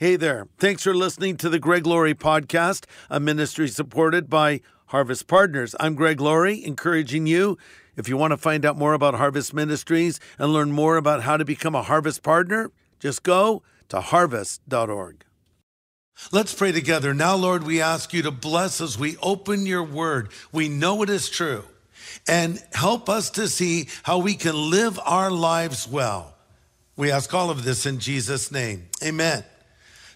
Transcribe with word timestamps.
Hey 0.00 0.16
there. 0.16 0.48
Thanks 0.56 0.84
for 0.84 0.94
listening 0.94 1.36
to 1.36 1.50
the 1.50 1.58
Greg 1.58 1.86
Laurie 1.86 2.14
podcast, 2.14 2.86
a 3.10 3.20
ministry 3.20 3.68
supported 3.68 4.30
by 4.30 4.62
Harvest 4.86 5.26
Partners. 5.26 5.74
I'm 5.78 5.94
Greg 5.94 6.22
Laurie, 6.22 6.64
encouraging 6.64 7.26
you, 7.26 7.58
if 7.96 8.08
you 8.08 8.16
want 8.16 8.30
to 8.30 8.38
find 8.38 8.64
out 8.64 8.78
more 8.78 8.94
about 8.94 9.12
Harvest 9.12 9.52
Ministries 9.52 10.18
and 10.38 10.54
learn 10.54 10.72
more 10.72 10.96
about 10.96 11.24
how 11.24 11.36
to 11.36 11.44
become 11.44 11.74
a 11.74 11.82
Harvest 11.82 12.22
Partner, 12.22 12.70
just 12.98 13.22
go 13.22 13.62
to 13.90 14.00
harvest.org. 14.00 15.26
Let's 16.32 16.54
pray 16.54 16.72
together. 16.72 17.12
Now, 17.12 17.36
Lord, 17.36 17.64
we 17.64 17.82
ask 17.82 18.14
you 18.14 18.22
to 18.22 18.30
bless 18.30 18.80
as 18.80 18.98
we 18.98 19.18
open 19.18 19.66
your 19.66 19.84
word. 19.84 20.30
We 20.50 20.70
know 20.70 21.02
it 21.02 21.10
is 21.10 21.28
true 21.28 21.64
and 22.26 22.58
help 22.72 23.10
us 23.10 23.28
to 23.32 23.48
see 23.48 23.88
how 24.04 24.16
we 24.16 24.32
can 24.32 24.70
live 24.70 24.98
our 25.04 25.30
lives 25.30 25.86
well. 25.86 26.36
We 26.96 27.10
ask 27.10 27.34
all 27.34 27.50
of 27.50 27.64
this 27.64 27.84
in 27.84 27.98
Jesus' 27.98 28.50
name. 28.50 28.88
Amen. 29.04 29.44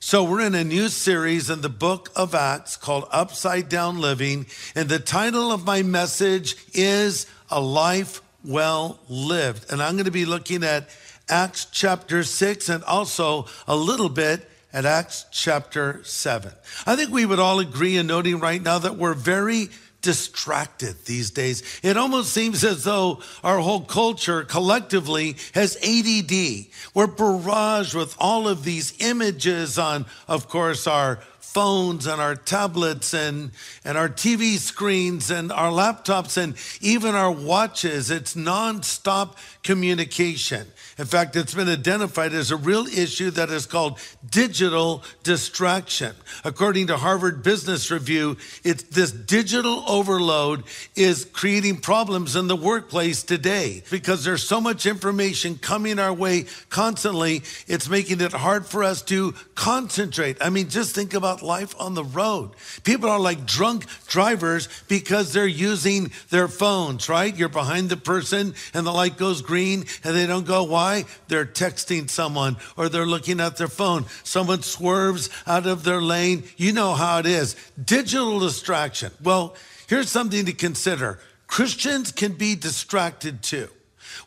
So, 0.06 0.22
we're 0.22 0.42
in 0.42 0.54
a 0.54 0.64
new 0.64 0.90
series 0.90 1.48
in 1.48 1.62
the 1.62 1.70
book 1.70 2.10
of 2.14 2.34
Acts 2.34 2.76
called 2.76 3.08
Upside 3.10 3.70
Down 3.70 4.02
Living. 4.02 4.44
And 4.74 4.86
the 4.86 4.98
title 4.98 5.50
of 5.50 5.64
my 5.64 5.82
message 5.82 6.56
is 6.74 7.26
A 7.50 7.58
Life 7.58 8.20
Well 8.44 9.00
Lived. 9.08 9.72
And 9.72 9.82
I'm 9.82 9.94
going 9.94 10.04
to 10.04 10.10
be 10.10 10.26
looking 10.26 10.62
at 10.62 10.90
Acts 11.26 11.64
chapter 11.72 12.22
6 12.22 12.68
and 12.68 12.84
also 12.84 13.46
a 13.66 13.74
little 13.74 14.10
bit 14.10 14.46
at 14.74 14.84
Acts 14.84 15.24
chapter 15.30 16.04
7. 16.04 16.52
I 16.86 16.96
think 16.96 17.10
we 17.10 17.24
would 17.24 17.38
all 17.38 17.58
agree 17.58 17.96
in 17.96 18.06
noting 18.06 18.40
right 18.40 18.62
now 18.62 18.78
that 18.80 18.98
we're 18.98 19.14
very 19.14 19.70
distracted 20.04 21.06
these 21.06 21.30
days. 21.30 21.62
It 21.82 21.96
almost 21.96 22.32
seems 22.32 22.62
as 22.62 22.84
though 22.84 23.20
our 23.42 23.58
whole 23.58 23.80
culture 23.80 24.44
collectively 24.44 25.36
has 25.54 25.76
ADD. 25.76 26.66
We're 26.92 27.08
barraged 27.08 27.94
with 27.94 28.14
all 28.20 28.46
of 28.46 28.64
these 28.64 28.92
images 29.00 29.78
on, 29.78 30.04
of 30.28 30.48
course, 30.48 30.86
our 30.86 31.20
phones 31.40 32.06
and 32.06 32.20
our 32.20 32.36
tablets 32.36 33.14
and, 33.14 33.50
and 33.84 33.96
our 33.96 34.08
TV 34.08 34.58
screens 34.58 35.30
and 35.30 35.50
our 35.50 35.70
laptops 35.70 36.36
and 36.36 36.54
even 36.82 37.14
our 37.14 37.30
watches. 37.30 38.10
It's 38.10 38.34
nonstop 38.34 39.36
communication. 39.62 40.66
In 40.96 41.06
fact, 41.06 41.34
it's 41.34 41.54
been 41.54 41.68
identified 41.68 42.32
as 42.32 42.50
a 42.50 42.56
real 42.56 42.86
issue 42.86 43.30
that 43.32 43.50
is 43.50 43.66
called 43.66 43.98
digital 44.28 45.02
distraction. 45.24 46.14
According 46.44 46.86
to 46.88 46.96
Harvard 46.96 47.42
Business 47.42 47.90
Review, 47.90 48.36
it's 48.62 48.84
this 48.84 49.10
digital 49.10 49.84
overload 49.88 50.62
is 50.94 51.24
creating 51.24 51.78
problems 51.78 52.36
in 52.36 52.46
the 52.46 52.56
workplace 52.56 53.22
today 53.22 53.82
because 53.90 54.24
there's 54.24 54.44
so 54.44 54.60
much 54.60 54.86
information 54.86 55.58
coming 55.58 55.98
our 55.98 56.12
way 56.12 56.44
constantly. 56.70 57.42
It's 57.66 57.88
making 57.88 58.20
it 58.20 58.32
hard 58.32 58.66
for 58.66 58.84
us 58.84 59.02
to 59.02 59.34
concentrate. 59.56 60.36
I 60.40 60.50
mean, 60.50 60.68
just 60.68 60.94
think 60.94 61.14
about 61.14 61.42
life 61.42 61.74
on 61.80 61.94
the 61.94 62.04
road. 62.04 62.50
People 62.84 63.10
are 63.10 63.20
like 63.20 63.46
drunk 63.46 63.86
drivers 64.06 64.68
because 64.86 65.32
they're 65.32 65.46
using 65.46 66.12
their 66.30 66.48
phones, 66.48 67.08
right? 67.08 67.36
You're 67.36 67.48
behind 67.48 67.88
the 67.88 67.96
person 67.96 68.54
and 68.72 68.86
the 68.86 68.92
light 68.92 69.16
goes 69.16 69.42
green 69.42 69.84
and 70.04 70.14
they 70.14 70.26
don't 70.26 70.46
go? 70.46 70.64
Why? 70.84 71.06
They're 71.28 71.46
texting 71.46 72.10
someone 72.10 72.58
or 72.76 72.90
they're 72.90 73.06
looking 73.06 73.40
at 73.40 73.56
their 73.56 73.68
phone. 73.68 74.04
Someone 74.22 74.60
swerves 74.60 75.30
out 75.46 75.66
of 75.66 75.82
their 75.82 76.02
lane. 76.02 76.44
You 76.58 76.72
know 76.74 76.92
how 76.92 77.20
it 77.20 77.26
is. 77.26 77.56
Digital 77.82 78.38
distraction. 78.38 79.10
Well, 79.22 79.54
here's 79.86 80.10
something 80.10 80.44
to 80.44 80.52
consider 80.52 81.20
Christians 81.46 82.12
can 82.12 82.32
be 82.32 82.54
distracted 82.54 83.42
too. 83.42 83.68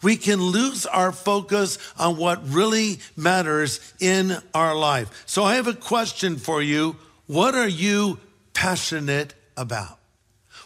We 0.02 0.18
can 0.18 0.42
lose 0.42 0.88
our 0.88 1.12
focus 1.12 1.78
on 1.96 2.18
what 2.18 2.50
really 2.50 3.02
matters 3.16 3.94
in 4.00 4.36
our 4.56 4.76
life. 4.76 5.24
So 5.28 5.44
I 5.44 5.56
have 5.56 5.68
a 5.68 5.76
question 5.76 6.38
for 6.38 6.60
you. 6.60 6.96
What 7.28 7.54
are 7.54 7.70
you 7.70 8.20
passionate 8.54 9.36
about? 9.56 9.97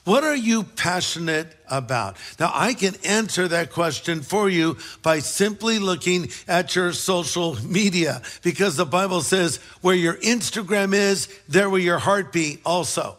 What 0.04 0.24
are 0.24 0.36
you 0.36 0.64
passionate 0.64 1.56
about? 1.70 2.18
Now, 2.40 2.52
I 2.54 2.74
can 2.74 2.96
answer 3.06 3.48
that 3.48 3.72
question 3.72 4.22
for 4.22 4.50
you 4.50 4.78
by 5.04 5.20
simply 5.20 5.78
looking 5.78 6.30
at 6.48 6.76
your 6.76 6.92
social 6.92 7.56
media 7.64 8.24
because 8.42 8.78
the 8.78 8.86
Bible 8.86 9.22
says 9.22 9.58
where 9.82 9.96
your 9.96 10.16
Instagram 10.16 10.96
is, 10.96 11.28
there 11.48 11.70
will 11.70 11.80
your 11.80 12.00
heart 12.00 12.34
be 12.34 12.60
also. 12.66 13.18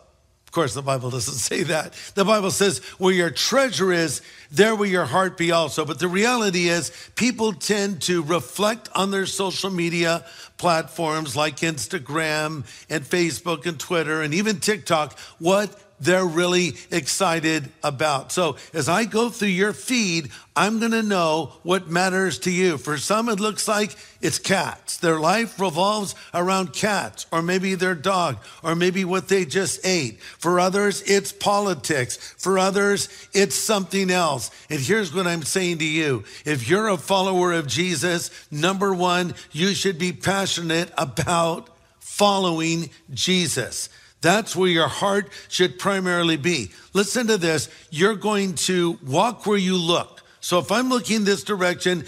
Of 0.53 0.55
course, 0.55 0.75
the 0.75 0.83
Bible 0.83 1.09
doesn't 1.11 1.35
say 1.51 1.63
that. 1.63 1.93
The 2.15 2.25
Bible 2.25 2.51
says 2.51 2.81
where 2.99 3.15
your 3.15 3.31
treasure 3.31 3.93
is, 3.93 4.21
there 4.51 4.75
will 4.75 4.87
your 4.87 5.07
heart 5.07 5.39
be 5.39 5.53
also. 5.53 5.85
But 5.85 6.01
the 6.01 6.09
reality 6.09 6.69
is, 6.69 6.91
people 7.15 7.53
tend 7.53 8.03
to 8.03 8.23
reflect 8.23 8.89
on 8.95 9.13
their 9.13 9.27
social 9.27 9.71
media 9.71 10.27
platforms 10.59 11.37
like 11.37 11.59
Instagram 11.59 12.67
and 12.91 13.05
Facebook 13.05 13.67
and 13.67 13.79
Twitter 13.79 14.21
and 14.21 14.35
even 14.35 14.59
TikTok 14.59 15.19
what 15.39 15.75
they're 16.03 16.27
really 16.27 16.73
excited 16.91 17.71
about. 17.83 18.33
So 18.33 18.57
as 18.75 18.89
I 18.89 19.05
go 19.05 19.29
through 19.29 19.49
your 19.49 19.73
feed, 19.73 20.31
I'm 20.57 20.81
going 20.81 20.91
to 20.93 21.03
know 21.03 21.53
what 21.63 21.89
matters 21.89 22.41
to 22.41 22.51
you. 22.51 22.77
For 22.77 22.99
some, 22.99 23.29
it 23.29 23.39
looks 23.39 23.69
like 23.69 23.95
it's 24.21 24.39
cats. 24.39 24.97
Their 24.99 25.21
life 25.21 25.61
revolves 25.61 26.17
around 26.35 26.73
cats, 26.73 27.27
or 27.31 27.41
maybe 27.41 27.77
their 27.77 27.95
dog, 27.95 28.39
or 28.65 28.75
maybe 28.75 29.05
what 29.05 29.29
they 29.29 29.45
just 29.45 29.87
ate. 29.87 30.21
For 30.21 30.59
others, 30.59 31.03
it's 31.03 31.33
politics. 31.33 32.17
For 32.17 32.59
others, 32.59 33.09
it's 33.33 33.55
something 33.55 34.11
else. 34.11 34.51
And 34.69 34.81
here's 34.81 35.15
what 35.15 35.29
I'm 35.29 35.43
saying 35.43 35.79
to 35.79 35.85
you. 35.85 36.25
If 36.45 36.69
you're 36.69 36.89
a 36.89 36.97
follower 36.97 37.53
of 37.53 37.69
Jesus, 37.69 38.31
number 38.51 38.93
one, 38.93 39.35
you 39.53 39.75
should 39.75 39.99
be 39.99 40.13
passionate 40.13 40.91
about 40.99 41.69
following 42.01 42.91
Jesus. 43.13 43.89
That's 44.23 44.57
where 44.57 44.71
your 44.71 44.89
heart 44.89 45.29
should 45.49 45.79
primarily 45.79 46.37
be. 46.37 46.71
Listen 46.95 47.27
to 47.27 47.37
this. 47.37 47.69
You're 47.91 48.15
going 48.15 48.55
to 48.55 48.99
walk 49.05 49.47
where 49.47 49.59
you 49.59 49.77
look. 49.77 50.23
So 50.41 50.59
if 50.59 50.73
I'm 50.73 50.89
looking 50.89 51.25
this 51.25 51.45
direction, 51.45 52.05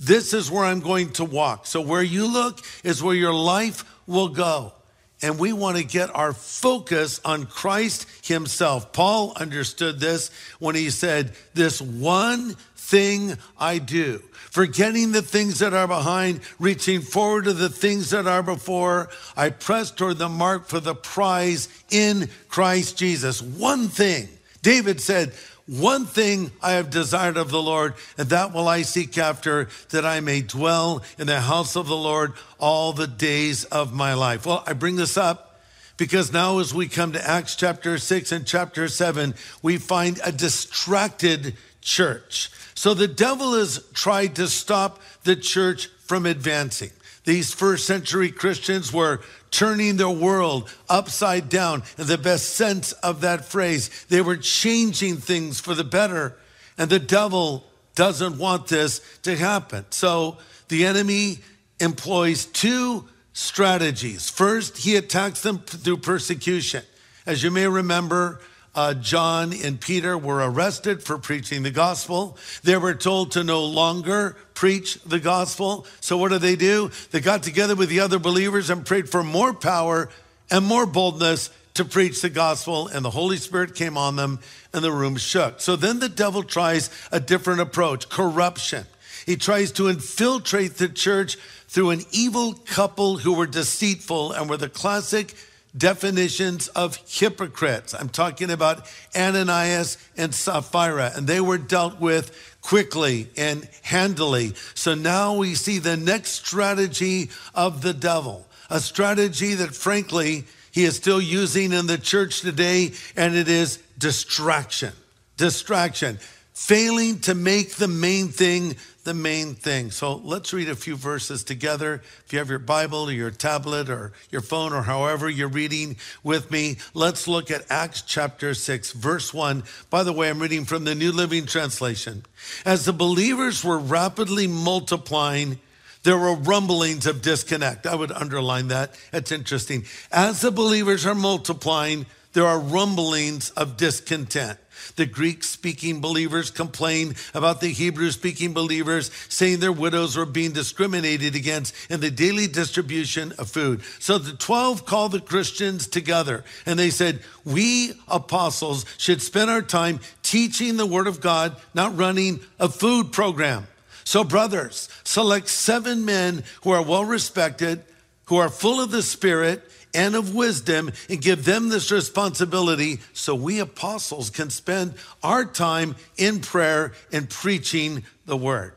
this 0.00 0.32
is 0.32 0.50
where 0.50 0.64
I'm 0.64 0.80
going 0.80 1.12
to 1.12 1.24
walk. 1.24 1.66
So 1.66 1.80
where 1.80 2.02
you 2.02 2.26
look 2.26 2.60
is 2.84 3.02
where 3.02 3.14
your 3.14 3.34
life 3.34 3.84
will 4.06 4.28
go. 4.28 4.72
And 5.20 5.38
we 5.38 5.52
want 5.52 5.76
to 5.76 5.84
get 5.84 6.14
our 6.14 6.32
focus 6.32 7.20
on 7.24 7.46
Christ 7.46 8.06
Himself. 8.26 8.92
Paul 8.92 9.32
understood 9.36 10.00
this 10.00 10.30
when 10.60 10.74
he 10.74 10.90
said, 10.90 11.32
This 11.54 11.80
one 11.82 12.54
thing 12.76 13.36
I 13.58 13.78
do 13.78 14.22
forgetting 14.50 15.12
the 15.12 15.22
things 15.22 15.58
that 15.58 15.74
are 15.74 15.88
behind, 15.88 16.40
reaching 16.58 17.00
forward 17.00 17.44
to 17.44 17.52
the 17.52 17.68
things 17.68 18.10
that 18.10 18.26
are 18.26 18.42
before. 18.42 19.08
I 19.36 19.50
press 19.50 19.90
toward 19.90 20.18
the 20.18 20.28
mark 20.28 20.66
for 20.66 20.80
the 20.80 20.94
prize 20.94 21.68
in 21.90 22.28
Christ 22.48 22.98
Jesus. 22.98 23.40
One 23.42 23.88
thing. 23.88 24.28
David 24.62 25.00
said, 25.00 25.32
one 25.68 26.06
thing 26.06 26.50
I 26.62 26.72
have 26.72 26.88
desired 26.88 27.36
of 27.36 27.50
the 27.50 27.62
Lord, 27.62 27.92
and 28.16 28.30
that 28.30 28.54
will 28.54 28.66
I 28.66 28.82
seek 28.82 29.18
after, 29.18 29.68
that 29.90 30.04
I 30.04 30.20
may 30.20 30.40
dwell 30.40 31.02
in 31.18 31.26
the 31.26 31.42
house 31.42 31.76
of 31.76 31.86
the 31.86 31.96
Lord 31.96 32.32
all 32.58 32.94
the 32.94 33.06
days 33.06 33.64
of 33.64 33.92
my 33.92 34.14
life. 34.14 34.46
Well, 34.46 34.64
I 34.66 34.72
bring 34.72 34.96
this 34.96 35.18
up 35.18 35.60
because 35.98 36.32
now 36.32 36.58
as 36.58 36.72
we 36.72 36.88
come 36.88 37.12
to 37.12 37.28
Acts 37.28 37.54
chapter 37.54 37.98
6 37.98 38.32
and 38.32 38.46
chapter 38.46 38.88
7, 38.88 39.34
we 39.60 39.76
find 39.76 40.18
a 40.24 40.32
distracted 40.32 41.54
church. 41.82 42.50
So 42.78 42.94
the 42.94 43.08
devil 43.08 43.54
has 43.54 43.84
tried 43.92 44.36
to 44.36 44.46
stop 44.46 45.00
the 45.24 45.34
church 45.34 45.88
from 46.06 46.26
advancing. 46.26 46.92
These 47.24 47.52
first 47.52 47.84
century 47.84 48.30
Christians 48.30 48.92
were 48.92 49.20
turning 49.50 49.96
their 49.96 50.08
world 50.08 50.72
upside 50.88 51.48
down 51.48 51.82
in 51.98 52.06
the 52.06 52.16
best 52.16 52.50
sense 52.50 52.92
of 52.92 53.22
that 53.22 53.44
phrase. 53.44 54.06
They 54.10 54.20
were 54.20 54.36
changing 54.36 55.16
things 55.16 55.58
for 55.58 55.74
the 55.74 55.82
better. 55.82 56.36
And 56.78 56.88
the 56.88 57.00
devil 57.00 57.64
doesn't 57.96 58.38
want 58.38 58.68
this 58.68 59.00
to 59.22 59.34
happen. 59.34 59.84
So 59.90 60.38
the 60.68 60.86
enemy 60.86 61.38
employs 61.80 62.46
two 62.46 63.08
strategies. 63.32 64.30
First, 64.30 64.78
he 64.78 64.94
attacks 64.94 65.42
them 65.42 65.58
through 65.58 65.96
persecution. 65.96 66.84
As 67.26 67.42
you 67.42 67.50
may 67.50 67.66
remember, 67.66 68.40
uh, 68.78 68.94
John 68.94 69.52
and 69.52 69.80
Peter 69.80 70.16
were 70.16 70.36
arrested 70.36 71.02
for 71.02 71.18
preaching 71.18 71.64
the 71.64 71.70
gospel. 71.72 72.38
They 72.62 72.76
were 72.76 72.94
told 72.94 73.32
to 73.32 73.42
no 73.42 73.64
longer 73.64 74.36
preach 74.54 75.02
the 75.02 75.18
gospel. 75.18 75.84
So, 76.00 76.16
what 76.16 76.28
did 76.28 76.42
they 76.42 76.54
do? 76.54 76.92
They 77.10 77.20
got 77.20 77.42
together 77.42 77.74
with 77.74 77.88
the 77.88 77.98
other 77.98 78.20
believers 78.20 78.70
and 78.70 78.86
prayed 78.86 79.10
for 79.10 79.24
more 79.24 79.52
power 79.52 80.10
and 80.48 80.64
more 80.64 80.86
boldness 80.86 81.50
to 81.74 81.84
preach 81.84 82.22
the 82.22 82.30
gospel, 82.30 82.86
and 82.86 83.04
the 83.04 83.10
Holy 83.10 83.38
Spirit 83.38 83.74
came 83.74 83.96
on 83.96 84.14
them, 84.14 84.38
and 84.72 84.84
the 84.84 84.92
room 84.92 85.16
shook. 85.16 85.60
So 85.60 85.74
then 85.74 85.98
the 85.98 86.08
devil 86.08 86.44
tries 86.44 86.88
a 87.10 87.18
different 87.18 87.60
approach 87.60 88.08
corruption. 88.08 88.86
He 89.26 89.34
tries 89.34 89.72
to 89.72 89.88
infiltrate 89.88 90.76
the 90.76 90.88
church 90.88 91.36
through 91.66 91.90
an 91.90 92.02
evil 92.12 92.54
couple 92.54 93.18
who 93.18 93.32
were 93.32 93.48
deceitful 93.48 94.30
and 94.30 94.48
were 94.48 94.56
the 94.56 94.68
classic 94.68 95.34
definitions 95.78 96.68
of 96.68 96.96
hypocrites. 97.06 97.94
I'm 97.94 98.08
talking 98.08 98.50
about 98.50 98.86
Ananias 99.16 99.96
and 100.16 100.34
Sapphira, 100.34 101.12
and 101.14 101.26
they 101.26 101.40
were 101.40 101.58
dealt 101.58 102.00
with 102.00 102.56
quickly 102.60 103.28
and 103.36 103.68
handily. 103.82 104.54
So 104.74 104.94
now 104.94 105.36
we 105.36 105.54
see 105.54 105.78
the 105.78 105.96
next 105.96 106.32
strategy 106.32 107.30
of 107.54 107.80
the 107.82 107.94
devil. 107.94 108.46
a 108.70 108.80
strategy 108.80 109.54
that, 109.54 109.74
frankly, 109.74 110.44
he 110.70 110.84
is 110.84 110.96
still 110.96 111.20
using 111.20 111.72
in 111.72 111.86
the 111.86 111.98
church 111.98 112.40
today, 112.40 112.92
and 113.16 113.34
it 113.34 113.48
is 113.48 113.78
distraction. 113.96 114.92
Distraction. 115.36 116.18
Failing 116.58 117.20
to 117.20 117.36
make 117.36 117.76
the 117.76 117.86
main 117.86 118.28
thing 118.28 118.74
the 119.04 119.14
main 119.14 119.54
thing. 119.54 119.90
So 119.90 120.16
let's 120.16 120.52
read 120.52 120.68
a 120.68 120.74
few 120.76 120.94
verses 120.94 121.42
together. 121.42 122.02
If 122.26 122.32
you 122.32 122.40
have 122.40 122.50
your 122.50 122.58
Bible 122.58 123.08
or 123.08 123.12
your 123.12 123.30
tablet 123.30 123.88
or 123.88 124.12
your 124.30 124.42
phone 124.42 124.74
or 124.74 124.82
however 124.82 125.30
you're 125.30 125.48
reading 125.48 125.96
with 126.22 126.50
me, 126.50 126.76
let's 126.92 127.26
look 127.26 127.50
at 127.50 127.64
Acts 127.70 128.02
chapter 128.02 128.52
6, 128.52 128.92
verse 128.92 129.32
1. 129.32 129.62
By 129.88 130.02
the 130.02 130.12
way, 130.12 130.28
I'm 130.28 130.40
reading 130.40 130.66
from 130.66 130.84
the 130.84 130.94
New 130.94 131.10
Living 131.10 131.46
Translation. 131.46 132.26
As 132.66 132.84
the 132.84 132.92
believers 132.92 133.64
were 133.64 133.78
rapidly 133.78 134.46
multiplying, 134.46 135.58
there 136.02 136.18
were 136.18 136.34
rumblings 136.34 137.06
of 137.06 137.22
disconnect. 137.22 137.86
I 137.86 137.94
would 137.94 138.12
underline 138.12 138.68
that. 138.68 138.94
That's 139.10 139.32
interesting. 139.32 139.84
As 140.12 140.42
the 140.42 140.50
believers 140.50 141.06
are 141.06 141.14
multiplying, 141.14 142.04
there 142.34 142.46
are 142.46 142.60
rumblings 142.60 143.50
of 143.52 143.76
discontent. 143.76 144.58
The 144.96 145.06
Greek 145.06 145.44
speaking 145.44 146.00
believers 146.00 146.50
complained 146.50 147.16
about 147.34 147.60
the 147.60 147.68
Hebrew 147.68 148.10
speaking 148.10 148.52
believers, 148.52 149.10
saying 149.28 149.60
their 149.60 149.72
widows 149.72 150.16
were 150.16 150.26
being 150.26 150.52
discriminated 150.52 151.34
against 151.34 151.74
in 151.90 152.00
the 152.00 152.10
daily 152.10 152.46
distribution 152.46 153.32
of 153.38 153.50
food. 153.50 153.82
So 153.98 154.18
the 154.18 154.36
12 154.36 154.86
called 154.86 155.12
the 155.12 155.20
Christians 155.20 155.86
together 155.86 156.44
and 156.66 156.78
they 156.78 156.90
said, 156.90 157.20
We 157.44 157.92
apostles 158.08 158.84
should 158.98 159.22
spend 159.22 159.50
our 159.50 159.62
time 159.62 160.00
teaching 160.22 160.76
the 160.76 160.86
word 160.86 161.06
of 161.06 161.20
God, 161.20 161.56
not 161.74 161.96
running 161.96 162.40
a 162.58 162.68
food 162.68 163.12
program. 163.12 163.66
So, 164.04 164.24
brothers, 164.24 164.88
select 165.04 165.48
seven 165.48 166.06
men 166.06 166.42
who 166.62 166.70
are 166.70 166.82
well 166.82 167.04
respected, 167.04 167.84
who 168.28 168.36
are 168.36 168.48
full 168.48 168.80
of 168.80 168.90
the 168.90 169.02
Spirit 169.02 169.62
and 169.94 170.14
of 170.14 170.34
wisdom 170.34 170.90
and 171.08 171.20
give 171.20 171.44
them 171.44 171.68
this 171.68 171.90
responsibility 171.90 173.00
so 173.12 173.34
we 173.34 173.58
apostles 173.58 174.30
can 174.30 174.50
spend 174.50 174.94
our 175.22 175.44
time 175.44 175.96
in 176.16 176.40
prayer 176.40 176.92
and 177.12 177.28
preaching 177.28 178.04
the 178.26 178.36
word. 178.36 178.74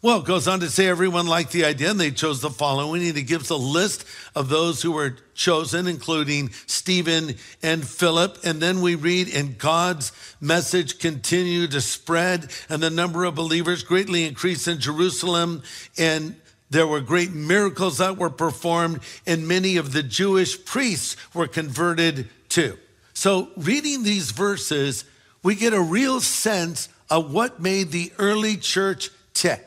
Well, 0.00 0.20
it 0.20 0.26
goes 0.26 0.46
on 0.46 0.60
to 0.60 0.70
say 0.70 0.86
everyone 0.86 1.26
liked 1.26 1.50
the 1.50 1.64
idea 1.64 1.90
and 1.90 1.98
they 1.98 2.12
chose 2.12 2.40
the 2.40 2.50
following. 2.50 3.04
And 3.04 3.16
he 3.16 3.22
gives 3.24 3.50
a 3.50 3.56
list 3.56 4.06
of 4.34 4.48
those 4.48 4.80
who 4.80 4.92
were 4.92 5.16
chosen, 5.34 5.88
including 5.88 6.50
Stephen 6.66 7.34
and 7.64 7.86
Philip. 7.86 8.38
And 8.44 8.60
then 8.60 8.80
we 8.80 8.94
read, 8.94 9.28
and 9.34 9.58
God's 9.58 10.12
message 10.40 11.00
continued 11.00 11.72
to 11.72 11.80
spread, 11.80 12.48
and 12.68 12.80
the 12.80 12.90
number 12.90 13.24
of 13.24 13.34
believers 13.34 13.82
greatly 13.82 14.24
increased 14.24 14.68
in 14.68 14.78
Jerusalem. 14.78 15.64
And 15.98 16.36
there 16.70 16.86
were 16.86 17.00
great 17.00 17.32
miracles 17.32 17.98
that 17.98 18.18
were 18.18 18.30
performed, 18.30 19.00
and 19.26 19.48
many 19.48 19.76
of 19.76 19.92
the 19.92 20.02
Jewish 20.02 20.64
priests 20.64 21.16
were 21.34 21.46
converted 21.46 22.28
too. 22.48 22.76
So, 23.14 23.48
reading 23.56 24.02
these 24.02 24.30
verses, 24.30 25.04
we 25.42 25.54
get 25.54 25.72
a 25.72 25.80
real 25.80 26.20
sense 26.20 26.88
of 27.10 27.32
what 27.32 27.60
made 27.60 27.90
the 27.90 28.12
early 28.18 28.56
church 28.56 29.10
tick. 29.34 29.64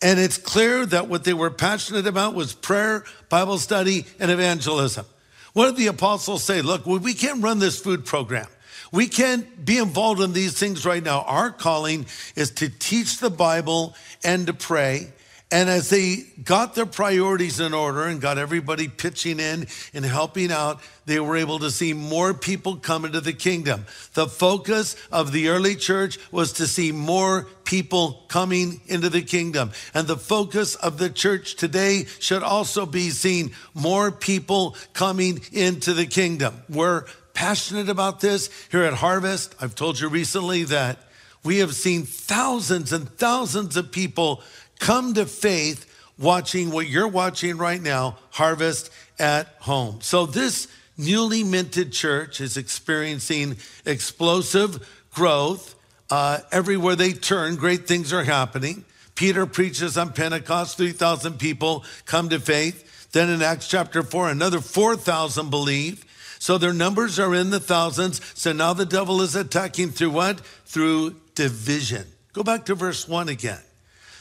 And 0.00 0.20
it's 0.20 0.38
clear 0.38 0.86
that 0.86 1.08
what 1.08 1.24
they 1.24 1.34
were 1.34 1.50
passionate 1.50 2.06
about 2.06 2.34
was 2.34 2.52
prayer, 2.52 3.04
Bible 3.28 3.58
study, 3.58 4.06
and 4.20 4.30
evangelism. 4.30 5.06
What 5.54 5.66
did 5.66 5.76
the 5.76 5.86
apostles 5.86 6.44
say? 6.44 6.62
Look, 6.62 6.86
we 6.86 7.14
can't 7.14 7.42
run 7.42 7.58
this 7.58 7.80
food 7.80 8.04
program. 8.04 8.46
We 8.92 9.08
can't 9.08 9.64
be 9.64 9.78
involved 9.78 10.20
in 10.20 10.32
these 10.32 10.58
things 10.58 10.86
right 10.86 11.02
now. 11.02 11.22
Our 11.22 11.50
calling 11.50 12.06
is 12.36 12.50
to 12.52 12.68
teach 12.68 13.18
the 13.18 13.30
Bible 13.30 13.94
and 14.22 14.46
to 14.46 14.54
pray 14.54 15.12
and 15.52 15.70
as 15.70 15.90
they 15.90 16.24
got 16.42 16.74
their 16.74 16.86
priorities 16.86 17.60
in 17.60 17.72
order 17.72 18.02
and 18.04 18.20
got 18.20 18.36
everybody 18.36 18.88
pitching 18.88 19.38
in 19.38 19.68
and 19.94 20.04
helping 20.04 20.50
out, 20.50 20.80
they 21.04 21.20
were 21.20 21.36
able 21.36 21.60
to 21.60 21.70
see 21.70 21.92
more 21.92 22.34
people 22.34 22.76
come 22.76 23.04
into 23.04 23.20
the 23.20 23.32
kingdom. 23.32 23.86
The 24.14 24.26
focus 24.26 24.96
of 25.12 25.30
the 25.30 25.50
early 25.50 25.76
church 25.76 26.18
was 26.32 26.54
to 26.54 26.66
see 26.66 26.90
more 26.90 27.46
people 27.62 28.24
coming 28.26 28.80
into 28.86 29.08
the 29.08 29.22
kingdom. 29.22 29.70
And 29.94 30.08
the 30.08 30.16
focus 30.16 30.74
of 30.74 30.98
the 30.98 31.10
church 31.10 31.54
today 31.54 32.06
should 32.18 32.42
also 32.42 32.84
be 32.84 33.10
seeing 33.10 33.52
more 33.72 34.10
people 34.10 34.74
coming 34.94 35.40
into 35.52 35.94
the 35.94 36.06
kingdom. 36.06 36.60
We're 36.68 37.04
passionate 37.34 37.88
about 37.88 38.18
this 38.18 38.50
here 38.72 38.82
at 38.82 38.94
Harvest. 38.94 39.54
I've 39.60 39.76
told 39.76 40.00
you 40.00 40.08
recently 40.08 40.64
that 40.64 40.98
we 41.44 41.58
have 41.58 41.76
seen 41.76 42.02
thousands 42.02 42.92
and 42.92 43.08
thousands 43.08 43.76
of 43.76 43.92
people 43.92 44.42
come 44.78 45.14
to 45.14 45.26
faith 45.26 45.92
watching 46.18 46.70
what 46.70 46.88
you're 46.88 47.08
watching 47.08 47.56
right 47.56 47.80
now, 47.80 48.18
Harvest 48.30 48.90
at 49.18 49.48
Home. 49.60 49.98
So 50.00 50.26
this 50.26 50.68
newly 50.96 51.44
minted 51.44 51.92
church 51.92 52.40
is 52.40 52.56
experiencing 52.56 53.56
explosive 53.84 54.88
growth. 55.12 55.74
Uh, 56.10 56.38
everywhere 56.52 56.96
they 56.96 57.12
turn, 57.12 57.56
great 57.56 57.86
things 57.86 58.12
are 58.12 58.24
happening. 58.24 58.84
Peter 59.14 59.46
preaches 59.46 59.96
on 59.96 60.12
Pentecost, 60.12 60.76
3,000 60.76 61.38
people 61.38 61.84
come 62.04 62.28
to 62.28 62.38
faith. 62.38 63.10
Then 63.12 63.30
in 63.30 63.42
Acts 63.42 63.66
chapter 63.66 64.02
4, 64.02 64.30
another 64.30 64.60
4,000 64.60 65.50
believe. 65.50 66.04
So 66.38 66.58
their 66.58 66.74
numbers 66.74 67.18
are 67.18 67.34
in 67.34 67.50
the 67.50 67.60
thousands. 67.60 68.20
So 68.38 68.52
now 68.52 68.74
the 68.74 68.84
devil 68.84 69.22
is 69.22 69.34
attacking 69.34 69.90
through 69.90 70.10
what? 70.10 70.40
Through 70.66 71.16
division. 71.34 72.04
Go 72.34 72.42
back 72.42 72.66
to 72.66 72.74
verse 72.74 73.08
1 73.08 73.30
again. 73.30 73.60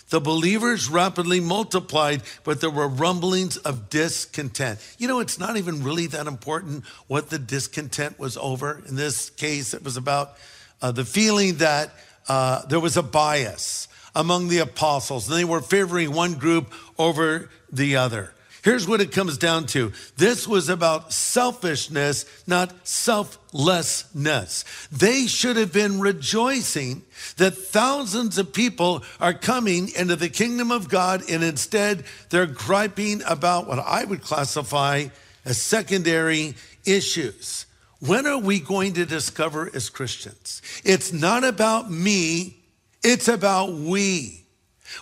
The 0.10 0.22
believers 0.22 0.88
rapidly 0.88 1.40
multiplied, 1.40 2.22
but 2.44 2.62
there 2.62 2.70
were 2.70 2.88
rumblings 2.88 3.58
of 3.58 3.90
discontent. 3.90 4.80
You 5.00 5.08
know, 5.08 5.20
it's 5.20 5.40
not 5.40 5.58
even 5.58 5.84
really 5.84 6.06
that 6.08 6.28
important 6.28 6.86
what 7.08 7.32
the 7.32 7.40
discontent 7.40 8.20
was 8.20 8.38
over. 8.38 8.84
In 8.88 8.96
this 8.96 9.32
case, 9.32 9.74
it 9.74 9.84
was 9.84 9.98
about 9.98 10.38
uh, 10.82 10.92
the 10.92 11.06
feeling 11.06 11.56
that 11.56 11.92
uh, 12.28 12.66
there 12.68 12.80
was 12.80 12.98
a 12.98 13.04
bias 13.04 13.88
among 14.14 14.48
the 14.48 14.60
apostles, 14.60 15.28
and 15.28 15.38
they 15.38 15.44
were 15.44 15.62
favoring 15.62 16.14
one 16.14 16.36
group 16.36 16.72
over 17.00 17.50
the 17.72 17.96
other. 17.96 18.35
Here's 18.66 18.88
what 18.88 19.00
it 19.00 19.12
comes 19.12 19.38
down 19.38 19.68
to 19.68 19.94
this 20.18 20.48
was 20.48 20.70
about 20.70 21.14
selfishness, 21.14 22.26
not 22.48 22.88
selflessness. 22.88 24.64
They 24.92 25.28
should 25.28 25.56
have 25.56 25.72
been 25.72 26.00
rejoicing 26.00 27.04
that 27.38 27.52
thousands 27.52 28.40
of 28.40 28.54
people 28.54 29.04
are 29.22 29.36
coming 29.36 29.90
into 29.96 30.16
the 30.16 30.30
kingdom 30.30 30.72
of 30.72 30.90
God, 30.90 31.22
and 31.30 31.44
instead 31.44 32.06
they're 32.32 32.48
griping 32.48 33.22
about 33.28 33.68
what 33.68 33.78
I 33.78 34.04
would 34.04 34.24
classify 34.24 35.10
as 35.46 35.62
secondary 35.62 36.56
issues. 36.86 37.68
When 38.00 38.26
are 38.26 38.40
we 38.40 38.60
going 38.60 38.94
to 38.94 39.06
discover 39.06 39.70
as 39.76 39.92
Christians? 39.92 40.64
It's 40.84 41.14
not 41.14 41.44
about 41.44 41.92
me, 41.92 42.58
it's 43.04 43.28
about 43.28 43.74
we. 43.74 44.45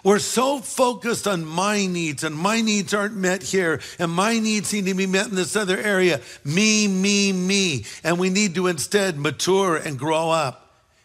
We're 0.03 0.19
so 0.19 0.59
focused 0.59 1.27
on 1.27 1.45
my 1.45 1.85
needs, 1.85 2.23
and 2.23 2.35
my 2.35 2.62
needs 2.62 2.93
aren't 2.93 3.15
met 3.15 3.43
here, 3.43 3.81
and 4.00 4.12
my 4.12 4.39
needs 4.39 4.73
need 4.73 4.85
to 4.85 4.93
be 4.93 5.07
met 5.07 5.27
in 5.27 5.35
this 5.35 5.55
other 5.55 5.77
area. 5.77 6.21
Me, 6.43 6.88
me, 6.88 7.31
me. 7.31 7.85
And 8.03 8.19
we 8.19 8.29
need 8.29 8.55
to 8.55 8.67
instead 8.67 9.17
mature 9.17 9.77
and 9.77 10.00
grow 10.00 10.29
up. 10.29 10.63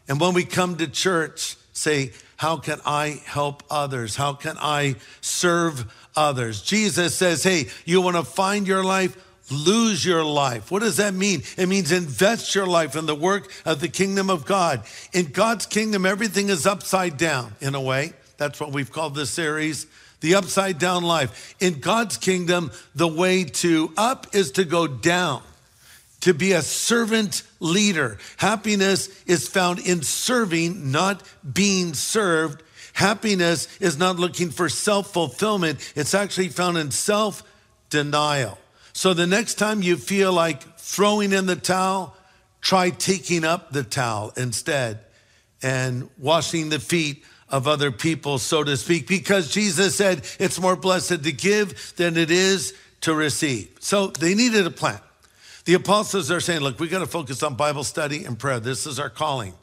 And 0.08 0.20
when 0.20 0.34
we 0.34 0.44
come 0.44 0.76
to 0.76 0.86
church, 0.86 1.56
say, 1.72 2.12
How 2.36 2.56
can 2.56 2.80
I 2.86 3.20
help 3.24 3.62
others? 3.70 4.16
How 4.16 4.32
can 4.32 4.56
I 4.58 4.96
serve 5.20 5.92
others? 6.16 6.62
Jesus 6.62 7.14
says, 7.14 7.42
Hey, 7.42 7.68
you 7.84 8.00
want 8.00 8.16
to 8.16 8.24
find 8.24 8.66
your 8.66 8.84
life? 8.84 9.24
lose 9.50 10.04
your 10.04 10.24
life. 10.24 10.70
What 10.70 10.80
does 10.80 10.98
that 10.98 11.14
mean? 11.14 11.42
It 11.56 11.68
means 11.68 11.90
invest 11.90 12.54
your 12.54 12.66
life 12.66 12.96
in 12.96 13.06
the 13.06 13.14
work 13.14 13.50
of 13.64 13.80
the 13.80 13.88
kingdom 13.88 14.30
of 14.30 14.44
God. 14.44 14.82
In 15.12 15.26
God's 15.26 15.66
kingdom, 15.66 16.04
everything 16.04 16.48
is 16.48 16.66
upside 16.66 17.16
down 17.16 17.54
in 17.60 17.74
a 17.74 17.80
way. 17.80 18.12
That's 18.38 18.60
what 18.60 18.72
we've 18.72 18.90
called 18.90 19.16
this 19.16 19.30
series, 19.30 19.86
The 20.20 20.36
Upside 20.36 20.78
Down 20.78 21.02
Life. 21.02 21.56
In 21.60 21.80
God's 21.80 22.16
kingdom, 22.16 22.70
the 22.94 23.08
way 23.08 23.44
to 23.44 23.92
up 23.96 24.28
is 24.32 24.52
to 24.52 24.64
go 24.64 24.86
down, 24.86 25.42
to 26.20 26.32
be 26.32 26.52
a 26.52 26.62
servant 26.62 27.42
leader. 27.58 28.16
Happiness 28.36 29.08
is 29.24 29.48
found 29.48 29.80
in 29.80 30.02
serving, 30.02 30.92
not 30.92 31.22
being 31.52 31.94
served. 31.94 32.62
Happiness 32.92 33.66
is 33.80 33.98
not 33.98 34.20
looking 34.20 34.50
for 34.50 34.68
self 34.68 35.12
fulfillment, 35.12 35.92
it's 35.96 36.14
actually 36.14 36.48
found 36.48 36.78
in 36.78 36.92
self 36.92 37.42
denial. 37.90 38.56
So 38.92 39.14
the 39.14 39.26
next 39.26 39.54
time 39.54 39.82
you 39.82 39.96
feel 39.96 40.32
like 40.32 40.62
throwing 40.78 41.32
in 41.32 41.46
the 41.46 41.56
towel, 41.56 42.16
try 42.60 42.90
taking 42.90 43.44
up 43.44 43.72
the 43.72 43.82
towel 43.82 44.32
instead 44.36 45.00
and 45.60 46.08
washing 46.18 46.68
the 46.68 46.78
feet 46.78 47.24
of 47.50 47.66
other 47.66 47.90
people, 47.90 48.38
so 48.38 48.62
to 48.62 48.76
speak, 48.76 49.08
because 49.08 49.50
Jesus 49.50 49.94
said 49.96 50.22
it's 50.38 50.60
more 50.60 50.76
blessed 50.76 51.24
to 51.24 51.32
give 51.32 51.94
than 51.96 52.16
it 52.16 52.30
is 52.30 52.74
to 53.02 53.14
receive. 53.14 53.70
So 53.80 54.08
they 54.08 54.34
needed 54.34 54.66
a 54.66 54.70
plan. 54.70 55.00
The 55.64 55.74
apostles 55.74 56.30
are 56.30 56.40
saying, 56.40 56.60
look, 56.60 56.80
we 56.80 56.88
got 56.88 57.00
to 57.00 57.06
focus 57.06 57.42
on 57.42 57.54
Bible 57.54 57.84
study 57.84 58.24
and 58.24 58.38
prayer. 58.38 58.60
This 58.60 58.86
is 58.86 58.98
our 58.98 59.10
calling. 59.10 59.54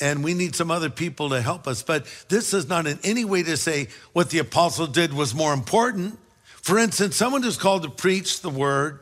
And 0.00 0.22
we 0.22 0.34
need 0.34 0.54
some 0.54 0.70
other 0.70 0.90
people 0.90 1.30
to 1.30 1.40
help 1.40 1.66
us. 1.66 1.82
But 1.82 2.06
this 2.28 2.54
is 2.54 2.68
not 2.68 2.86
in 2.86 2.98
any 3.02 3.24
way 3.24 3.42
to 3.42 3.56
say 3.56 3.88
what 4.12 4.30
the 4.30 4.38
apostle 4.38 4.86
did 4.86 5.12
was 5.12 5.34
more 5.34 5.52
important. 5.52 6.18
For 6.44 6.78
instance, 6.78 7.16
someone 7.16 7.42
who's 7.42 7.56
called 7.56 7.82
to 7.82 7.90
preach 7.90 8.42
the 8.42 8.50
word 8.50 9.00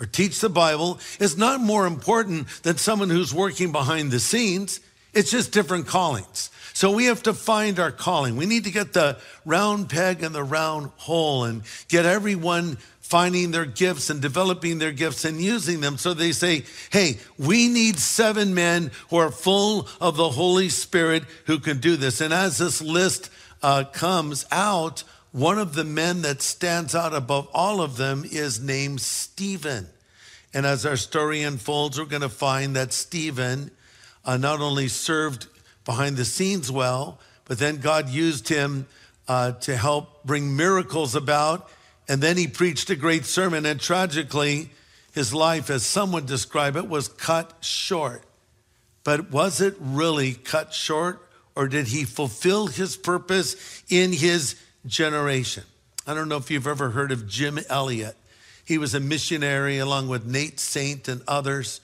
or 0.00 0.06
teach 0.06 0.40
the 0.40 0.48
Bible 0.48 1.00
is 1.18 1.36
not 1.36 1.60
more 1.60 1.86
important 1.86 2.46
than 2.62 2.76
someone 2.76 3.10
who's 3.10 3.34
working 3.34 3.72
behind 3.72 4.10
the 4.10 4.20
scenes. 4.20 4.80
It's 5.12 5.30
just 5.30 5.52
different 5.52 5.86
callings. 5.86 6.50
So 6.78 6.92
we 6.92 7.06
have 7.06 7.24
to 7.24 7.34
find 7.34 7.80
our 7.80 7.90
calling. 7.90 8.36
We 8.36 8.46
need 8.46 8.62
to 8.62 8.70
get 8.70 8.92
the 8.92 9.18
round 9.44 9.88
peg 9.88 10.22
and 10.22 10.32
the 10.32 10.44
round 10.44 10.92
hole 10.98 11.42
and 11.42 11.62
get 11.88 12.06
everyone 12.06 12.76
finding 13.00 13.50
their 13.50 13.64
gifts 13.64 14.10
and 14.10 14.22
developing 14.22 14.78
their 14.78 14.92
gifts 14.92 15.24
and 15.24 15.40
using 15.40 15.80
them. 15.80 15.98
So 15.98 16.14
they 16.14 16.30
say, 16.30 16.66
hey, 16.90 17.18
we 17.36 17.66
need 17.66 17.98
seven 17.98 18.54
men 18.54 18.92
who 19.10 19.16
are 19.16 19.32
full 19.32 19.88
of 20.00 20.16
the 20.16 20.28
Holy 20.28 20.68
Spirit 20.68 21.24
who 21.46 21.58
can 21.58 21.80
do 21.80 21.96
this. 21.96 22.20
And 22.20 22.32
as 22.32 22.58
this 22.58 22.80
list 22.80 23.28
uh, 23.60 23.82
comes 23.82 24.46
out, 24.52 25.02
one 25.32 25.58
of 25.58 25.74
the 25.74 25.82
men 25.82 26.22
that 26.22 26.42
stands 26.42 26.94
out 26.94 27.12
above 27.12 27.48
all 27.52 27.80
of 27.80 27.96
them 27.96 28.22
is 28.24 28.62
named 28.62 29.00
Stephen. 29.00 29.88
And 30.54 30.64
as 30.64 30.86
our 30.86 30.96
story 30.96 31.42
unfolds, 31.42 31.98
we're 31.98 32.04
going 32.04 32.22
to 32.22 32.28
find 32.28 32.76
that 32.76 32.92
Stephen 32.92 33.72
uh, 34.24 34.36
not 34.36 34.60
only 34.60 34.86
served 34.86 35.48
behind 35.88 36.18
the 36.18 36.24
scenes 36.26 36.70
well, 36.70 37.18
but 37.46 37.58
then 37.58 37.78
God 37.78 38.10
used 38.10 38.50
him 38.50 38.86
uh, 39.26 39.52
to 39.52 39.74
help 39.74 40.22
bring 40.22 40.54
miracles 40.54 41.14
about. 41.14 41.70
And 42.06 42.20
then 42.20 42.36
he 42.36 42.46
preached 42.46 42.90
a 42.90 42.94
great 42.94 43.24
sermon. 43.24 43.64
And 43.64 43.80
tragically, 43.80 44.68
his 45.14 45.32
life, 45.32 45.70
as 45.70 45.86
some 45.86 46.12
would 46.12 46.26
describe 46.26 46.76
it, 46.76 46.86
was 46.86 47.08
cut 47.08 47.54
short. 47.62 48.22
But 49.02 49.30
was 49.30 49.62
it 49.62 49.76
really 49.80 50.34
cut 50.34 50.74
short, 50.74 51.26
or 51.56 51.68
did 51.68 51.86
he 51.86 52.04
fulfill 52.04 52.66
his 52.66 52.94
purpose 52.94 53.82
in 53.88 54.12
his 54.12 54.56
generation? 54.84 55.64
I 56.06 56.12
don't 56.12 56.28
know 56.28 56.36
if 56.36 56.50
you've 56.50 56.66
ever 56.66 56.90
heard 56.90 57.12
of 57.12 57.26
Jim 57.26 57.58
Elliot. 57.70 58.14
He 58.62 58.76
was 58.76 58.94
a 58.94 59.00
missionary 59.00 59.78
along 59.78 60.08
with 60.08 60.26
Nate 60.26 60.60
Saint 60.60 61.08
and 61.08 61.22
others 61.26 61.80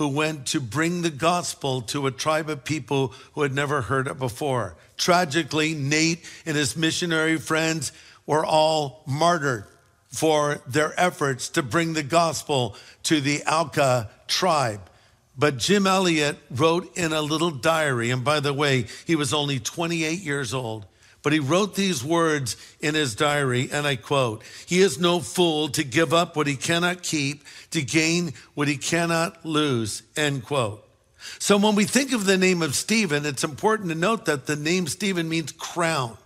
who 0.00 0.08
went 0.08 0.46
to 0.46 0.58
bring 0.58 1.02
the 1.02 1.10
gospel 1.10 1.82
to 1.82 2.06
a 2.06 2.10
tribe 2.10 2.48
of 2.48 2.64
people 2.64 3.12
who 3.34 3.42
had 3.42 3.54
never 3.54 3.82
heard 3.82 4.06
it 4.06 4.18
before. 4.18 4.74
Tragically, 4.96 5.74
Nate 5.74 6.24
and 6.46 6.56
his 6.56 6.74
missionary 6.74 7.36
friends 7.36 7.92
were 8.24 8.42
all 8.42 9.02
martyred 9.06 9.66
for 10.08 10.62
their 10.66 10.98
efforts 10.98 11.50
to 11.50 11.62
bring 11.62 11.92
the 11.92 12.02
gospel 12.02 12.76
to 13.02 13.20
the 13.20 13.42
Auca 13.42 14.08
tribe. 14.26 14.80
But 15.36 15.58
Jim 15.58 15.86
Elliot 15.86 16.38
wrote 16.50 16.96
in 16.96 17.12
a 17.12 17.20
little 17.20 17.50
diary, 17.50 18.10
and 18.10 18.24
by 18.24 18.40
the 18.40 18.54
way, 18.54 18.86
he 19.06 19.16
was 19.16 19.34
only 19.34 19.60
28 19.60 20.18
years 20.20 20.54
old. 20.54 20.86
But 21.22 21.32
he 21.32 21.38
wrote 21.38 21.74
these 21.74 22.02
words 22.02 22.56
in 22.80 22.94
his 22.94 23.14
diary, 23.14 23.68
and 23.70 23.86
I 23.86 23.96
quote 23.96 24.42
He 24.66 24.80
is 24.80 24.98
no 24.98 25.20
fool 25.20 25.68
to 25.70 25.84
give 25.84 26.14
up 26.14 26.36
what 26.36 26.46
he 26.46 26.56
cannot 26.56 27.02
keep, 27.02 27.44
to 27.72 27.82
gain 27.82 28.32
what 28.54 28.68
he 28.68 28.76
cannot 28.76 29.44
lose, 29.44 30.02
end 30.16 30.44
quote. 30.44 30.86
So 31.38 31.58
when 31.58 31.74
we 31.74 31.84
think 31.84 32.12
of 32.12 32.24
the 32.24 32.38
name 32.38 32.62
of 32.62 32.74
Stephen, 32.74 33.26
it's 33.26 33.44
important 33.44 33.90
to 33.90 33.94
note 33.94 34.24
that 34.24 34.46
the 34.46 34.56
name 34.56 34.86
Stephen 34.86 35.28
means 35.28 35.52
crown, 35.52 36.16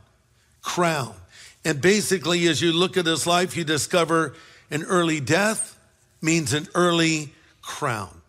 crown. 0.63 1.15
And 1.65 1.81
basically, 1.81 2.47
as 2.47 2.63
you 2.63 2.73
look 2.73 2.97
at 2.97 3.07
his 3.07 3.27
life, 3.27 3.57
you 3.57 3.65
discover 3.65 4.35
an 4.71 4.85
early 4.85 5.19
death 5.19 5.79
means 6.23 6.53
an 6.53 6.69
early 6.75 7.33
crown. 7.63 8.21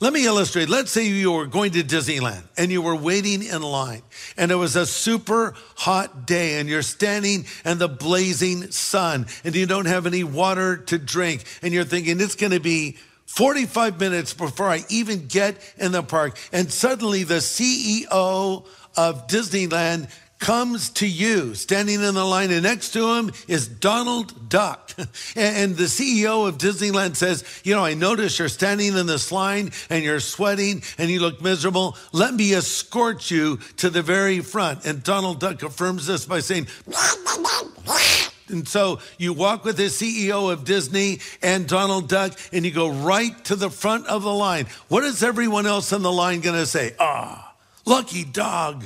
Let 0.00 0.12
me 0.12 0.26
illustrate. 0.26 0.68
Let's 0.68 0.90
say 0.90 1.06
you 1.06 1.32
were 1.32 1.46
going 1.46 1.72
to 1.72 1.82
Disneyland 1.82 2.42
and 2.56 2.70
you 2.70 2.82
were 2.82 2.96
waiting 2.96 3.42
in 3.42 3.62
line 3.62 4.02
and 4.36 4.50
it 4.50 4.56
was 4.56 4.76
a 4.76 4.86
super 4.86 5.54
hot 5.76 6.26
day 6.26 6.58
and 6.60 6.68
you're 6.68 6.82
standing 6.82 7.46
in 7.64 7.78
the 7.78 7.88
blazing 7.88 8.70
sun 8.70 9.26
and 9.44 9.54
you 9.54 9.66
don't 9.66 9.86
have 9.86 10.06
any 10.06 10.24
water 10.24 10.76
to 10.76 10.98
drink 10.98 11.44
and 11.62 11.74
you're 11.74 11.84
thinking 11.84 12.20
it's 12.20 12.36
going 12.36 12.52
to 12.52 12.60
be 12.60 12.96
45 13.26 13.98
minutes 13.98 14.34
before 14.34 14.68
I 14.68 14.84
even 14.88 15.26
get 15.26 15.56
in 15.78 15.92
the 15.92 16.02
park. 16.02 16.38
And 16.52 16.70
suddenly 16.70 17.24
the 17.24 17.36
CEO 17.36 18.66
of 18.96 19.26
Disneyland 19.26 20.10
comes 20.42 20.90
to 20.90 21.06
you 21.06 21.54
standing 21.54 22.02
in 22.02 22.14
the 22.14 22.24
line, 22.24 22.50
and 22.50 22.64
next 22.64 22.90
to 22.90 23.14
him 23.14 23.30
is 23.46 23.68
Donald 23.68 24.48
Duck. 24.48 24.90
And 25.36 25.76
the 25.76 25.84
CEO 25.84 26.46
of 26.48 26.58
Disneyland 26.58 27.16
says, 27.16 27.44
You 27.64 27.74
know, 27.74 27.84
I 27.84 27.94
notice 27.94 28.38
you're 28.38 28.48
standing 28.48 28.96
in 28.96 29.06
this 29.06 29.30
line 29.30 29.70
and 29.88 30.04
you're 30.04 30.20
sweating 30.20 30.82
and 30.98 31.10
you 31.10 31.20
look 31.20 31.40
miserable. 31.40 31.96
Let 32.12 32.34
me 32.34 32.52
escort 32.54 33.30
you 33.30 33.58
to 33.78 33.88
the 33.88 34.02
very 34.02 34.40
front. 34.40 34.84
And 34.84 35.02
Donald 35.02 35.40
Duck 35.40 35.62
affirms 35.62 36.06
this 36.06 36.26
by 36.26 36.40
saying, 36.40 36.66
and 38.48 38.66
so 38.66 38.98
you 39.18 39.32
walk 39.32 39.64
with 39.64 39.76
the 39.76 39.84
CEO 39.84 40.52
of 40.52 40.64
Disney 40.64 41.20
and 41.40 41.68
Donald 41.68 42.08
Duck, 42.08 42.38
and 42.52 42.64
you 42.64 42.72
go 42.72 42.90
right 42.90 43.44
to 43.44 43.54
the 43.54 43.70
front 43.70 44.06
of 44.08 44.22
the 44.22 44.34
line. 44.34 44.66
What 44.88 45.04
is 45.04 45.22
everyone 45.22 45.66
else 45.66 45.92
in 45.92 46.02
the 46.02 46.12
line 46.12 46.40
going 46.40 46.58
to 46.58 46.66
say? 46.66 46.94
Ah, 46.98 47.54
oh, 47.54 47.90
lucky 47.90 48.24
dog. 48.24 48.84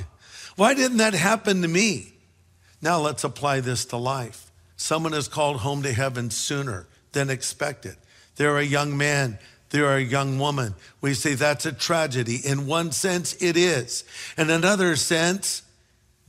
Why 0.57 0.73
didn't 0.73 0.97
that 0.97 1.13
happen 1.13 1.61
to 1.61 1.67
me? 1.67 2.13
Now 2.81 2.99
let's 2.99 3.23
apply 3.23 3.61
this 3.61 3.85
to 3.85 3.97
life. 3.97 4.51
Someone 4.75 5.13
is 5.13 5.27
called 5.27 5.57
home 5.57 5.83
to 5.83 5.93
heaven 5.93 6.29
sooner 6.29 6.87
than 7.13 7.29
expected. 7.29 7.95
They're 8.35 8.57
a 8.57 8.63
young 8.63 8.97
man. 8.97 9.39
They're 9.69 9.95
a 9.95 10.01
young 10.01 10.39
woman. 10.39 10.75
We 10.99 11.13
say 11.13 11.35
that's 11.35 11.65
a 11.65 11.71
tragedy. 11.71 12.37
In 12.43 12.67
one 12.67 12.91
sense, 12.91 13.35
it 13.41 13.55
is. 13.55 14.03
In 14.37 14.49
another 14.49 14.95
sense, 14.95 15.61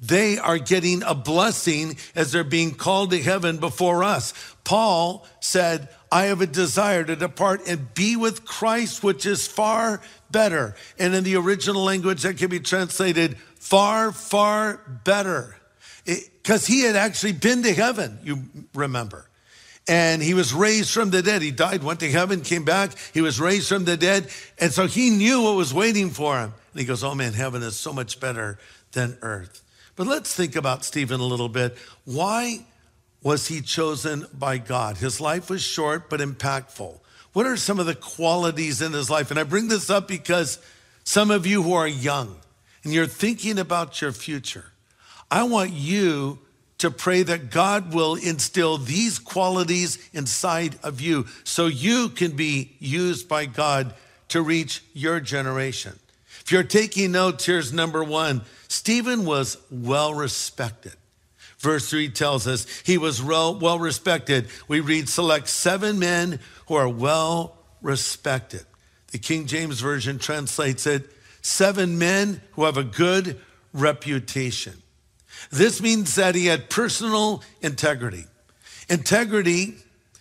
they 0.00 0.38
are 0.38 0.58
getting 0.58 1.02
a 1.02 1.14
blessing 1.14 1.96
as 2.14 2.30
they're 2.30 2.44
being 2.44 2.74
called 2.74 3.10
to 3.10 3.22
heaven 3.22 3.56
before 3.56 4.04
us. 4.04 4.34
Paul 4.64 5.26
said, 5.40 5.88
I 6.10 6.26
have 6.26 6.40
a 6.40 6.46
desire 6.46 7.04
to 7.04 7.16
depart 7.16 7.62
and 7.66 7.92
be 7.94 8.16
with 8.16 8.44
Christ, 8.44 9.02
which 9.02 9.26
is 9.26 9.46
far 9.46 10.00
better. 10.30 10.74
And 10.98 11.14
in 11.14 11.24
the 11.24 11.36
original 11.36 11.82
language, 11.82 12.22
that 12.22 12.38
can 12.38 12.48
be 12.48 12.60
translated 12.60 13.36
far, 13.68 14.12
far 14.12 14.80
better. 15.04 15.54
Because 16.06 16.66
he 16.66 16.80
had 16.80 16.96
actually 16.96 17.32
been 17.32 17.62
to 17.64 17.74
heaven, 17.74 18.18
you 18.24 18.44
remember. 18.74 19.28
And 19.86 20.22
he 20.22 20.32
was 20.32 20.54
raised 20.54 20.90
from 20.90 21.10
the 21.10 21.22
dead. 21.22 21.42
He 21.42 21.50
died, 21.50 21.82
went 21.82 22.00
to 22.00 22.10
heaven, 22.10 22.40
came 22.40 22.64
back. 22.64 22.92
He 23.12 23.20
was 23.20 23.38
raised 23.38 23.68
from 23.68 23.84
the 23.84 23.96
dead. 23.96 24.28
And 24.58 24.72
so 24.72 24.86
he 24.86 25.10
knew 25.10 25.42
what 25.42 25.56
was 25.56 25.74
waiting 25.74 26.08
for 26.10 26.38
him. 26.38 26.54
And 26.72 26.80
he 26.80 26.86
goes, 26.86 27.04
Oh 27.04 27.14
man, 27.14 27.34
heaven 27.34 27.62
is 27.62 27.76
so 27.76 27.92
much 27.92 28.20
better 28.20 28.58
than 28.92 29.18
earth. 29.20 29.62
But 29.96 30.06
let's 30.06 30.34
think 30.34 30.56
about 30.56 30.84
Stephen 30.84 31.20
a 31.20 31.24
little 31.24 31.48
bit. 31.48 31.76
Why 32.04 32.64
was 33.22 33.48
he 33.48 33.60
chosen 33.60 34.26
by 34.32 34.58
God? 34.58 34.96
His 34.96 35.20
life 35.20 35.50
was 35.50 35.60
short 35.60 36.08
but 36.08 36.20
impactful. 36.20 37.00
What 37.34 37.46
are 37.46 37.56
some 37.56 37.78
of 37.78 37.86
the 37.86 37.94
qualities 37.94 38.80
in 38.80 38.92
his 38.92 39.10
life? 39.10 39.30
And 39.30 39.38
I 39.38 39.42
bring 39.42 39.68
this 39.68 39.90
up 39.90 40.08
because 40.08 40.58
some 41.04 41.30
of 41.30 41.46
you 41.46 41.62
who 41.62 41.74
are 41.74 41.88
young, 41.88 42.36
and 42.88 42.94
you're 42.94 43.06
thinking 43.06 43.58
about 43.58 44.00
your 44.00 44.12
future, 44.12 44.72
I 45.30 45.42
want 45.42 45.72
you 45.72 46.38
to 46.78 46.90
pray 46.90 47.22
that 47.22 47.50
God 47.50 47.92
will 47.92 48.14
instill 48.14 48.78
these 48.78 49.18
qualities 49.18 49.98
inside 50.14 50.78
of 50.82 50.98
you 50.98 51.26
so 51.44 51.66
you 51.66 52.08
can 52.08 52.30
be 52.30 52.76
used 52.78 53.28
by 53.28 53.44
God 53.44 53.92
to 54.28 54.40
reach 54.40 54.82
your 54.94 55.20
generation. 55.20 55.98
If 56.40 56.50
you're 56.50 56.62
taking 56.62 57.12
notes, 57.12 57.44
here's 57.44 57.74
number 57.74 58.02
one 58.02 58.40
Stephen 58.68 59.26
was 59.26 59.58
well 59.70 60.14
respected. 60.14 60.94
Verse 61.58 61.90
3 61.90 62.08
tells 62.08 62.46
us 62.46 62.66
he 62.86 62.96
was 62.96 63.22
well 63.22 63.78
respected. 63.78 64.48
We 64.66 64.80
read, 64.80 65.10
select 65.10 65.48
seven 65.48 65.98
men 65.98 66.40
who 66.68 66.74
are 66.76 66.88
well 66.88 67.58
respected. 67.82 68.64
The 69.12 69.18
King 69.18 69.44
James 69.44 69.78
Version 69.78 70.18
translates 70.18 70.86
it 70.86 71.12
seven 71.48 71.98
men 71.98 72.40
who 72.52 72.64
have 72.64 72.76
a 72.76 72.84
good 72.84 73.40
reputation. 73.72 74.74
This 75.50 75.80
means 75.80 76.14
that 76.16 76.34
he 76.34 76.46
had 76.46 76.68
personal 76.68 77.42
integrity. 77.62 78.24
Integrity 78.88 79.76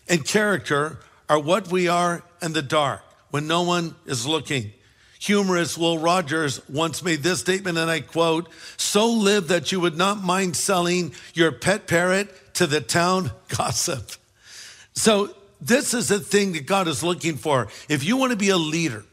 and 0.07 0.25
character 0.25 0.99
are 1.29 1.39
what 1.39 1.69
we 1.69 1.87
are 1.87 2.23
in 2.41 2.53
the 2.53 2.61
dark 2.61 3.01
when 3.29 3.47
no 3.47 3.63
one 3.63 3.95
is 4.05 4.25
looking. 4.25 4.71
Humorist 5.19 5.77
Will 5.77 5.97
Rogers 5.97 6.61
once 6.69 7.03
made 7.03 7.23
this 7.23 7.39
statement, 7.39 7.77
and 7.77 7.89
I 7.89 8.01
quote 8.01 8.49
So 8.77 9.09
live 9.09 9.47
that 9.47 9.71
you 9.71 9.79
would 9.79 9.97
not 9.97 10.21
mind 10.21 10.55
selling 10.55 11.13
your 11.33 11.51
pet 11.51 11.87
parrot 11.87 12.53
to 12.55 12.67
the 12.67 12.81
town 12.81 13.31
gossip. 13.49 14.11
So, 14.93 15.33
this 15.59 15.95
is 15.95 16.11
a 16.11 16.19
thing 16.19 16.53
that 16.53 16.67
God 16.67 16.87
is 16.87 17.03
looking 17.03 17.35
for. 17.35 17.67
If 17.89 18.03
you 18.03 18.15
want 18.15 18.31
to 18.31 18.37
be 18.37 18.49
a 18.49 18.57
leader, 18.57 19.03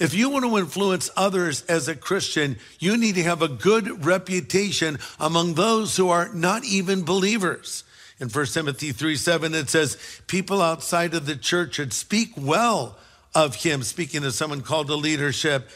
if 0.00 0.14
you 0.14 0.28
want 0.30 0.44
to 0.44 0.58
influence 0.58 1.10
others 1.16 1.62
as 1.62 1.88
a 1.88 1.94
Christian, 1.94 2.58
you 2.78 2.96
need 2.96 3.14
to 3.14 3.22
have 3.22 3.42
a 3.42 3.48
good 3.48 4.04
reputation 4.04 4.98
among 5.20 5.54
those 5.54 5.96
who 5.96 6.08
are 6.08 6.32
not 6.34 6.64
even 6.64 7.04
believers. 7.04 7.84
In 8.20 8.28
1 8.28 8.46
Timothy 8.46 8.92
3 8.92 9.16
7, 9.16 9.54
it 9.54 9.68
says, 9.68 10.20
People 10.26 10.62
outside 10.62 11.14
of 11.14 11.26
the 11.26 11.36
church 11.36 11.74
should 11.74 11.92
speak 11.92 12.32
well 12.36 12.96
of 13.34 13.56
him, 13.56 13.82
speaking 13.82 14.22
to 14.22 14.32
someone 14.32 14.62
called 14.62 14.86
to 14.86 14.94
leadership, 14.94 15.68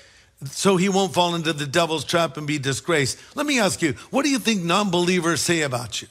so 0.45 0.77
he 0.77 0.89
won't 0.89 1.13
fall 1.13 1.35
into 1.35 1.53
the 1.53 1.67
devil's 1.67 2.05
trap 2.05 2.37
and 2.37 2.47
be 2.47 2.59
disgraced. 2.59 3.19
Let 3.35 3.47
me 3.47 3.59
ask 3.59 3.83
you, 3.83 3.95
what 4.11 4.25
do 4.25 4.31
you 4.31 4.39
think 4.39 4.63
non 4.63 4.91
believers 4.91 5.41
say 5.41 5.63
about 5.63 6.01
you? 6.01 6.09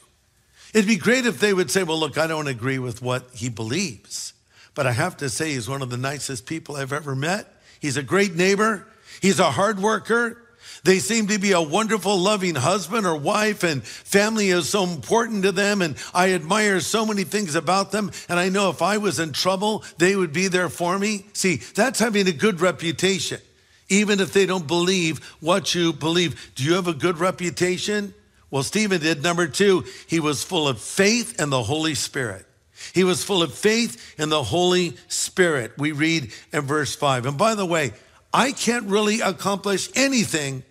It'd 0.74 0.88
be 0.88 0.98
great 0.98 1.26
if 1.26 1.40
they 1.40 1.54
would 1.54 1.72
say, 1.72 1.84
Well, 1.84 2.00
look, 2.00 2.18
I 2.18 2.28
don't 2.28 2.48
agree 2.48 2.80
with 2.80 3.02
what 3.02 3.30
he 3.34 3.50
believes, 3.50 4.34
but 4.76 4.86
I 4.86 4.92
have 4.92 5.18
to 5.18 5.30
say 5.30 5.54
he's 5.54 5.70
one 5.70 5.82
of 5.82 5.90
the 5.90 5.98
nicest 5.98 6.46
people 6.46 6.76
I've 6.76 6.94
ever 6.94 7.16
met. 7.16 7.57
He's 7.80 7.98
a 7.98 8.04
great 8.04 8.36
neighbor, 8.36 8.86
he's 9.22 9.40
a 9.40 9.52
hard 9.52 9.80
worker. 9.80 10.42
They 10.84 11.00
seem 11.00 11.28
to 11.28 11.38
be 11.38 11.52
a 11.52 11.62
wonderful, 11.62 12.18
loving 12.18 12.56
husband 12.56 13.06
or 13.06 13.18
wife, 13.18 13.64
and 13.64 13.84
family 13.84 14.52
is 14.52 14.70
so 14.70 14.86
important 14.86 15.44
to 15.44 15.52
them. 15.52 15.82
And 15.82 15.98
I 16.14 16.32
admire 16.32 16.80
so 16.80 17.06
many 17.06 17.26
things 17.26 17.56
about 17.56 17.92
them. 17.92 18.12
And 18.30 18.40
I 18.40 18.48
know 18.48 18.70
if 18.70 18.82
I 18.82 18.98
was 18.98 19.20
in 19.20 19.34
trouble, 19.34 19.84
they 19.98 20.16
would 20.16 20.32
be 20.32 20.48
there 20.48 20.70
for 20.70 20.98
me. 20.98 21.26
See, 21.34 21.58
that's 21.58 22.00
having 22.00 22.28
a 22.28 22.32
good 22.32 22.62
reputation, 22.62 23.42
even 23.90 24.22
if 24.22 24.32
they 24.32 24.46
don't 24.46 24.66
believe 24.66 25.20
what 25.42 25.76
you 25.76 25.92
believe. 25.92 26.54
Do 26.56 26.64
you 26.64 26.76
have 26.76 26.88
a 26.88 26.94
good 26.94 27.18
reputation? 27.18 28.14
Well, 28.50 28.64
Stephen 28.64 29.02
did. 29.02 29.22
Number 29.22 29.48
two, 29.48 29.84
he 30.08 30.22
was 30.22 30.42
full 30.42 30.70
of 30.70 30.80
faith 30.80 31.38
and 31.38 31.52
the 31.52 31.64
Holy 31.64 31.96
Spirit. 31.96 32.47
He 32.94 33.04
was 33.04 33.24
full 33.24 33.44
of 33.44 33.54
faith 33.54 34.20
in 34.20 34.30
the 34.30 34.44
Holy 34.44 34.96
Spirit. 35.08 35.74
We 35.78 35.92
read 35.92 36.32
in 36.54 36.62
verse 36.62 36.96
five. 36.96 37.26
And 37.26 37.38
by 37.38 37.56
the 37.56 37.66
way, 37.66 37.94
I 38.34 38.52
can't 38.52 38.86
really 38.86 39.22
accomplish 39.22 39.90
anything 39.96 40.64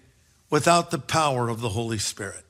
without 0.51 0.91
the 0.91 0.99
power 0.99 1.49
of 1.49 1.61
the 1.61 1.71
Holy 1.71 1.99
Spirit. 1.99 2.45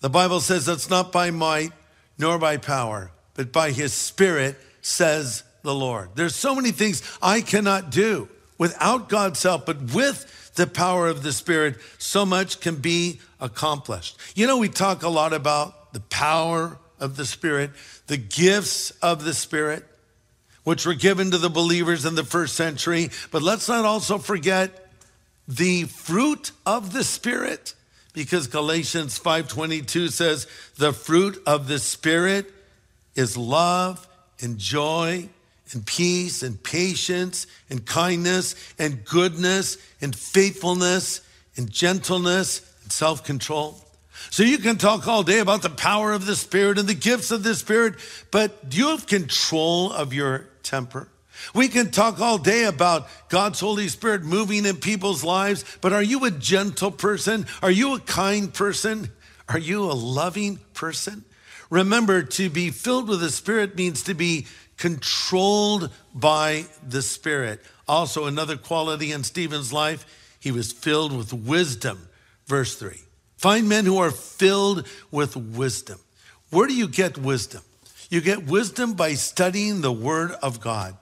The 0.00 0.10
Bible 0.10 0.40
says 0.40 0.68
it's 0.68 0.90
not 0.90 1.12
by 1.12 1.30
might 1.30 1.72
nor 2.18 2.38
by 2.38 2.56
power, 2.56 3.10
but 3.34 3.52
by 3.52 3.70
his 3.70 3.92
Spirit, 3.92 4.58
says 4.82 5.42
the 5.62 5.74
Lord. 5.74 6.10
There's 6.14 6.34
so 6.34 6.54
many 6.54 6.70
things 6.70 7.02
I 7.20 7.40
cannot 7.40 7.90
do 7.90 8.28
without 8.58 9.08
God's 9.08 9.42
help, 9.42 9.66
but 9.66 9.94
with 9.94 10.52
the 10.54 10.66
power 10.66 11.08
of 11.08 11.22
the 11.22 11.32
Spirit, 11.32 11.76
so 11.98 12.26
much 12.26 12.60
can 12.60 12.76
be 12.76 13.20
accomplished. 13.40 14.18
You 14.34 14.46
know, 14.46 14.58
we 14.58 14.68
talk 14.68 15.02
a 15.02 15.08
lot 15.08 15.32
about 15.32 15.92
the 15.92 16.00
power 16.00 16.78
of 16.98 17.16
the 17.16 17.24
Spirit, 17.24 17.70
the 18.10 18.16
gifts 18.16 18.90
of 19.02 19.22
the 19.22 19.32
Spirit, 19.32 19.86
which 20.64 20.84
were 20.84 20.94
given 20.94 21.30
to 21.30 21.38
the 21.38 21.48
believers 21.48 22.04
in 22.04 22.16
the 22.16 22.24
first 22.24 22.56
century. 22.56 23.08
But 23.30 23.40
let's 23.40 23.68
not 23.68 23.84
also 23.84 24.18
forget 24.18 24.90
the 25.46 25.84
fruit 25.84 26.50
of 26.66 26.92
the 26.92 27.04
Spirit, 27.04 27.74
because 28.12 28.48
Galatians 28.48 29.16
5:22 29.16 30.08
says, 30.08 30.48
"The 30.76 30.92
fruit 30.92 31.40
of 31.46 31.68
the 31.68 31.78
Spirit 31.78 32.52
is 33.14 33.36
love 33.36 34.08
and 34.40 34.58
joy 34.58 35.28
and 35.70 35.86
peace 35.86 36.42
and 36.42 36.60
patience 36.60 37.46
and 37.70 37.86
kindness 37.86 38.56
and 38.76 39.04
goodness 39.04 39.76
and 40.00 40.16
faithfulness 40.16 41.20
and 41.56 41.70
gentleness 41.70 42.60
and 42.82 42.92
self-control." 42.92 43.86
So 44.28 44.42
you 44.42 44.58
can 44.58 44.76
talk 44.76 45.08
all 45.08 45.22
day 45.22 45.38
about 45.38 45.62
the 45.62 45.70
power 45.70 46.12
of 46.12 46.26
the 46.26 46.36
Spirit 46.36 46.78
and 46.78 46.88
the 46.88 46.94
gifts 46.94 47.30
of 47.30 47.42
the 47.42 47.54
Spirit, 47.54 47.94
but 48.30 48.68
do 48.68 48.76
you 48.76 48.88
have 48.88 49.06
control 49.06 49.92
of 49.92 50.12
your 50.12 50.46
temper? 50.62 51.08
We 51.54 51.68
can 51.68 51.90
talk 51.90 52.20
all 52.20 52.38
day 52.38 52.64
about 52.64 53.08
God's 53.28 53.60
Holy 53.60 53.88
Spirit 53.88 54.22
moving 54.22 54.66
in 54.66 54.76
people's 54.76 55.24
lives, 55.24 55.64
but 55.80 55.92
are 55.92 56.02
you 56.02 56.24
a 56.24 56.30
gentle 56.30 56.90
person? 56.90 57.46
Are 57.62 57.70
you 57.70 57.94
a 57.94 58.00
kind 58.00 58.52
person? 58.52 59.10
Are 59.48 59.58
you 59.58 59.84
a 59.84 59.94
loving 59.94 60.58
person? 60.74 61.24
Remember, 61.70 62.22
to 62.22 62.50
be 62.50 62.70
filled 62.70 63.08
with 63.08 63.20
the 63.20 63.30
Spirit 63.30 63.76
means 63.76 64.02
to 64.02 64.14
be 64.14 64.46
controlled 64.76 65.90
by 66.14 66.66
the 66.86 67.02
Spirit. 67.02 67.60
Also, 67.88 68.26
another 68.26 68.56
quality 68.56 69.12
in 69.12 69.24
Stephen's 69.24 69.72
life, 69.72 70.04
he 70.38 70.50
was 70.50 70.72
filled 70.72 71.16
with 71.16 71.32
wisdom. 71.32 72.08
Verse 72.46 72.76
3. 72.76 73.00
Find 73.40 73.70
men 73.70 73.86
who 73.86 73.96
are 73.96 74.10
filled 74.10 74.86
with 75.10 75.34
wisdom. 75.34 75.98
Where 76.50 76.66
do 76.66 76.74
you 76.74 76.86
get 76.86 77.16
wisdom? 77.16 77.62
You 78.10 78.20
get 78.20 78.44
wisdom 78.44 78.92
by 78.92 79.14
studying 79.14 79.80
the 79.80 79.90
Word 79.90 80.32
of 80.42 80.60
God. 80.60 80.94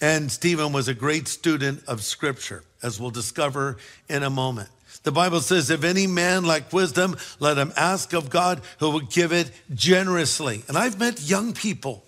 And 0.00 0.30
Stephen 0.30 0.72
was 0.72 0.86
a 0.86 0.94
great 0.94 1.26
student 1.26 1.82
of 1.88 2.04
Scripture, 2.04 2.62
as 2.84 3.00
we'll 3.00 3.10
discover 3.10 3.78
in 4.08 4.22
a 4.22 4.30
moment. 4.30 4.68
The 5.02 5.10
Bible 5.10 5.40
says, 5.40 5.70
if 5.70 5.82
any 5.82 6.06
man 6.06 6.44
lack 6.44 6.72
wisdom, 6.72 7.16
let 7.40 7.58
him 7.58 7.72
ask 7.76 8.12
of 8.12 8.30
God 8.30 8.60
who 8.78 8.90
will 8.90 9.00
give 9.00 9.32
it 9.32 9.50
generously. 9.74 10.62
And 10.68 10.78
I've 10.78 11.00
met 11.00 11.20
young 11.20 11.52
people 11.52 12.04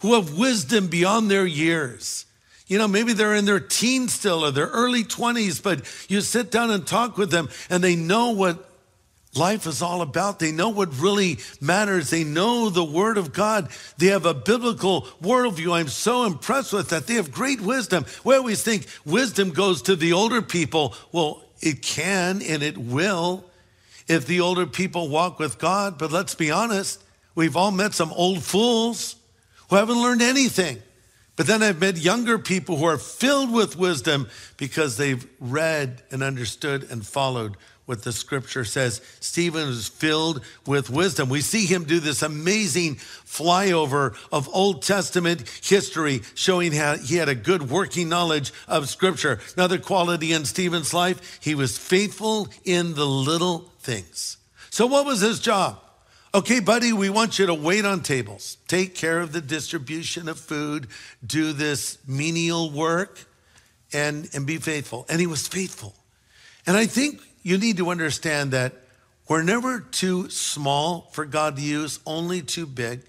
who 0.00 0.14
have 0.14 0.38
wisdom 0.38 0.86
beyond 0.86 1.30
their 1.30 1.44
years. 1.44 2.24
You 2.66 2.78
know, 2.78 2.88
maybe 2.88 3.12
they're 3.12 3.34
in 3.34 3.44
their 3.44 3.60
teens 3.60 4.14
still 4.14 4.42
or 4.42 4.52
their 4.52 4.68
early 4.68 5.04
20s, 5.04 5.62
but 5.62 5.82
you 6.08 6.22
sit 6.22 6.50
down 6.50 6.70
and 6.70 6.86
talk 6.86 7.18
with 7.18 7.30
them 7.30 7.50
and 7.68 7.84
they 7.84 7.94
know 7.94 8.30
what 8.30 8.68
life 9.34 9.66
is 9.66 9.82
all 9.82 10.02
about. 10.02 10.38
They 10.38 10.52
know 10.52 10.68
what 10.70 10.98
really 10.98 11.38
matters. 11.60 12.10
They 12.10 12.24
know 12.24 12.68
the 12.68 12.84
Word 12.84 13.16
of 13.16 13.32
God. 13.32 13.70
They 13.98 14.06
have 14.06 14.26
a 14.26 14.34
biblical 14.34 15.02
worldview. 15.22 15.72
I'm 15.72 15.88
so 15.88 16.24
impressed 16.24 16.72
with 16.72 16.90
that. 16.90 17.06
They 17.06 17.14
have 17.14 17.32
great 17.32 17.60
wisdom. 17.60 18.04
We 18.24 18.34
always 18.34 18.62
think 18.62 18.86
wisdom 19.04 19.50
goes 19.50 19.82
to 19.82 19.96
the 19.96 20.12
older 20.12 20.42
people. 20.42 20.94
Well, 21.12 21.42
it 21.60 21.82
can 21.82 22.42
and 22.42 22.62
it 22.62 22.78
will 22.78 23.44
if 24.08 24.26
the 24.26 24.40
older 24.40 24.66
people 24.66 25.08
walk 25.08 25.38
with 25.38 25.58
God. 25.58 25.98
But 25.98 26.10
let's 26.10 26.34
be 26.34 26.50
honest, 26.50 27.02
we've 27.34 27.56
all 27.56 27.70
met 27.70 27.94
some 27.94 28.12
old 28.12 28.42
fools 28.42 29.16
who 29.68 29.76
haven't 29.76 30.02
learned 30.02 30.22
anything. 30.22 30.82
But 31.36 31.46
then 31.46 31.62
I've 31.62 31.80
met 31.80 31.96
younger 31.96 32.38
people 32.38 32.76
who 32.76 32.84
are 32.84 32.98
filled 32.98 33.52
with 33.52 33.76
wisdom 33.76 34.28
because 34.56 34.96
they've 34.96 35.26
read 35.38 36.02
and 36.10 36.22
understood 36.22 36.86
and 36.90 37.06
followed 37.06 37.56
what 37.90 38.04
the 38.04 38.12
scripture 38.12 38.64
says. 38.64 39.00
Stephen 39.18 39.66
was 39.66 39.88
filled 39.88 40.44
with 40.64 40.90
wisdom. 40.90 41.28
We 41.28 41.40
see 41.40 41.66
him 41.66 41.82
do 41.82 41.98
this 41.98 42.22
amazing 42.22 42.96
flyover 42.96 44.16
of 44.30 44.48
Old 44.54 44.82
Testament 44.82 45.48
history, 45.60 46.22
showing 46.36 46.70
how 46.70 46.98
he 46.98 47.16
had 47.16 47.28
a 47.28 47.34
good 47.34 47.68
working 47.68 48.08
knowledge 48.08 48.52
of 48.68 48.88
scripture. 48.88 49.40
Another 49.56 49.78
quality 49.78 50.32
in 50.32 50.44
Stephen's 50.44 50.94
life, 50.94 51.40
he 51.42 51.56
was 51.56 51.78
faithful 51.78 52.48
in 52.64 52.94
the 52.94 53.06
little 53.06 53.72
things. 53.80 54.36
So, 54.70 54.86
what 54.86 55.04
was 55.04 55.20
his 55.20 55.40
job? 55.40 55.82
Okay, 56.32 56.60
buddy, 56.60 56.92
we 56.92 57.10
want 57.10 57.40
you 57.40 57.46
to 57.46 57.54
wait 57.54 57.84
on 57.84 58.02
tables, 58.02 58.56
take 58.68 58.94
care 58.94 59.18
of 59.18 59.32
the 59.32 59.40
distribution 59.40 60.28
of 60.28 60.38
food, 60.38 60.86
do 61.26 61.52
this 61.52 61.98
menial 62.06 62.70
work, 62.70 63.26
and, 63.92 64.28
and 64.32 64.46
be 64.46 64.58
faithful. 64.58 65.06
And 65.08 65.18
he 65.18 65.26
was 65.26 65.48
faithful. 65.48 65.92
And 66.68 66.76
I 66.76 66.86
think 66.86 67.20
you 67.42 67.58
need 67.58 67.78
to 67.78 67.90
understand 67.90 68.52
that 68.52 68.74
we're 69.28 69.42
never 69.42 69.80
too 69.80 70.30
small 70.30 71.08
for 71.10 71.24
God 71.24 71.56
to 71.56 71.62
use, 71.62 71.98
only 72.06 72.42
too 72.42 72.66
big. 72.66 73.00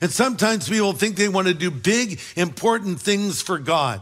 And 0.00 0.12
sometimes 0.12 0.68
people 0.68 0.92
think 0.92 1.16
they 1.16 1.28
want 1.28 1.48
to 1.48 1.54
do 1.54 1.72
big, 1.72 2.20
important 2.36 3.00
things 3.00 3.42
for 3.42 3.58
God. 3.58 4.00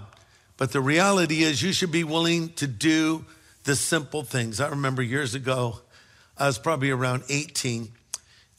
But 0.59 0.71
the 0.71 0.83
reality 0.83 1.45
is, 1.45 1.63
you 1.63 1.73
should 1.73 1.93
be 1.93 2.05
willing 2.05 2.51
to 2.55 2.67
do 2.67 3.25
the 3.65 3.75
simple 3.75 4.23
things. 4.23 4.61
I 4.61 4.69
remember 4.69 5.01
years 5.01 5.35
ago, 5.35 5.81
I 6.37 6.47
was 6.47 6.59
probably 6.59 6.91
around 6.91 7.25
18 7.31 7.91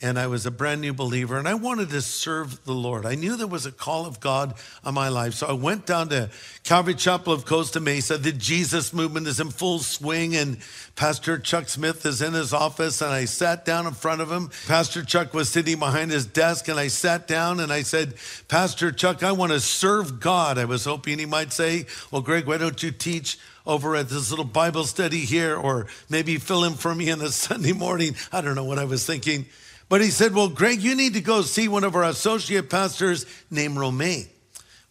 and 0.06 0.20
I 0.20 0.28
was 0.28 0.46
a 0.46 0.52
brand 0.52 0.82
new 0.82 0.94
believer 0.94 1.40
and 1.40 1.48
I 1.48 1.56
wanted 1.56 1.90
to 1.90 2.00
serve 2.00 2.64
the 2.64 2.74
Lord. 2.74 3.08
I 3.08 3.16
knew 3.16 3.36
there 3.36 3.48
was 3.48 3.66
a 3.66 3.72
call 3.72 4.06
of 4.06 4.20
God 4.20 4.54
on 4.84 4.94
my 4.94 5.10
life. 5.10 5.34
So 5.34 5.48
I 5.48 5.54
went 5.54 5.88
down 5.88 6.10
to 6.10 6.30
Calvary 6.64 6.94
Chapel 6.94 7.34
of 7.34 7.46
Costa 7.46 7.80
Mesa. 7.80 8.20
The 8.20 8.32
Jesus 8.32 8.94
movement 8.94 9.26
is 9.26 9.40
in 9.40 9.50
full 9.50 9.80
swing 9.80 10.36
and 10.36 10.60
Pastor 10.96 11.40
Chuck 11.40 11.70
Smith 11.70 12.06
is 12.06 12.22
in 12.22 12.34
his 12.34 12.54
office 12.54 13.02
and 13.02 13.12
I 13.12 13.26
sat 13.26 13.66
down 13.66 13.88
in 13.88 13.94
front 13.94 14.22
of 14.22 14.32
him. 14.32 14.52
Pastor 14.68 15.04
Chuck 15.04 15.34
was 15.34 15.50
sitting 15.50 15.80
behind 15.80 16.12
his 16.12 16.28
desk 16.28 16.68
and 16.68 16.80
I 16.80 16.88
sat 16.88 17.28
down 17.28 17.60
and 17.60 17.74
I 17.74 17.82
said, 17.82 18.14
Pastor 18.48 18.92
Chuck, 18.92 19.24
I 19.24 19.32
want 19.32 19.54
to 19.54 19.60
serve 19.60 20.20
God. 20.20 20.60
I 20.60 20.66
was 20.66 20.86
hoping 20.86 21.18
he 21.18 21.26
might 21.26 21.52
say, 21.52 21.88
well, 22.12 22.22
Greg, 22.22 22.46
why 22.46 22.60
don't 22.60 22.84
you 22.84 22.92
teach 22.92 23.40
over 23.66 23.96
at 23.96 24.10
this 24.10 24.30
little 24.30 24.46
Bible 24.46 24.84
study 24.84 25.22
here 25.22 25.56
or 25.58 25.88
maybe 26.12 26.38
fill 26.38 26.64
in 26.64 26.76
for 26.76 26.94
me 26.94 27.10
on 27.10 27.22
a 27.22 27.30
Sunday 27.30 27.74
morning? 27.74 28.16
I 28.32 28.42
don't 28.42 28.54
know 28.54 28.66
what 28.66 28.78
I 28.78 28.86
was 28.86 29.04
thinking. 29.04 29.48
But 29.88 30.02
he 30.02 30.10
said, 30.10 30.34
Well, 30.34 30.50
Greg, 30.50 30.82
you 30.82 30.96
need 30.96 31.14
to 31.14 31.22
go 31.22 31.42
see 31.42 31.68
one 31.68 31.84
of 31.84 31.96
our 31.96 32.04
associate 32.04 32.70
pastors 32.70 33.26
named 33.52 33.78
Romaine. 33.78 34.28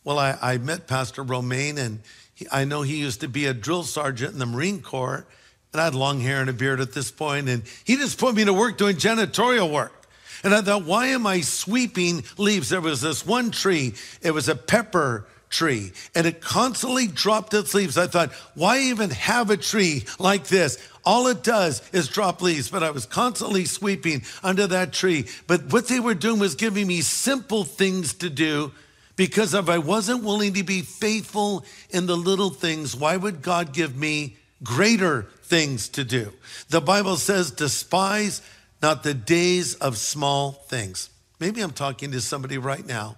Well, 0.05 0.19
I, 0.19 0.39
I 0.41 0.59
met 0.59 0.87
Pastor 0.87 1.23
Romaine, 1.23 1.79
and 1.79 2.01
he, 2.35 2.47
I 2.53 2.65
know 2.65 2.83
he 2.83 2.97
used 2.97 3.21
to 3.21 3.29
be 3.29 3.47
a 3.47 3.55
drill 3.55 3.83
sergeant 3.83 4.33
in 4.33 4.39
the 4.39 4.47
Marine 4.47 4.83
Corps. 4.83 5.27
And 5.73 5.81
I 5.81 5.87
had 5.87 5.95
long 5.97 6.21
hair 6.21 6.41
and 6.41 6.49
a 6.49 6.53
beard 6.53 6.81
at 6.81 6.93
this 6.93 7.11
point, 7.11 7.49
and 7.49 7.65
he 7.85 7.97
just 7.97 8.19
put 8.19 8.37
me 8.37 8.45
to 8.45 8.53
work 8.53 8.79
doing 8.79 8.95
janitorial 8.95 9.73
work. 9.73 10.07
And 10.45 10.55
I 10.55 10.61
thought, 10.61 10.85
why 10.85 11.07
am 11.09 11.27
I 11.27 11.41
sweeping 11.41 12.23
leaves? 12.37 12.69
There 12.69 12.81
was 12.81 13.01
this 13.01 13.27
one 13.27 13.51
tree, 13.51 13.95
it 14.23 14.31
was 14.31 14.49
a 14.49 14.55
pepper 14.55 15.27
tree, 15.55 15.93
and 16.15 16.27
it 16.27 16.41
constantly 16.41 17.07
dropped 17.07 17.55
its 17.55 17.75
leaves. 17.75 17.97
I 17.97 18.09
thought, 18.09 18.33
why 18.55 18.81
even 18.81 19.11
have 19.11 19.51
a 19.51 19.57
tree 19.57 20.05
like 20.19 20.49
this? 20.49 20.77
All 21.05 21.29
it 21.29 21.43
does 21.43 21.83
is 21.93 22.09
drop 22.09 22.43
leaves, 22.43 22.69
but 22.69 22.83
I 22.83 22.91
was 22.91 23.07
constantly 23.07 23.65
sweeping 23.65 24.23
under 24.43 24.67
that 24.67 24.93
tree. 24.93 25.27
But 25.47 25.73
what 25.73 25.89
they 25.89 26.01
were 26.01 26.15
doing 26.15 26.41
was 26.41 26.55
giving 26.55 26.87
me 26.87 27.03
simple 27.03 27.65
things 27.65 28.15
to 28.15 28.31
do 28.31 28.73
because 29.17 29.55
if 29.55 29.69
I 29.69 29.79
wasn't 29.79 30.25
willing 30.25 30.55
to 30.55 30.65
be 30.65 30.83
faithful 30.83 31.65
in 31.91 32.07
the 32.07 32.17
little 32.17 32.51
things, 32.51 32.97
why 32.97 33.17
would 33.17 33.43
God 33.43 33.73
give 33.73 33.97
me 33.97 34.37
greater 34.63 35.29
things 35.43 35.89
to 35.91 36.05
do? 36.05 36.33
The 36.71 36.81
Bible 36.81 37.17
says, 37.17 37.53
despise 37.53 38.43
not 38.83 39.03
the 39.03 39.15
days 39.15 39.75
of 39.77 39.97
small 39.99 40.53
things. 40.53 41.11
Maybe 41.39 41.61
I'm 41.61 41.73
talking 41.73 42.11
to 42.11 42.21
somebody 42.21 42.59
right 42.59 42.85
now 42.85 43.17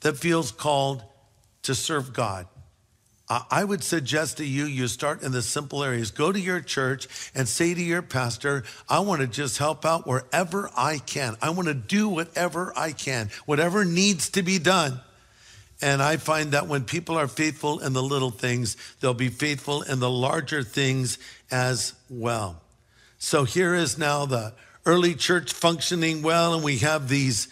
that 0.00 0.18
feels 0.18 0.52
called 0.52 1.02
to 1.62 1.74
serve 1.74 2.12
God. 2.12 2.46
I 3.48 3.62
would 3.62 3.84
suggest 3.84 4.38
to 4.38 4.44
you, 4.44 4.64
you 4.64 4.88
start 4.88 5.22
in 5.22 5.30
the 5.30 5.40
simple 5.40 5.84
areas. 5.84 6.10
Go 6.10 6.32
to 6.32 6.40
your 6.40 6.60
church 6.60 7.06
and 7.32 7.48
say 7.48 7.74
to 7.74 7.80
your 7.80 8.02
pastor, 8.02 8.64
I 8.88 8.98
want 9.00 9.20
to 9.20 9.28
just 9.28 9.58
help 9.58 9.84
out 9.84 10.04
wherever 10.04 10.68
I 10.76 10.98
can. 10.98 11.36
I 11.40 11.50
want 11.50 11.68
to 11.68 11.74
do 11.74 12.08
whatever 12.08 12.72
I 12.76 12.90
can, 12.90 13.30
whatever 13.46 13.84
needs 13.84 14.30
to 14.30 14.42
be 14.42 14.58
done. 14.58 15.00
And 15.80 16.02
I 16.02 16.16
find 16.16 16.50
that 16.52 16.66
when 16.66 16.82
people 16.82 17.16
are 17.16 17.28
faithful 17.28 17.78
in 17.78 17.92
the 17.92 18.02
little 18.02 18.32
things, 18.32 18.76
they'll 18.98 19.14
be 19.14 19.28
faithful 19.28 19.82
in 19.82 20.00
the 20.00 20.10
larger 20.10 20.64
things 20.64 21.16
as 21.52 21.94
well. 22.08 22.60
So 23.18 23.44
here 23.44 23.76
is 23.76 23.96
now 23.96 24.26
the 24.26 24.54
early 24.84 25.14
church 25.14 25.52
functioning 25.52 26.22
well, 26.22 26.52
and 26.52 26.64
we 26.64 26.78
have 26.78 27.08
these 27.08 27.46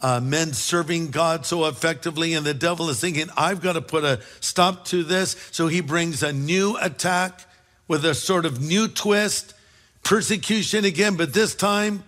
uh, 0.00 0.20
men 0.20 0.52
serving 0.52 1.10
God 1.10 1.46
so 1.46 1.66
effectively, 1.66 2.34
and 2.34 2.44
the 2.44 2.54
devil 2.54 2.90
is 2.90 3.00
thinking, 3.00 3.28
I've 3.36 3.62
got 3.62 3.74
to 3.74 3.80
put 3.80 4.04
a 4.04 4.20
stop 4.40 4.84
to 4.86 5.02
this. 5.02 5.36
So 5.50 5.68
he 5.68 5.80
brings 5.80 6.22
a 6.22 6.32
new 6.32 6.76
attack 6.78 7.40
with 7.88 8.04
a 8.04 8.14
sort 8.14 8.44
of 8.44 8.60
new 8.60 8.88
twist, 8.88 9.54
persecution 10.02 10.84
again, 10.84 11.16
but 11.16 11.32
this 11.32 11.54
time 11.54 12.04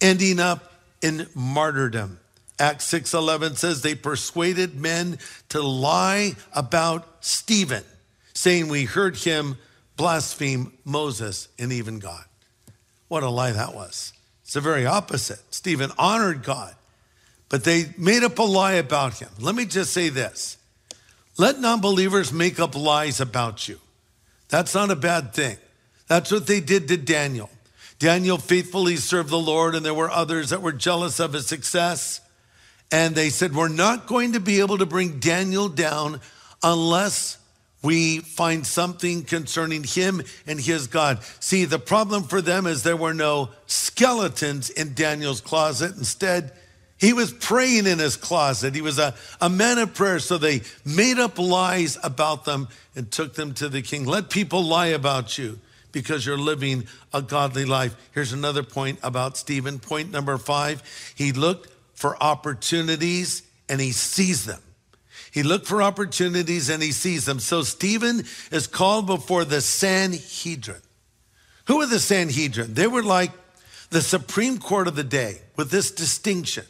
ending 0.00 0.40
up 0.40 0.72
in 1.00 1.26
martyrdom. 1.34 2.18
Acts 2.58 2.86
6:11 2.86 3.56
says 3.56 3.80
they 3.80 3.94
persuaded 3.94 4.78
men 4.78 5.18
to 5.48 5.62
lie 5.62 6.36
about 6.52 7.24
Stephen, 7.24 7.84
saying 8.34 8.68
we 8.68 8.84
heard 8.84 9.16
him 9.16 9.56
blaspheme 9.96 10.72
Moses 10.84 11.48
and 11.58 11.72
even 11.72 11.98
God. 11.98 12.24
What 13.08 13.22
a 13.22 13.30
lie 13.30 13.52
that 13.52 13.74
was. 13.74 14.12
It's 14.42 14.52
the 14.52 14.60
very 14.60 14.86
opposite. 14.86 15.40
Stephen 15.50 15.90
honored 15.98 16.42
God 16.42 16.74
but 17.52 17.64
they 17.64 17.84
made 17.98 18.24
up 18.24 18.38
a 18.38 18.42
lie 18.42 18.72
about 18.72 19.18
him. 19.18 19.28
Let 19.38 19.54
me 19.54 19.66
just 19.66 19.92
say 19.92 20.08
this 20.08 20.56
let 21.36 21.60
non 21.60 21.82
believers 21.82 22.32
make 22.32 22.58
up 22.58 22.74
lies 22.74 23.20
about 23.20 23.68
you. 23.68 23.78
That's 24.48 24.74
not 24.74 24.90
a 24.90 24.96
bad 24.96 25.34
thing. 25.34 25.58
That's 26.08 26.32
what 26.32 26.46
they 26.46 26.60
did 26.60 26.88
to 26.88 26.96
Daniel. 26.96 27.50
Daniel 27.98 28.38
faithfully 28.38 28.96
served 28.96 29.28
the 29.28 29.38
Lord, 29.38 29.74
and 29.74 29.84
there 29.84 29.92
were 29.92 30.10
others 30.10 30.48
that 30.48 30.62
were 30.62 30.72
jealous 30.72 31.20
of 31.20 31.34
his 31.34 31.46
success. 31.46 32.22
And 32.90 33.14
they 33.14 33.28
said, 33.28 33.54
We're 33.54 33.68
not 33.68 34.06
going 34.06 34.32
to 34.32 34.40
be 34.40 34.60
able 34.60 34.78
to 34.78 34.86
bring 34.86 35.20
Daniel 35.20 35.68
down 35.68 36.22
unless 36.62 37.36
we 37.82 38.20
find 38.20 38.66
something 38.66 39.24
concerning 39.24 39.84
him 39.84 40.22
and 40.46 40.58
his 40.58 40.86
God. 40.86 41.22
See, 41.40 41.66
the 41.66 41.78
problem 41.78 42.22
for 42.22 42.40
them 42.40 42.66
is 42.66 42.82
there 42.82 42.96
were 42.96 43.12
no 43.12 43.50
skeletons 43.66 44.70
in 44.70 44.94
Daniel's 44.94 45.42
closet. 45.42 45.96
Instead, 45.98 46.52
he 47.02 47.12
was 47.12 47.32
praying 47.32 47.88
in 47.88 47.98
his 47.98 48.14
closet. 48.14 48.76
He 48.76 48.80
was 48.80 49.00
a, 49.00 49.12
a 49.40 49.50
man 49.50 49.78
of 49.78 49.92
prayer. 49.92 50.20
So 50.20 50.38
they 50.38 50.60
made 50.84 51.18
up 51.18 51.36
lies 51.36 51.98
about 52.04 52.44
them 52.44 52.68
and 52.94 53.10
took 53.10 53.34
them 53.34 53.54
to 53.54 53.68
the 53.68 53.82
king. 53.82 54.06
Let 54.06 54.30
people 54.30 54.62
lie 54.62 54.86
about 54.86 55.36
you 55.36 55.58
because 55.90 56.24
you're 56.24 56.38
living 56.38 56.86
a 57.12 57.20
godly 57.20 57.64
life. 57.64 57.96
Here's 58.12 58.32
another 58.32 58.62
point 58.62 59.00
about 59.02 59.36
Stephen. 59.36 59.80
Point 59.80 60.12
number 60.12 60.38
five 60.38 60.80
he 61.16 61.32
looked 61.32 61.72
for 61.92 62.22
opportunities 62.22 63.42
and 63.68 63.80
he 63.80 63.90
sees 63.90 64.44
them. 64.44 64.62
He 65.32 65.42
looked 65.42 65.66
for 65.66 65.82
opportunities 65.82 66.68
and 66.68 66.80
he 66.80 66.92
sees 66.92 67.24
them. 67.24 67.40
So 67.40 67.62
Stephen 67.62 68.22
is 68.52 68.68
called 68.68 69.08
before 69.08 69.44
the 69.44 69.60
Sanhedrin. 69.60 70.82
Who 71.64 71.78
were 71.78 71.86
the 71.86 71.98
Sanhedrin? 71.98 72.74
They 72.74 72.86
were 72.86 73.02
like 73.02 73.32
the 73.90 74.02
Supreme 74.02 74.58
Court 74.58 74.86
of 74.86 74.94
the 74.94 75.02
day 75.02 75.40
with 75.56 75.72
this 75.72 75.90
distinction. 75.90 76.64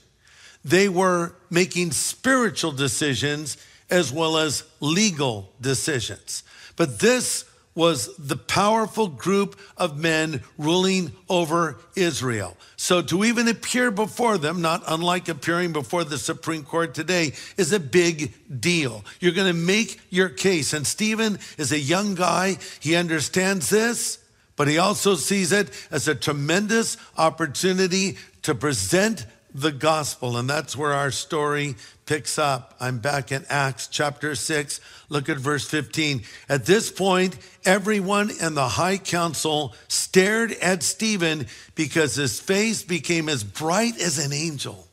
They 0.65 0.89
were 0.89 1.35
making 1.51 1.93
spiritual 1.93 2.73
decisions 2.73 3.57
as 3.91 4.13
well 4.13 4.39
as 4.39 4.65
legal 4.81 5.53
decisions. 5.61 6.43
But 6.77 7.01
this 7.01 7.45
was 7.75 8.15
the 8.17 8.37
powerful 8.37 9.09
group 9.09 9.59
of 9.77 9.97
men 9.97 10.43
ruling 10.59 11.13
over 11.29 11.79
Israel. 11.97 12.57
So 12.77 13.01
to 13.03 13.25
even 13.25 13.49
appear 13.49 13.91
before 13.91 14.37
them, 14.37 14.61
not 14.61 14.83
unlike 14.87 15.29
appearing 15.29 15.73
before 15.73 16.05
the 16.05 16.19
Supreme 16.19 16.65
Court 16.65 16.95
today, 16.95 17.33
is 17.57 17.73
a 17.73 17.81
big 17.81 18.35
deal. 18.61 19.05
You're 19.21 19.33
going 19.33 19.53
to 19.53 19.59
make 19.59 20.01
your 20.11 20.29
case. 20.29 20.73
And 20.75 20.87
Stephen 20.87 21.39
is 21.57 21.73
a 21.73 21.79
young 21.79 22.15
guy. 22.15 22.59
He 22.81 22.95
understands 22.95 23.71
this, 23.71 24.19
but 24.57 24.69
he 24.69 24.77
also 24.77 25.15
sees 25.15 25.51
it 25.51 25.71
as 25.91 26.09
a 26.09 26.15
tremendous 26.15 26.99
opportunity 27.17 28.19
to 28.43 28.55
present 28.55 29.25
the 29.55 29.73
gospel. 29.73 30.37
And 30.37 30.49
that's 30.49 30.77
where 30.77 30.93
our 30.93 31.11
story 31.11 31.77
picks 32.07 32.39
up. 32.39 32.75
I'm 32.81 32.99
back 32.99 33.33
in 33.33 33.45
Acts 33.49 33.87
chapter 33.87 34.35
6. 34.35 34.81
Look 35.09 35.29
at 35.29 35.37
verse 35.37 35.69
15. 35.69 36.23
At 36.49 36.67
this 36.67 36.91
point, 36.91 37.37
everyone 37.65 38.31
in 38.31 38.55
the 38.55 38.69
high 38.69 38.99
council 38.99 39.75
stared 39.89 40.53
at 40.53 40.83
Stephen 40.83 41.47
because 41.75 42.15
his 42.15 42.41
face 42.41 42.83
became 42.83 43.29
as 43.29 43.45
bright 43.45 44.01
as 44.01 44.19
an 44.19 44.33
angel. 44.33 44.89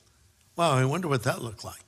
Wow, 0.56 0.72
I 0.72 0.86
wonder 0.86 1.08
what 1.08 1.24
that 1.24 1.42
looked 1.42 1.64
like. 1.64 1.80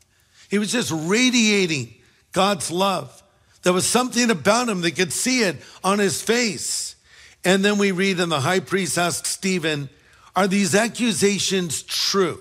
He 0.50 0.60
was 0.60 0.72
just 0.72 0.92
radiating 0.94 1.94
God's 2.32 2.72
love. 2.72 3.22
There 3.64 3.74
was 3.74 3.86
something 3.86 4.30
about 4.30 4.70
him 4.70 4.82
that 4.82 4.96
could 4.96 5.14
see 5.14 5.44
it 5.44 5.58
on 5.84 6.00
his 6.00 6.22
face. 6.22 6.96
And 7.44 7.64
then 7.66 7.78
we 7.78 7.92
read, 7.92 8.20
and 8.20 8.32
the 8.32 8.40
high 8.40 8.60
priest 8.60 8.98
asked 8.98 9.26
Stephen, 9.26 9.90
Are 10.36 10.48
these 10.48 10.76
accusations 10.76 11.84
true? 11.84 12.40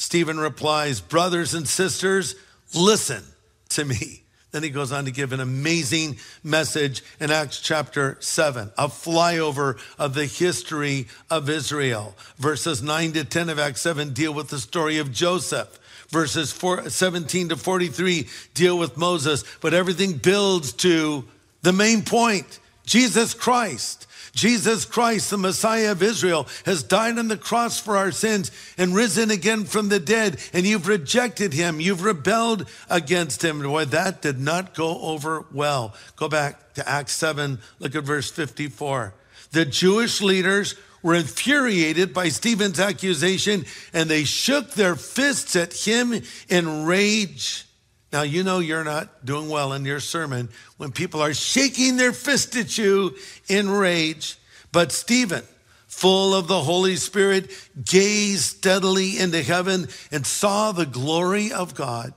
Stephen 0.00 0.40
replies, 0.40 0.98
Brothers 0.98 1.52
and 1.52 1.68
sisters, 1.68 2.34
listen 2.74 3.22
to 3.68 3.84
me. 3.84 4.22
Then 4.50 4.62
he 4.62 4.70
goes 4.70 4.92
on 4.92 5.04
to 5.04 5.10
give 5.10 5.34
an 5.34 5.40
amazing 5.40 6.16
message 6.42 7.04
in 7.20 7.30
Acts 7.30 7.60
chapter 7.60 8.16
7, 8.18 8.72
a 8.78 8.88
flyover 8.88 9.78
of 9.98 10.14
the 10.14 10.24
history 10.24 11.06
of 11.28 11.50
Israel. 11.50 12.16
Verses 12.38 12.82
9 12.82 13.12
to 13.12 13.24
10 13.24 13.50
of 13.50 13.58
Acts 13.58 13.82
7 13.82 14.14
deal 14.14 14.32
with 14.32 14.48
the 14.48 14.58
story 14.58 14.96
of 14.96 15.12
Joseph. 15.12 15.78
Verses 16.08 16.50
4, 16.50 16.88
17 16.88 17.50
to 17.50 17.56
43 17.56 18.26
deal 18.54 18.78
with 18.78 18.96
Moses, 18.96 19.44
but 19.60 19.74
everything 19.74 20.14
builds 20.14 20.72
to 20.72 21.24
the 21.60 21.74
main 21.74 22.02
point 22.02 22.58
Jesus 22.86 23.34
Christ. 23.34 24.06
Jesus 24.32 24.84
Christ, 24.84 25.30
the 25.30 25.38
Messiah 25.38 25.92
of 25.92 26.02
Israel, 26.02 26.46
has 26.64 26.82
died 26.82 27.18
on 27.18 27.28
the 27.28 27.36
cross 27.36 27.80
for 27.80 27.96
our 27.96 28.12
sins 28.12 28.50
and 28.78 28.94
risen 28.94 29.30
again 29.30 29.64
from 29.64 29.88
the 29.88 29.98
dead, 29.98 30.38
and 30.52 30.66
you've 30.66 30.86
rejected 30.86 31.52
him. 31.52 31.80
You've 31.80 32.04
rebelled 32.04 32.68
against 32.88 33.44
him. 33.44 33.60
Boy, 33.62 33.86
that 33.86 34.22
did 34.22 34.38
not 34.40 34.74
go 34.74 35.00
over 35.00 35.44
well. 35.52 35.94
Go 36.16 36.28
back 36.28 36.74
to 36.74 36.88
Acts 36.88 37.14
7, 37.14 37.58
look 37.78 37.94
at 37.94 38.04
verse 38.04 38.30
54. 38.30 39.14
The 39.52 39.64
Jewish 39.64 40.20
leaders 40.20 40.76
were 41.02 41.14
infuriated 41.14 42.12
by 42.12 42.28
Stephen's 42.28 42.78
accusation, 42.78 43.64
and 43.92 44.08
they 44.08 44.24
shook 44.24 44.72
their 44.72 44.96
fists 44.96 45.56
at 45.56 45.72
him 45.72 46.14
in 46.48 46.84
rage. 46.84 47.66
Now, 48.12 48.22
you 48.22 48.42
know 48.42 48.58
you're 48.58 48.84
not 48.84 49.24
doing 49.24 49.48
well 49.48 49.72
in 49.72 49.84
your 49.84 50.00
sermon 50.00 50.48
when 50.78 50.90
people 50.90 51.22
are 51.22 51.34
shaking 51.34 51.96
their 51.96 52.12
fist 52.12 52.56
at 52.56 52.76
you 52.76 53.14
in 53.48 53.70
rage. 53.70 54.36
But 54.72 54.90
Stephen, 54.90 55.44
full 55.86 56.34
of 56.34 56.48
the 56.48 56.60
Holy 56.60 56.96
Spirit, 56.96 57.50
gazed 57.84 58.42
steadily 58.42 59.18
into 59.18 59.42
heaven 59.42 59.88
and 60.10 60.26
saw 60.26 60.72
the 60.72 60.86
glory 60.86 61.52
of 61.52 61.74
God. 61.74 62.12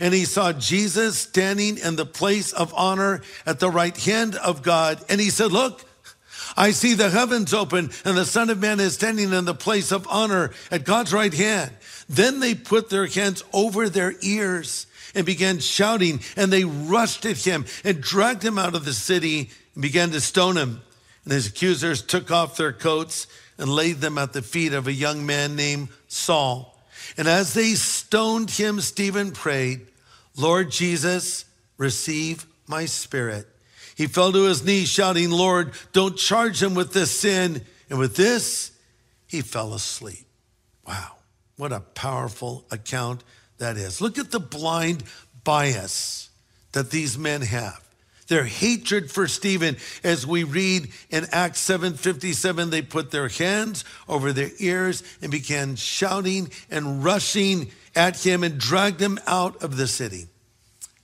And 0.00 0.12
he 0.12 0.26
saw 0.26 0.52
Jesus 0.52 1.18
standing 1.18 1.78
in 1.78 1.96
the 1.96 2.04
place 2.04 2.52
of 2.52 2.74
honor 2.76 3.22
at 3.46 3.58
the 3.58 3.70
right 3.70 3.96
hand 3.96 4.34
of 4.34 4.62
God. 4.62 5.02
And 5.08 5.18
he 5.18 5.30
said, 5.30 5.50
Look, 5.50 5.82
I 6.56 6.72
see 6.72 6.94
the 6.94 7.08
heavens 7.08 7.54
open 7.54 7.90
and 8.04 8.18
the 8.18 8.24
Son 8.26 8.50
of 8.50 8.58
Man 8.58 8.80
is 8.80 8.94
standing 8.94 9.32
in 9.32 9.44
the 9.46 9.54
place 9.54 9.92
of 9.92 10.06
honor 10.10 10.50
at 10.70 10.84
God's 10.84 11.14
right 11.14 11.32
hand. 11.32 11.70
Then 12.08 12.40
they 12.40 12.54
put 12.54 12.90
their 12.90 13.06
hands 13.06 13.44
over 13.52 13.88
their 13.88 14.14
ears 14.20 14.86
and 15.18 15.26
began 15.26 15.58
shouting, 15.58 16.20
and 16.36 16.52
they 16.52 16.64
rushed 16.64 17.26
at 17.26 17.44
him 17.44 17.66
and 17.84 18.00
dragged 18.00 18.44
him 18.44 18.56
out 18.56 18.74
of 18.74 18.84
the 18.84 18.92
city 18.92 19.50
and 19.74 19.82
began 19.82 20.10
to 20.12 20.20
stone 20.20 20.56
him. 20.56 20.80
And 21.24 21.32
his 21.32 21.48
accusers 21.48 22.00
took 22.00 22.30
off 22.30 22.56
their 22.56 22.72
coats 22.72 23.26
and 23.58 23.68
laid 23.68 23.96
them 23.96 24.16
at 24.16 24.32
the 24.32 24.42
feet 24.42 24.72
of 24.72 24.86
a 24.86 24.92
young 24.92 25.26
man 25.26 25.56
named 25.56 25.88
Saul. 26.06 26.80
And 27.16 27.26
as 27.26 27.52
they 27.52 27.74
stoned 27.74 28.50
him, 28.52 28.80
Stephen 28.80 29.32
prayed, 29.32 29.88
Lord 30.36 30.70
Jesus, 30.70 31.44
receive 31.76 32.46
my 32.68 32.86
spirit. 32.86 33.48
He 33.96 34.06
fell 34.06 34.32
to 34.32 34.44
his 34.44 34.64
knees, 34.64 34.88
shouting, 34.88 35.30
Lord, 35.30 35.72
don't 35.92 36.16
charge 36.16 36.62
him 36.62 36.74
with 36.74 36.92
this 36.92 37.10
sin. 37.10 37.64
And 37.90 37.98
with 37.98 38.14
this, 38.14 38.70
he 39.26 39.40
fell 39.40 39.74
asleep. 39.74 40.26
Wow, 40.86 41.16
what 41.56 41.72
a 41.72 41.80
powerful 41.80 42.64
account 42.70 43.24
that 43.58 43.76
is. 43.76 44.00
Look 44.00 44.18
at 44.18 44.30
the 44.30 44.40
blind 44.40 45.04
bias 45.44 46.30
that 46.72 46.90
these 46.90 47.18
men 47.18 47.42
have. 47.42 47.82
their 48.28 48.44
hatred 48.44 49.10
for 49.10 49.26
Stephen. 49.26 49.76
As 50.04 50.26
we 50.26 50.44
read 50.44 50.92
in 51.10 51.26
Acts 51.32 51.60
7:57, 51.60 52.70
they 52.70 52.82
put 52.82 53.10
their 53.10 53.28
hands 53.28 53.84
over 54.06 54.32
their 54.32 54.50
ears 54.58 55.02
and 55.20 55.30
began 55.30 55.76
shouting 55.76 56.50
and 56.70 57.02
rushing 57.02 57.72
at 57.96 58.22
him 58.22 58.44
and 58.44 58.58
dragged 58.58 59.00
him 59.00 59.18
out 59.26 59.62
of 59.62 59.76
the 59.76 59.88
city. 59.88 60.28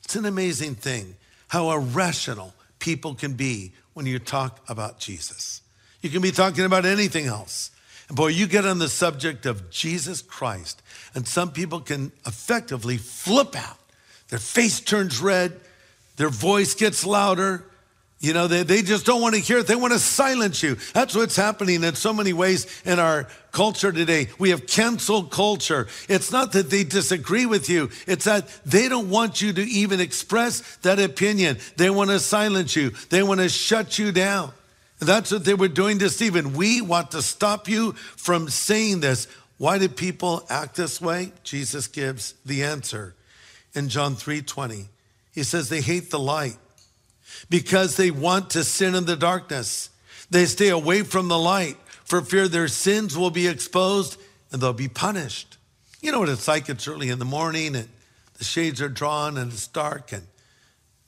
It's 0.04 0.16
an 0.16 0.26
amazing 0.26 0.76
thing 0.76 1.16
how 1.48 1.70
irrational 1.70 2.54
people 2.78 3.14
can 3.14 3.32
be 3.34 3.72
when 3.94 4.06
you 4.06 4.18
talk 4.18 4.60
about 4.68 4.98
Jesus. 4.98 5.62
You 6.02 6.10
can 6.10 6.20
be 6.20 6.30
talking 6.30 6.64
about 6.64 6.84
anything 6.84 7.26
else. 7.26 7.70
Boy, 8.10 8.28
you 8.28 8.46
get 8.46 8.66
on 8.66 8.78
the 8.78 8.88
subject 8.88 9.46
of 9.46 9.70
Jesus 9.70 10.20
Christ, 10.20 10.82
and 11.14 11.26
some 11.26 11.52
people 11.52 11.80
can 11.80 12.12
effectively 12.26 12.98
flip 12.98 13.56
out. 13.56 13.78
Their 14.28 14.38
face 14.38 14.80
turns 14.80 15.20
red, 15.20 15.58
their 16.16 16.28
voice 16.28 16.74
gets 16.74 17.04
louder. 17.06 17.64
You 18.20 18.32
know, 18.32 18.46
they, 18.46 18.62
they 18.62 18.80
just 18.80 19.04
don't 19.04 19.20
want 19.20 19.34
to 19.34 19.40
hear 19.40 19.58
it. 19.58 19.66
They 19.66 19.76
want 19.76 19.92
to 19.92 19.98
silence 19.98 20.62
you. 20.62 20.76
That's 20.94 21.14
what's 21.14 21.36
happening 21.36 21.84
in 21.84 21.94
so 21.94 22.10
many 22.12 22.32
ways 22.32 22.66
in 22.86 22.98
our 22.98 23.28
culture 23.52 23.92
today. 23.92 24.28
We 24.38 24.48
have 24.50 24.66
cancel 24.66 25.24
culture. 25.24 25.88
It's 26.08 26.32
not 26.32 26.52
that 26.52 26.70
they 26.70 26.84
disagree 26.84 27.44
with 27.44 27.68
you, 27.68 27.90
it's 28.06 28.24
that 28.24 28.48
they 28.64 28.88
don't 28.88 29.10
want 29.10 29.42
you 29.42 29.52
to 29.52 29.62
even 29.62 30.00
express 30.00 30.76
that 30.78 30.98
opinion. 30.98 31.58
They 31.76 31.90
want 31.90 32.10
to 32.10 32.18
silence 32.18 32.76
you, 32.76 32.90
they 33.10 33.22
want 33.22 33.40
to 33.40 33.48
shut 33.48 33.98
you 33.98 34.10
down. 34.12 34.52
That's 34.98 35.32
what 35.32 35.44
they 35.44 35.54
were 35.54 35.68
doing 35.68 35.98
to 35.98 36.08
Stephen. 36.08 36.54
We 36.54 36.80
want 36.80 37.10
to 37.12 37.22
stop 37.22 37.68
you 37.68 37.92
from 37.92 38.48
saying 38.48 39.00
this. 39.00 39.26
Why 39.58 39.78
do 39.78 39.88
people 39.88 40.44
act 40.48 40.76
this 40.76 41.00
way? 41.00 41.32
Jesus 41.42 41.86
gives 41.86 42.34
the 42.44 42.64
answer 42.64 43.14
in 43.74 43.88
John 43.88 44.14
3 44.14 44.42
20. 44.42 44.88
He 45.32 45.42
says 45.42 45.68
they 45.68 45.80
hate 45.80 46.10
the 46.10 46.18
light 46.18 46.56
because 47.50 47.96
they 47.96 48.10
want 48.10 48.50
to 48.50 48.64
sin 48.64 48.94
in 48.94 49.04
the 49.04 49.16
darkness. 49.16 49.90
They 50.30 50.46
stay 50.46 50.68
away 50.68 51.02
from 51.02 51.28
the 51.28 51.38
light 51.38 51.76
for 52.04 52.20
fear 52.20 52.48
their 52.48 52.68
sins 52.68 53.16
will 53.16 53.30
be 53.30 53.48
exposed 53.48 54.18
and 54.52 54.60
they'll 54.60 54.72
be 54.72 54.88
punished. 54.88 55.56
You 56.00 56.12
know 56.12 56.20
what 56.20 56.28
it's 56.28 56.46
like? 56.46 56.68
It's 56.68 56.86
early 56.86 57.08
in 57.08 57.18
the 57.18 57.24
morning 57.24 57.74
and 57.74 57.88
the 58.38 58.44
shades 58.44 58.80
are 58.82 58.88
drawn 58.88 59.38
and 59.38 59.52
it's 59.52 59.66
dark 59.66 60.12
and 60.12 60.26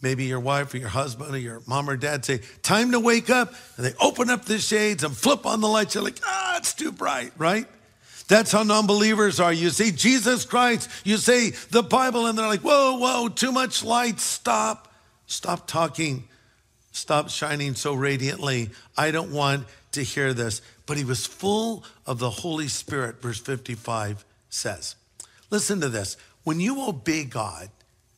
maybe 0.00 0.24
your 0.24 0.40
wife 0.40 0.74
or 0.74 0.78
your 0.78 0.88
husband 0.88 1.34
or 1.34 1.38
your 1.38 1.62
mom 1.66 1.88
or 1.88 1.96
dad 1.96 2.24
say, 2.24 2.40
time 2.62 2.92
to 2.92 3.00
wake 3.00 3.30
up. 3.30 3.54
And 3.76 3.86
they 3.86 3.92
open 4.00 4.30
up 4.30 4.44
the 4.44 4.58
shades 4.58 5.04
and 5.04 5.16
flip 5.16 5.46
on 5.46 5.60
the 5.60 5.68
lights. 5.68 5.94
You're 5.94 6.04
like, 6.04 6.20
ah, 6.24 6.58
it's 6.58 6.74
too 6.74 6.92
bright, 6.92 7.32
right? 7.36 7.66
That's 8.28 8.50
how 8.50 8.64
non 8.64 8.86
believers 8.86 9.38
are. 9.38 9.52
You 9.52 9.70
say 9.70 9.90
Jesus 9.92 10.44
Christ, 10.44 10.90
you 11.04 11.16
say 11.16 11.50
the 11.70 11.82
Bible, 11.82 12.26
and 12.26 12.36
they're 12.36 12.46
like, 12.46 12.60
whoa, 12.60 12.96
whoa, 12.96 13.28
too 13.28 13.52
much 13.52 13.84
light. 13.84 14.18
Stop. 14.20 14.92
Stop 15.26 15.66
talking. 15.66 16.24
Stop 16.92 17.28
shining 17.28 17.74
so 17.74 17.94
radiantly. 17.94 18.70
I 18.96 19.10
don't 19.10 19.30
want 19.30 19.66
to 19.92 20.02
hear 20.02 20.32
this. 20.32 20.62
But 20.86 20.96
he 20.96 21.04
was 21.04 21.26
full 21.26 21.84
of 22.06 22.18
the 22.18 22.30
Holy 22.30 22.68
Spirit, 22.68 23.20
verse 23.20 23.38
55 23.38 24.24
says. 24.48 24.96
Listen 25.50 25.80
to 25.80 25.88
this. 25.88 26.16
When 26.44 26.60
you 26.60 26.88
obey 26.88 27.24
God, 27.24 27.70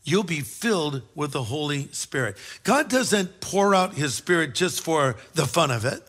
you'll 0.08 0.24
be 0.24 0.40
filled 0.40 1.02
with 1.14 1.32
the 1.32 1.44
Holy 1.44 1.88
Spirit. 1.92 2.36
God 2.64 2.88
doesn't 2.88 3.40
pour 3.40 3.74
out 3.74 3.94
his 3.94 4.14
Spirit 4.14 4.54
just 4.54 4.80
for 4.80 5.16
the 5.34 5.46
fun 5.46 5.70
of 5.70 5.84
it. 5.84 6.02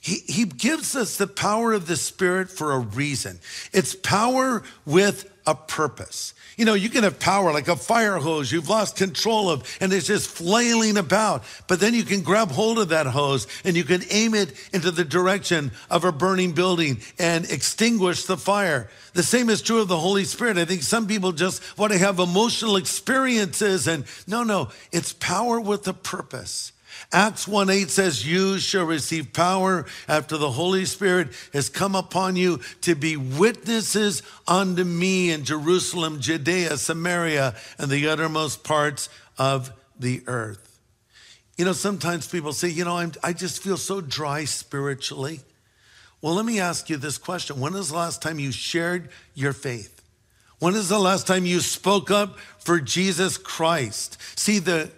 He, 0.00 0.20
he 0.26 0.44
gives 0.44 0.94
us 0.94 1.16
the 1.16 1.26
power 1.26 1.72
of 1.72 1.86
the 1.86 1.96
Spirit 1.96 2.50
for 2.50 2.72
a 2.72 2.78
reason. 2.78 3.40
It's 3.72 3.94
power 3.94 4.62
with 4.86 5.30
a 5.48 5.54
purpose. 5.54 6.34
You 6.58 6.66
know, 6.66 6.74
you 6.74 6.90
can 6.90 7.04
have 7.04 7.18
power 7.18 7.52
like 7.52 7.68
a 7.68 7.76
fire 7.76 8.18
hose 8.18 8.52
you've 8.52 8.68
lost 8.68 8.96
control 8.96 9.48
of 9.48 9.78
and 9.80 9.90
it's 9.94 10.08
just 10.08 10.28
flailing 10.28 10.98
about. 10.98 11.42
But 11.68 11.80
then 11.80 11.94
you 11.94 12.02
can 12.02 12.20
grab 12.20 12.50
hold 12.50 12.78
of 12.78 12.90
that 12.90 13.06
hose 13.06 13.46
and 13.64 13.74
you 13.74 13.84
can 13.84 14.02
aim 14.10 14.34
it 14.34 14.52
into 14.74 14.90
the 14.90 15.06
direction 15.06 15.70
of 15.88 16.04
a 16.04 16.12
burning 16.12 16.52
building 16.52 16.98
and 17.18 17.50
extinguish 17.50 18.24
the 18.24 18.36
fire. 18.36 18.90
The 19.14 19.22
same 19.22 19.48
is 19.48 19.62
true 19.62 19.80
of 19.80 19.88
the 19.88 19.98
Holy 19.98 20.24
Spirit. 20.24 20.58
I 20.58 20.66
think 20.66 20.82
some 20.82 21.06
people 21.06 21.32
just 21.32 21.78
want 21.78 21.92
to 21.92 21.98
have 21.98 22.18
emotional 22.18 22.76
experiences 22.76 23.88
and 23.88 24.04
no, 24.26 24.42
no, 24.42 24.68
it's 24.92 25.14
power 25.14 25.58
with 25.58 25.88
a 25.88 25.94
purpose. 25.94 26.72
Acts 27.12 27.48
1 27.48 27.70
8 27.70 27.90
says, 27.90 28.26
You 28.26 28.58
shall 28.58 28.84
receive 28.84 29.32
power 29.32 29.86
after 30.06 30.36
the 30.36 30.50
Holy 30.50 30.84
Spirit 30.84 31.28
has 31.52 31.68
come 31.68 31.94
upon 31.94 32.36
you 32.36 32.60
to 32.82 32.94
be 32.94 33.16
witnesses 33.16 34.22
unto 34.46 34.84
me 34.84 35.30
in 35.30 35.44
Jerusalem, 35.44 36.20
Judea, 36.20 36.76
Samaria, 36.76 37.54
and 37.78 37.90
the 37.90 38.08
uttermost 38.08 38.64
parts 38.64 39.08
of 39.38 39.72
the 39.98 40.22
earth. 40.26 40.80
You 41.56 41.64
know, 41.64 41.72
sometimes 41.72 42.28
people 42.28 42.52
say, 42.52 42.68
You 42.68 42.84
know, 42.84 42.98
I'm, 42.98 43.12
I 43.22 43.32
just 43.32 43.62
feel 43.62 43.76
so 43.76 44.00
dry 44.00 44.44
spiritually. 44.44 45.40
Well, 46.20 46.34
let 46.34 46.44
me 46.44 46.58
ask 46.58 46.90
you 46.90 46.96
this 46.96 47.18
question 47.18 47.60
When 47.60 47.74
is 47.74 47.88
the 47.88 47.96
last 47.96 48.22
time 48.22 48.38
you 48.38 48.52
shared 48.52 49.10
your 49.34 49.52
faith? 49.52 50.02
When 50.58 50.74
is 50.74 50.88
the 50.88 50.98
last 50.98 51.26
time 51.26 51.46
you 51.46 51.60
spoke 51.60 52.10
up 52.10 52.38
for 52.58 52.80
Jesus 52.80 53.38
Christ? 53.38 54.18
See, 54.38 54.58
the 54.58 54.90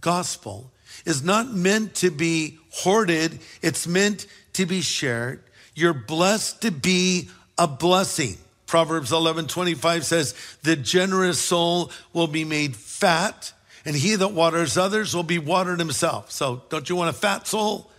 gospel 0.00 0.70
is 1.06 1.22
not 1.22 1.50
meant 1.50 1.94
to 1.96 2.10
be 2.10 2.58
hoarded, 2.70 3.38
it's 3.62 3.86
meant 3.86 4.26
to 4.52 4.66
be 4.66 4.82
shared. 4.82 5.42
You're 5.74 5.94
blessed 5.94 6.62
to 6.62 6.70
be 6.70 7.30
a 7.56 7.66
blessing. 7.66 8.36
Proverbs 8.66 9.12
11 9.12 9.46
25 9.46 10.04
says, 10.04 10.34
The 10.62 10.76
generous 10.76 11.38
soul 11.38 11.90
will 12.12 12.26
be 12.26 12.44
made 12.44 12.76
fat, 12.76 13.52
and 13.84 13.94
he 13.94 14.16
that 14.16 14.32
waters 14.32 14.76
others 14.76 15.14
will 15.14 15.22
be 15.22 15.38
watered 15.38 15.78
himself. 15.78 16.30
So, 16.30 16.62
don't 16.68 16.88
you 16.88 16.96
want 16.96 17.10
a 17.10 17.18
fat 17.18 17.46
soul? 17.46 17.90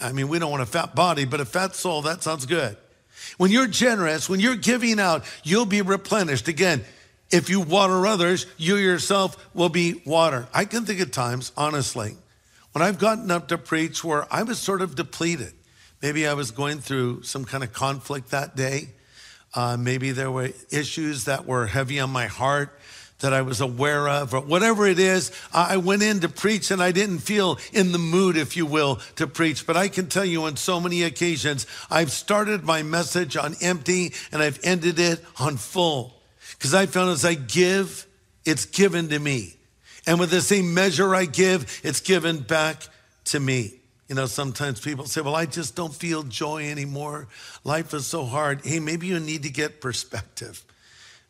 I 0.00 0.12
mean, 0.12 0.28
we 0.28 0.38
don't 0.38 0.50
want 0.50 0.62
a 0.62 0.66
fat 0.66 0.94
body, 0.94 1.24
but 1.24 1.40
a 1.40 1.44
fat 1.44 1.74
soul, 1.74 2.02
that 2.02 2.22
sounds 2.22 2.46
good. 2.46 2.76
When 3.36 3.50
you're 3.50 3.66
generous, 3.66 4.28
when 4.28 4.40
you're 4.40 4.56
giving 4.56 4.98
out, 4.98 5.24
you'll 5.44 5.66
be 5.66 5.82
replenished. 5.82 6.48
Again, 6.48 6.84
if 7.30 7.48
you 7.48 7.60
water 7.60 8.06
others, 8.06 8.46
you 8.56 8.76
yourself 8.76 9.48
will 9.54 9.68
be 9.68 10.02
watered. 10.04 10.46
I 10.52 10.64
can 10.64 10.84
think 10.84 11.00
of 11.00 11.10
times, 11.10 11.52
honestly, 11.56 12.16
when 12.74 12.82
I've 12.82 12.98
gotten 12.98 13.30
up 13.30 13.46
to 13.48 13.56
preach 13.56 14.02
where 14.02 14.26
I 14.34 14.42
was 14.42 14.58
sort 14.58 14.82
of 14.82 14.96
depleted, 14.96 15.52
maybe 16.02 16.26
I 16.26 16.34
was 16.34 16.50
going 16.50 16.80
through 16.80 17.22
some 17.22 17.44
kind 17.44 17.62
of 17.62 17.72
conflict 17.72 18.32
that 18.32 18.56
day. 18.56 18.88
Uh, 19.54 19.76
maybe 19.76 20.10
there 20.10 20.32
were 20.32 20.50
issues 20.72 21.26
that 21.26 21.46
were 21.46 21.68
heavy 21.68 22.00
on 22.00 22.10
my 22.10 22.26
heart 22.26 22.76
that 23.20 23.32
I 23.32 23.42
was 23.42 23.60
aware 23.60 24.08
of, 24.08 24.34
or 24.34 24.40
whatever 24.40 24.88
it 24.88 24.98
is. 24.98 25.30
I 25.52 25.76
went 25.76 26.02
in 26.02 26.18
to 26.20 26.28
preach 26.28 26.72
and 26.72 26.82
I 26.82 26.90
didn't 26.90 27.20
feel 27.20 27.60
in 27.72 27.92
the 27.92 27.98
mood, 27.98 28.36
if 28.36 28.56
you 28.56 28.66
will, 28.66 28.96
to 29.14 29.28
preach. 29.28 29.68
But 29.68 29.76
I 29.76 29.86
can 29.86 30.08
tell 30.08 30.24
you 30.24 30.42
on 30.42 30.56
so 30.56 30.80
many 30.80 31.04
occasions, 31.04 31.68
I've 31.92 32.10
started 32.10 32.64
my 32.64 32.82
message 32.82 33.36
on 33.36 33.54
empty 33.60 34.14
and 34.32 34.42
I've 34.42 34.58
ended 34.64 34.98
it 34.98 35.24
on 35.38 35.58
full. 35.58 36.20
Because 36.58 36.74
I 36.74 36.86
found 36.86 37.10
as 37.10 37.24
I 37.24 37.34
give, 37.34 38.04
it's 38.44 38.66
given 38.66 39.10
to 39.10 39.18
me. 39.20 39.58
And 40.06 40.20
with 40.20 40.30
the 40.30 40.40
same 40.40 40.74
measure 40.74 41.14
I 41.14 41.24
give, 41.24 41.80
it's 41.82 42.00
given 42.00 42.38
back 42.38 42.82
to 43.26 43.40
me. 43.40 43.74
You 44.08 44.14
know, 44.14 44.26
sometimes 44.26 44.80
people 44.80 45.06
say, 45.06 45.22
Well, 45.22 45.34
I 45.34 45.46
just 45.46 45.74
don't 45.74 45.94
feel 45.94 46.24
joy 46.24 46.70
anymore. 46.70 47.28
Life 47.64 47.94
is 47.94 48.06
so 48.06 48.24
hard. 48.24 48.60
Hey, 48.64 48.80
maybe 48.80 49.06
you 49.06 49.18
need 49.18 49.44
to 49.44 49.50
get 49.50 49.80
perspective. 49.80 50.62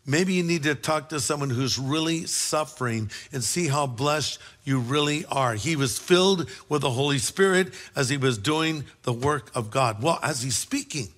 Maybe 0.07 0.35
you 0.35 0.43
need 0.43 0.65
to 0.65 0.75
talk 0.75 1.09
to 1.11 1.21
someone 1.21 1.49
who's 1.49 1.79
really 1.79 2.27
suffering 2.27 3.11
and 3.33 3.43
see 3.43 3.69
how 3.69 3.87
blessed 3.87 4.39
you 4.65 4.79
really 4.79 5.25
are. 5.27 5.55
He 5.55 5.77
was 5.77 5.99
filled 5.99 6.51
with 6.69 6.83
the 6.83 6.91
Holy 6.91 7.17
Spirit 7.19 7.73
as 7.97 8.11
he 8.11 8.19
was 8.19 8.37
doing 8.37 8.85
the 9.05 9.15
work 9.15 9.51
of 9.55 9.71
God. 9.71 10.03
Well, 10.03 10.19
as 10.23 10.43
he's 10.43 10.59
speaking, 10.59 11.09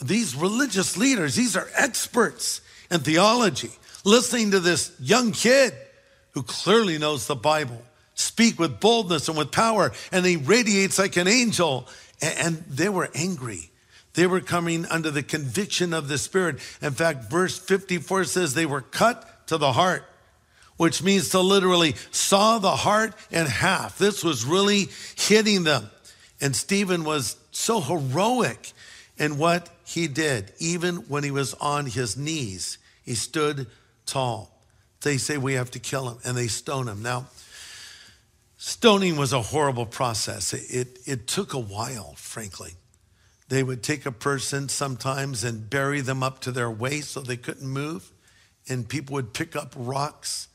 these 0.00 0.36
religious 0.36 0.96
leaders, 0.96 1.34
these 1.34 1.56
are 1.56 1.68
experts 1.76 2.60
in 2.88 3.00
theology, 3.00 3.72
listening 4.04 4.52
to 4.52 4.60
this 4.60 4.92
young 5.00 5.32
kid 5.32 5.74
who 6.32 6.42
clearly 6.42 6.98
knows 6.98 7.26
the 7.26 7.36
Bible, 7.36 7.82
speak 8.14 8.58
with 8.58 8.80
boldness 8.80 9.28
and 9.28 9.36
with 9.36 9.50
power, 9.50 9.92
and 10.12 10.24
he 10.24 10.36
radiates 10.36 10.98
like 10.98 11.16
an 11.16 11.28
angel. 11.28 11.88
And 12.22 12.64
they 12.68 12.88
were 12.88 13.08
angry. 13.14 13.70
They 14.14 14.26
were 14.26 14.40
coming 14.40 14.86
under 14.86 15.10
the 15.10 15.22
conviction 15.22 15.94
of 15.94 16.08
the 16.08 16.18
Spirit. 16.18 16.56
In 16.82 16.92
fact, 16.92 17.30
verse 17.30 17.58
54 17.58 18.24
says 18.24 18.54
they 18.54 18.66
were 18.66 18.82
cut 18.82 19.46
to 19.48 19.56
the 19.56 19.72
heart, 19.72 20.04
which 20.76 21.02
means 21.02 21.30
to 21.30 21.40
literally 21.40 21.94
saw 22.10 22.58
the 22.58 22.76
heart 22.76 23.14
in 23.30 23.46
half. 23.46 23.98
This 23.98 24.22
was 24.22 24.44
really 24.44 24.88
hitting 25.16 25.64
them. 25.64 25.90
And 26.40 26.54
Stephen 26.54 27.04
was 27.04 27.36
so 27.50 27.80
heroic 27.80 28.72
in 29.16 29.38
what 29.38 29.68
he 29.84 30.08
did, 30.08 30.52
even 30.58 30.96
when 31.08 31.24
he 31.24 31.30
was 31.30 31.54
on 31.54 31.86
his 31.86 32.16
knees. 32.16 32.78
He 33.04 33.14
stood 33.14 33.66
tall 34.06 34.59
they 35.02 35.16
say 35.16 35.38
we 35.38 35.54
have 35.54 35.70
to 35.72 35.78
kill 35.78 36.08
him 36.08 36.18
and 36.24 36.36
they 36.36 36.46
stone 36.46 36.88
him. 36.88 37.02
Now, 37.02 37.26
stoning 38.56 39.16
was 39.16 39.32
a 39.32 39.42
horrible 39.42 39.86
process. 39.86 40.52
It, 40.52 40.64
it, 40.70 40.98
it, 41.06 41.26
took 41.26 41.54
a 41.54 41.58
while, 41.58 42.14
frankly. 42.16 42.72
They 43.48 43.62
would 43.62 43.82
take 43.82 44.06
a 44.06 44.12
person 44.12 44.68
sometimes 44.68 45.42
and 45.42 45.68
bury 45.68 46.00
them 46.00 46.22
up 46.22 46.40
to 46.40 46.52
their 46.52 46.70
waist 46.70 47.12
so 47.12 47.20
they 47.20 47.36
couldn't 47.36 47.66
move. 47.66 48.12
And 48.68 48.88
people 48.88 49.14
would 49.14 49.32
pick 49.32 49.56
up 49.56 49.74
rocks 49.76 50.48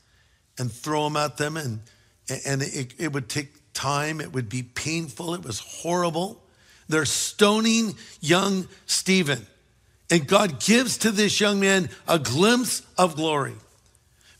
and 0.58 0.72
throw 0.72 1.04
them 1.04 1.16
at 1.16 1.36
them. 1.36 1.56
And 1.56 1.80
and 2.28 2.62
it, 2.62 2.94
it 2.98 3.12
would 3.12 3.28
take 3.28 3.72
time, 3.72 4.20
it 4.20 4.32
would 4.32 4.48
be 4.48 4.62
painful, 4.62 5.34
it 5.34 5.44
was 5.44 5.60
horrible. 5.60 6.42
They're 6.88 7.04
stoning 7.04 7.94
young 8.20 8.68
Stephen. 8.86 9.46
And 10.10 10.26
God 10.26 10.60
gives 10.60 10.98
to 10.98 11.10
this 11.10 11.40
young 11.40 11.58
man 11.60 11.88
a 12.06 12.18
glimpse 12.18 12.82
of 12.96 13.16
glory. 13.16 13.54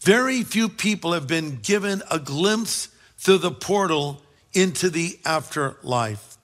Very 0.06 0.44
few 0.44 0.68
people 0.68 1.14
have 1.14 1.26
been 1.26 1.58
given 1.62 2.00
a 2.08 2.20
glimpse 2.20 2.90
through 3.18 3.38
the 3.38 3.50
portal 3.50 4.22
into 4.54 4.88
the 4.88 5.18
afterlife. 5.24 6.36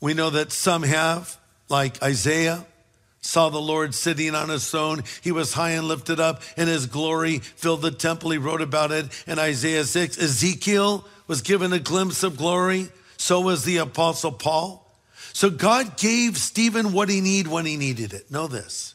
We 0.00 0.14
know 0.14 0.30
that 0.30 0.52
some 0.52 0.84
have, 0.84 1.36
like 1.68 2.00
Isaiah, 2.00 2.64
saw 3.20 3.48
the 3.48 3.60
Lord 3.60 3.96
sitting 3.96 4.36
on 4.36 4.50
his 4.50 4.70
throne. 4.70 5.02
He 5.20 5.32
was 5.32 5.54
high 5.54 5.70
and 5.70 5.88
lifted 5.88 6.20
up, 6.20 6.42
and 6.56 6.68
his 6.68 6.86
glory 6.86 7.40
filled 7.40 7.82
the 7.82 7.90
temple. 7.90 8.30
He 8.30 8.38
wrote 8.38 8.62
about 8.62 8.92
it 8.92 9.06
in 9.26 9.36
Isaiah 9.40 9.82
6. 9.82 10.16
Ezekiel 10.22 11.04
was 11.26 11.42
given 11.42 11.72
a 11.72 11.80
glimpse 11.80 12.22
of 12.22 12.36
glory. 12.36 12.88
So 13.16 13.40
was 13.40 13.64
the 13.64 13.78
Apostle 13.78 14.30
Paul. 14.30 14.88
So 15.32 15.50
God 15.50 15.96
gave 15.96 16.38
Stephen 16.38 16.92
what 16.92 17.08
he 17.08 17.20
needed 17.20 17.50
when 17.50 17.66
he 17.66 17.76
needed 17.76 18.12
it. 18.12 18.30
Know 18.30 18.46
this. 18.46 18.94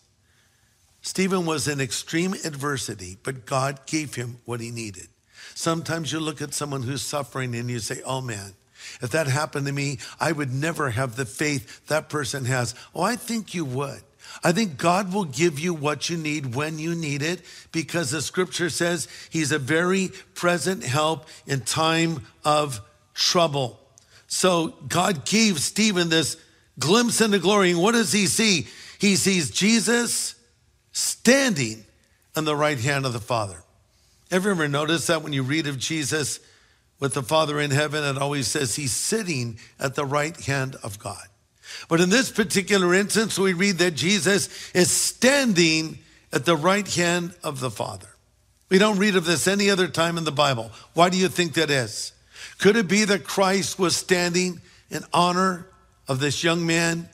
Stephen 1.07 1.45
was 1.45 1.69
in 1.69 1.79
extreme 1.79 2.33
adversity, 2.33 3.17
but 3.23 3.45
God 3.45 3.85
gave 3.85 4.15
him 4.15 4.39
what 4.43 4.59
he 4.59 4.71
needed. 4.71 5.07
Sometimes 5.55 6.11
you 6.11 6.19
look 6.19 6.41
at 6.41 6.53
someone 6.53 6.83
who's 6.83 7.01
suffering 7.01 7.55
and 7.55 7.69
you 7.69 7.79
say, 7.79 8.01
oh 8.05 8.19
man, 8.19 8.55
if 9.01 9.11
that 9.11 9.27
happened 9.27 9.67
to 9.67 9.71
me, 9.71 9.99
I 10.19 10.33
would 10.33 10.53
never 10.53 10.89
have 10.89 11.15
the 11.15 11.25
faith 11.25 11.87
that 11.87 12.09
person 12.09 12.43
has. 12.43 12.75
Oh, 12.93 13.03
I 13.03 13.15
think 13.15 13.55
you 13.55 13.63
would. 13.63 14.01
I 14.43 14.51
think 14.51 14.75
God 14.75 15.13
will 15.13 15.23
give 15.23 15.59
you 15.59 15.73
what 15.73 16.09
you 16.09 16.17
need 16.17 16.55
when 16.55 16.77
you 16.77 16.93
need 16.93 17.21
it 17.21 17.41
because 17.71 18.11
the 18.11 18.21
scripture 18.21 18.69
says 18.69 19.07
he's 19.29 19.53
a 19.53 19.59
very 19.59 20.11
present 20.35 20.83
help 20.83 21.25
in 21.47 21.61
time 21.61 22.23
of 22.43 22.81
trouble. 23.13 23.79
So 24.27 24.73
God 24.89 25.23
gave 25.23 25.61
Stephen 25.61 26.09
this 26.09 26.35
glimpse 26.77 27.21
into 27.21 27.39
glory. 27.39 27.71
And 27.71 27.81
what 27.81 27.93
does 27.93 28.11
he 28.11 28.27
see? 28.27 28.67
He 28.99 29.15
sees 29.15 29.51
Jesus 29.51 30.33
standing 30.97 31.85
on 32.35 32.45
the 32.45 32.55
right 32.55 32.79
hand 32.79 33.05
of 33.05 33.13
the 33.13 33.19
Father. 33.19 33.63
Ever 34.31 34.49
ever 34.49 34.67
notice 34.67 35.07
that 35.07 35.21
when 35.21 35.31
you 35.31 35.43
read 35.43 35.67
of 35.67 35.77
Jesus 35.77 36.39
with 36.99 37.13
the 37.13 37.21
Father 37.21 37.59
in 37.59 37.69
heaven, 37.69 38.03
it 38.03 38.17
always 38.17 38.47
says 38.47 38.75
he's 38.75 38.93
sitting 38.93 39.59
at 39.79 39.93
the 39.93 40.05
right 40.05 40.35
hand 40.45 40.75
of 40.81 40.97
God. 40.97 41.27
But 41.87 42.01
in 42.01 42.09
this 42.09 42.31
particular 42.31 42.93
instance, 42.95 43.37
we 43.37 43.53
read 43.53 43.77
that 43.77 43.91
Jesus 43.91 44.71
is 44.73 44.89
standing 44.89 45.99
at 46.33 46.45
the 46.45 46.55
right 46.55 46.87
hand 46.87 47.35
of 47.43 47.59
the 47.59 47.71
Father. 47.71 48.07
We 48.69 48.79
don't 48.79 48.97
read 48.97 49.15
of 49.15 49.25
this 49.25 49.47
any 49.47 49.69
other 49.69 49.87
time 49.87 50.17
in 50.17 50.23
the 50.23 50.31
Bible. 50.31 50.71
Why 50.93 51.09
do 51.09 51.17
you 51.17 51.27
think 51.27 51.53
that 51.53 51.69
is? 51.69 52.11
Could 52.57 52.75
it 52.75 52.87
be 52.87 53.05
that 53.05 53.23
Christ 53.23 53.77
was 53.77 53.95
standing 53.95 54.61
in 54.89 55.03
honor 55.13 55.67
of 56.07 56.19
this 56.19 56.43
young 56.43 56.65
man 56.65 57.07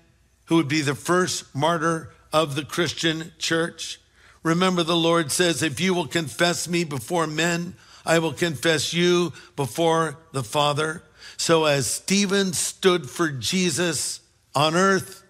who 0.46 0.56
would 0.56 0.70
be 0.70 0.82
the 0.82 0.96
first 0.96 1.54
martyr 1.54 2.13
of 2.34 2.56
the 2.56 2.66
Christian 2.66 3.32
church? 3.38 4.02
Remember, 4.44 4.84
the 4.84 4.96
Lord 4.96 5.32
says, 5.32 5.64
If 5.64 5.80
you 5.80 5.94
will 5.94 6.08
confess 6.08 6.68
me 6.68 6.84
before 6.84 7.28
men, 7.28 7.76
I 8.06 8.20
will 8.20 8.34
confess 8.34 8.94
you 8.94 9.32
before 9.56 10.18
the 10.34 10.44
Father. 10.44 11.04
So, 11.38 11.66
as 11.66 11.88
Stephen 11.88 12.54
stood 12.54 13.10
for 13.10 13.30
Jesus 13.30 14.20
on 14.54 14.76
earth, 14.76 15.24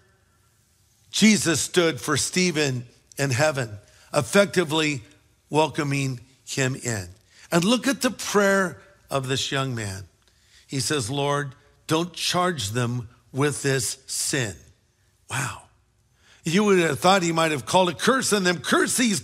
Jesus 1.10 1.60
stood 1.60 2.00
for 2.00 2.16
Stephen 2.16 2.86
in 3.16 3.30
heaven, 3.30 3.70
effectively 4.12 5.02
welcoming 5.48 6.20
him 6.44 6.74
in. 6.74 7.08
And 7.52 7.64
look 7.64 7.86
at 7.86 8.02
the 8.02 8.10
prayer 8.10 8.78
of 9.10 9.28
this 9.28 9.52
young 9.52 9.76
man. 9.76 10.04
He 10.66 10.80
says, 10.80 11.08
Lord, 11.08 11.54
don't 11.86 12.12
charge 12.12 12.70
them 12.70 13.08
with 13.32 13.62
this 13.62 13.98
sin. 14.06 14.54
Wow. 15.30 15.63
You 16.44 16.64
would 16.64 16.78
have 16.78 16.98
thought 16.98 17.22
he 17.22 17.32
might 17.32 17.52
have 17.52 17.66
called 17.66 17.88
a 17.88 17.94
curse 17.94 18.32
on 18.32 18.44
them. 18.44 18.58
Curse 18.58 18.96
these 18.96 19.22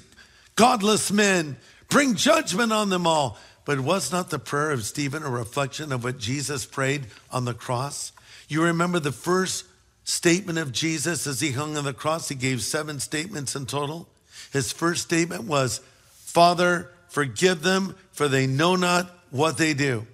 godless 0.57 1.13
men. 1.13 1.57
Bring 1.89 2.15
judgment 2.15 2.73
on 2.73 2.89
them 2.89 3.07
all. 3.07 3.39
But 3.65 3.81
was 3.81 4.11
not 4.11 4.31
the 4.31 4.39
prayer 4.39 4.71
of 4.71 4.85
Stephen 4.85 5.23
a 5.23 5.29
reflection 5.29 5.93
of 5.93 6.03
what 6.03 6.19
Jesus 6.19 6.65
prayed 6.65 7.07
on 7.31 7.45
the 7.45 7.55
cross? 7.55 8.13
You 8.49 8.65
remember 8.65 8.99
the 8.99 9.13
first 9.13 9.65
statement 10.03 10.59
of 10.59 10.73
Jesus 10.73 11.27
as 11.27 11.41
he 11.41 11.53
hung 11.53 11.77
on 11.77 11.85
the 11.85 11.93
cross? 11.93 12.29
He 12.29 12.35
gave 12.35 12.63
seven 12.63 12.99
statements 13.01 13.55
in 13.55 13.67
total. 13.67 14.09
His 14.53 14.73
first 14.73 15.03
statement 15.03 15.45
was, 15.45 15.81
Father, 16.11 16.91
forgive 17.09 17.63
them, 17.63 17.95
for 18.13 18.29
they 18.29 18.47
know 18.47 18.77
not 18.77 19.11
what 19.31 19.59
they 19.59 19.75
do. 19.75 20.07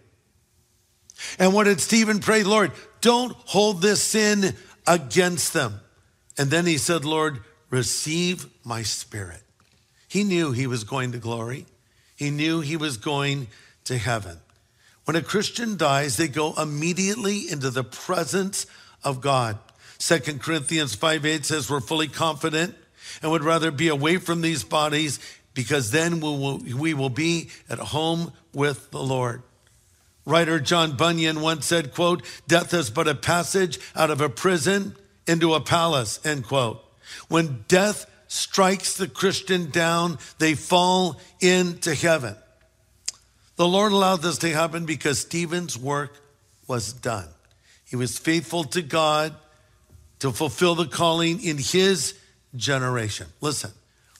And 1.39 1.55
what 1.55 1.65
did 1.65 1.81
Stephen 1.81 2.19
pray? 2.19 2.43
Lord, 2.43 2.73
don't 3.01 3.33
hold 3.45 3.81
this 3.81 4.03
sin 4.03 4.55
against 4.87 5.53
them. 5.53 5.81
And 6.39 6.51
then 6.51 6.67
he 6.67 6.79
said, 6.79 7.05
Lord, 7.05 7.41
receive 7.71 8.47
my 8.65 8.83
spirit. 8.83 9.43
He 10.09 10.25
knew 10.25 10.53
he 10.53 10.67
was 10.67 10.85
going 10.85 11.13
to 11.13 11.19
glory. 11.19 11.67
He 12.15 12.31
knew 12.31 12.61
he 12.61 12.77
was 12.77 12.97
going 12.97 13.49
to 13.85 13.99
heaven. 13.99 14.39
When 15.05 15.17
a 15.17 15.23
Christian 15.23 15.77
dies, 15.77 16.17
they 16.17 16.29
go 16.29 16.55
immediately 16.55 17.51
into 17.51 17.71
the 17.71 17.85
presence 17.85 18.67
of 19.05 19.21
God. 19.21 19.59
Second 19.99 20.43
Corinthians 20.43 20.95
5 20.95 21.25
8 21.25 21.45
says, 21.45 21.71
We're 21.71 21.81
fully 21.81 22.09
confident 22.09 22.75
and 23.23 23.31
would 23.31 23.45
rather 23.45 23.71
be 23.71 23.89
away 23.89 24.19
from 24.19 24.41
these 24.41 24.65
bodies 24.65 25.21
because 25.55 25.91
then 25.91 26.21
we 26.21 26.29
will, 26.29 26.59
we 26.59 26.95
will 26.95 27.09
be 27.09 27.49
at 27.69 27.79
home 27.79 28.33
with 28.53 28.91
the 28.91 29.03
Lord. 29.03 29.43
Writer 30.27 30.59
John 30.59 30.97
Bunyan 30.97 31.41
once 31.41 31.67
said, 31.67 31.95
quote, 31.95 32.25
death 32.49 32.75
is 32.75 32.91
but 32.91 33.07
a 33.07 33.15
passage 33.15 33.79
out 33.95 34.11
of 34.11 34.21
a 34.21 34.29
prison 34.29 34.97
into 35.27 35.55
a 35.55 35.61
palace, 35.61 36.21
end 36.25 36.47
quote. 36.47 36.83
When 37.29 37.65
death 37.69 38.11
strikes 38.29 38.97
the 38.97 39.09
Christian 39.09 39.71
down, 39.71 40.19
they 40.39 40.55
fall 40.55 41.21
into 41.41 41.95
heaven. 41.95 42.37
The 43.57 43.67
Lord 43.67 43.93
allowed 43.93 44.23
this 44.23 44.39
to 44.39 44.51
happen 44.51 44.85
because 44.85 45.21
Stephen's 45.21 45.79
work 45.79 46.21
was 46.67 46.93
done. 46.93 47.29
He 47.89 47.97
was 47.97 48.19
faithful 48.19 48.65
to 48.65 48.83
God 48.83 49.35
to 50.19 50.33
fulfill 50.33 50.75
the 50.75 50.87
calling 50.87 51.43
in 51.43 51.59
his 51.59 52.15
generation. 52.55 53.29
Listen, 53.41 53.71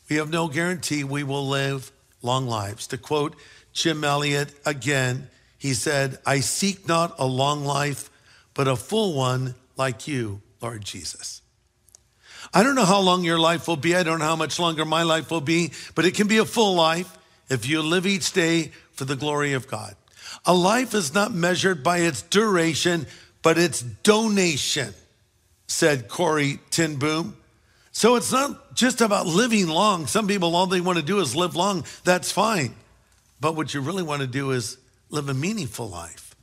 we 0.09 0.17
have 0.17 0.31
no 0.31 0.49
guarantee 0.49 1.05
we 1.05 1.25
will 1.25 1.47
live 1.47 1.91
long 2.23 2.47
lives. 2.47 2.87
To 2.89 2.99
quote 2.99 3.37
Jim 3.73 4.05
Elliot 4.05 4.55
again, 4.65 5.29
he 5.59 5.75
said, 5.75 6.19
I 6.25 6.41
seek 6.41 6.87
not 6.87 7.15
a 7.19 7.27
long 7.27 7.65
life, 7.65 8.11
but 8.55 8.69
a 8.69 8.77
full 8.77 9.15
one 9.15 9.55
like 9.77 10.07
you, 10.07 10.41
Lord 10.67 10.85
Jesus. 10.85 11.43
I 12.53 12.65
don't 12.65 12.75
know 12.75 12.85
how 12.85 12.99
long 12.99 13.23
your 13.23 13.39
life 13.39 13.69
will 13.69 13.77
be. 13.77 13.95
I 13.95 14.03
don't 14.03 14.19
know 14.19 14.25
how 14.25 14.35
much 14.35 14.59
longer 14.59 14.85
my 14.85 15.05
life 15.05 15.31
will 15.31 15.41
be, 15.41 15.71
but 15.95 16.05
it 16.05 16.15
can 16.15 16.27
be 16.27 16.39
a 16.39 16.45
full 16.45 16.75
life 16.75 17.17
if 17.49 17.69
you 17.69 17.83
live 17.83 18.05
each 18.05 18.33
day 18.33 18.73
for 18.91 19.05
the 19.05 19.15
glory 19.15 19.53
of 19.53 19.69
God. 19.69 19.95
A 20.45 20.53
life 20.53 20.93
is 20.93 21.15
not 21.15 21.33
measured 21.33 21.85
by 21.85 21.99
its 21.99 22.23
duration, 22.23 23.07
but 23.43 23.59
its 23.59 23.81
donation, 23.81 24.93
said 25.69 26.09
Corrie 26.09 26.59
ten 26.71 26.97
Boom. 26.97 27.37
So 27.93 28.17
it's 28.17 28.33
not 28.33 28.75
just 28.75 29.01
about 29.01 29.27
living 29.27 29.69
long. 29.69 30.09
Some 30.09 30.27
people, 30.27 30.57
all 30.57 30.67
they 30.67 30.81
want 30.81 30.99
to 30.99 31.05
do 31.05 31.21
is 31.21 31.37
live 31.37 31.55
long. 31.55 31.85
That's 32.03 32.33
fine. 32.33 32.75
But 33.41 33.55
what 33.55 33.73
you 33.73 33.83
really 33.83 34.03
want 34.03 34.23
to 34.23 34.27
do 34.27 34.51
is 34.51 34.79
live 35.11 35.29
a 35.29 35.35
meaningful 35.35 35.89
life, 35.89 36.35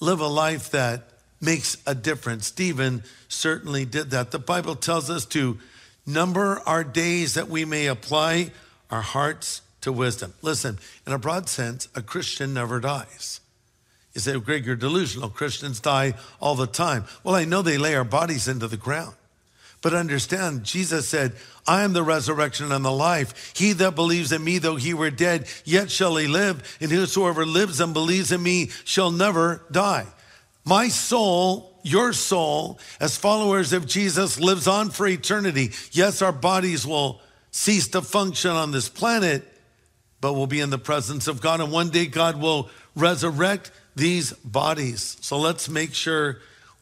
live 0.00 0.20
a 0.20 0.26
life 0.26 0.70
that 0.72 1.09
makes 1.40 1.76
a 1.86 1.94
difference. 1.94 2.46
Stephen 2.46 3.02
certainly 3.28 3.84
did 3.84 4.10
that. 4.10 4.30
The 4.30 4.38
Bible 4.38 4.74
tells 4.74 5.10
us 5.10 5.24
to 5.26 5.58
number 6.06 6.60
our 6.66 6.84
days 6.84 7.34
that 7.34 7.48
we 7.48 7.64
may 7.64 7.86
apply 7.86 8.50
our 8.90 9.02
hearts 9.02 9.62
to 9.80 9.92
wisdom. 9.92 10.34
Listen, 10.42 10.78
in 11.06 11.12
a 11.12 11.18
broad 11.18 11.48
sense, 11.48 11.88
a 11.94 12.02
Christian 12.02 12.52
never 12.52 12.80
dies. 12.80 13.40
You 14.14 14.20
say, 14.20 14.38
Greg, 14.40 14.66
you're 14.66 14.76
delusional. 14.76 15.30
Christians 15.30 15.80
die 15.80 16.14
all 16.40 16.56
the 16.56 16.66
time. 16.66 17.04
Well, 17.22 17.36
I 17.36 17.44
know 17.44 17.62
they 17.62 17.78
lay 17.78 17.94
our 17.94 18.04
bodies 18.04 18.48
into 18.48 18.66
the 18.66 18.76
ground. 18.76 19.14
But 19.82 19.94
understand, 19.94 20.64
Jesus 20.64 21.08
said, 21.08 21.32
I 21.66 21.84
am 21.84 21.94
the 21.94 22.02
resurrection 22.02 22.70
and 22.70 22.84
the 22.84 22.92
life. 22.92 23.54
He 23.56 23.72
that 23.74 23.94
believes 23.94 24.30
in 24.30 24.44
me, 24.44 24.58
though 24.58 24.76
he 24.76 24.92
were 24.92 25.10
dead, 25.10 25.46
yet 25.64 25.90
shall 25.90 26.16
he 26.16 26.26
live. 26.26 26.76
And 26.80 26.90
whosoever 26.90 27.46
lives 27.46 27.80
and 27.80 27.94
believes 27.94 28.30
in 28.30 28.42
me 28.42 28.70
shall 28.84 29.10
never 29.10 29.62
die. 29.70 30.06
My 30.64 30.88
soul, 30.88 31.78
your 31.82 32.12
soul, 32.12 32.78
as 33.00 33.16
followers 33.16 33.72
of 33.72 33.86
Jesus, 33.86 34.38
lives 34.38 34.66
on 34.66 34.90
for 34.90 35.06
eternity. 35.06 35.70
Yes, 35.92 36.22
our 36.22 36.32
bodies 36.32 36.86
will 36.86 37.20
cease 37.50 37.88
to 37.88 38.02
function 38.02 38.50
on 38.50 38.70
this 38.70 38.88
planet, 38.88 39.46
but 40.20 40.34
we'll 40.34 40.46
be 40.46 40.60
in 40.60 40.70
the 40.70 40.78
presence 40.78 41.26
of 41.28 41.40
God. 41.40 41.60
And 41.60 41.72
one 41.72 41.90
day 41.90 42.06
God 42.06 42.40
will 42.40 42.68
resurrect 42.94 43.72
these 43.96 44.32
bodies. 44.32 45.16
So 45.20 45.38
let's 45.38 45.68
make 45.68 45.94
sure 45.94 46.38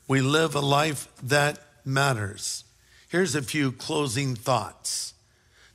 we 0.08 0.20
live 0.20 0.54
a 0.54 0.60
life 0.60 1.08
that 1.22 1.58
matters. 1.84 2.64
Here's 3.08 3.34
a 3.34 3.42
few 3.42 3.72
closing 3.72 4.34
thoughts. 4.34 5.14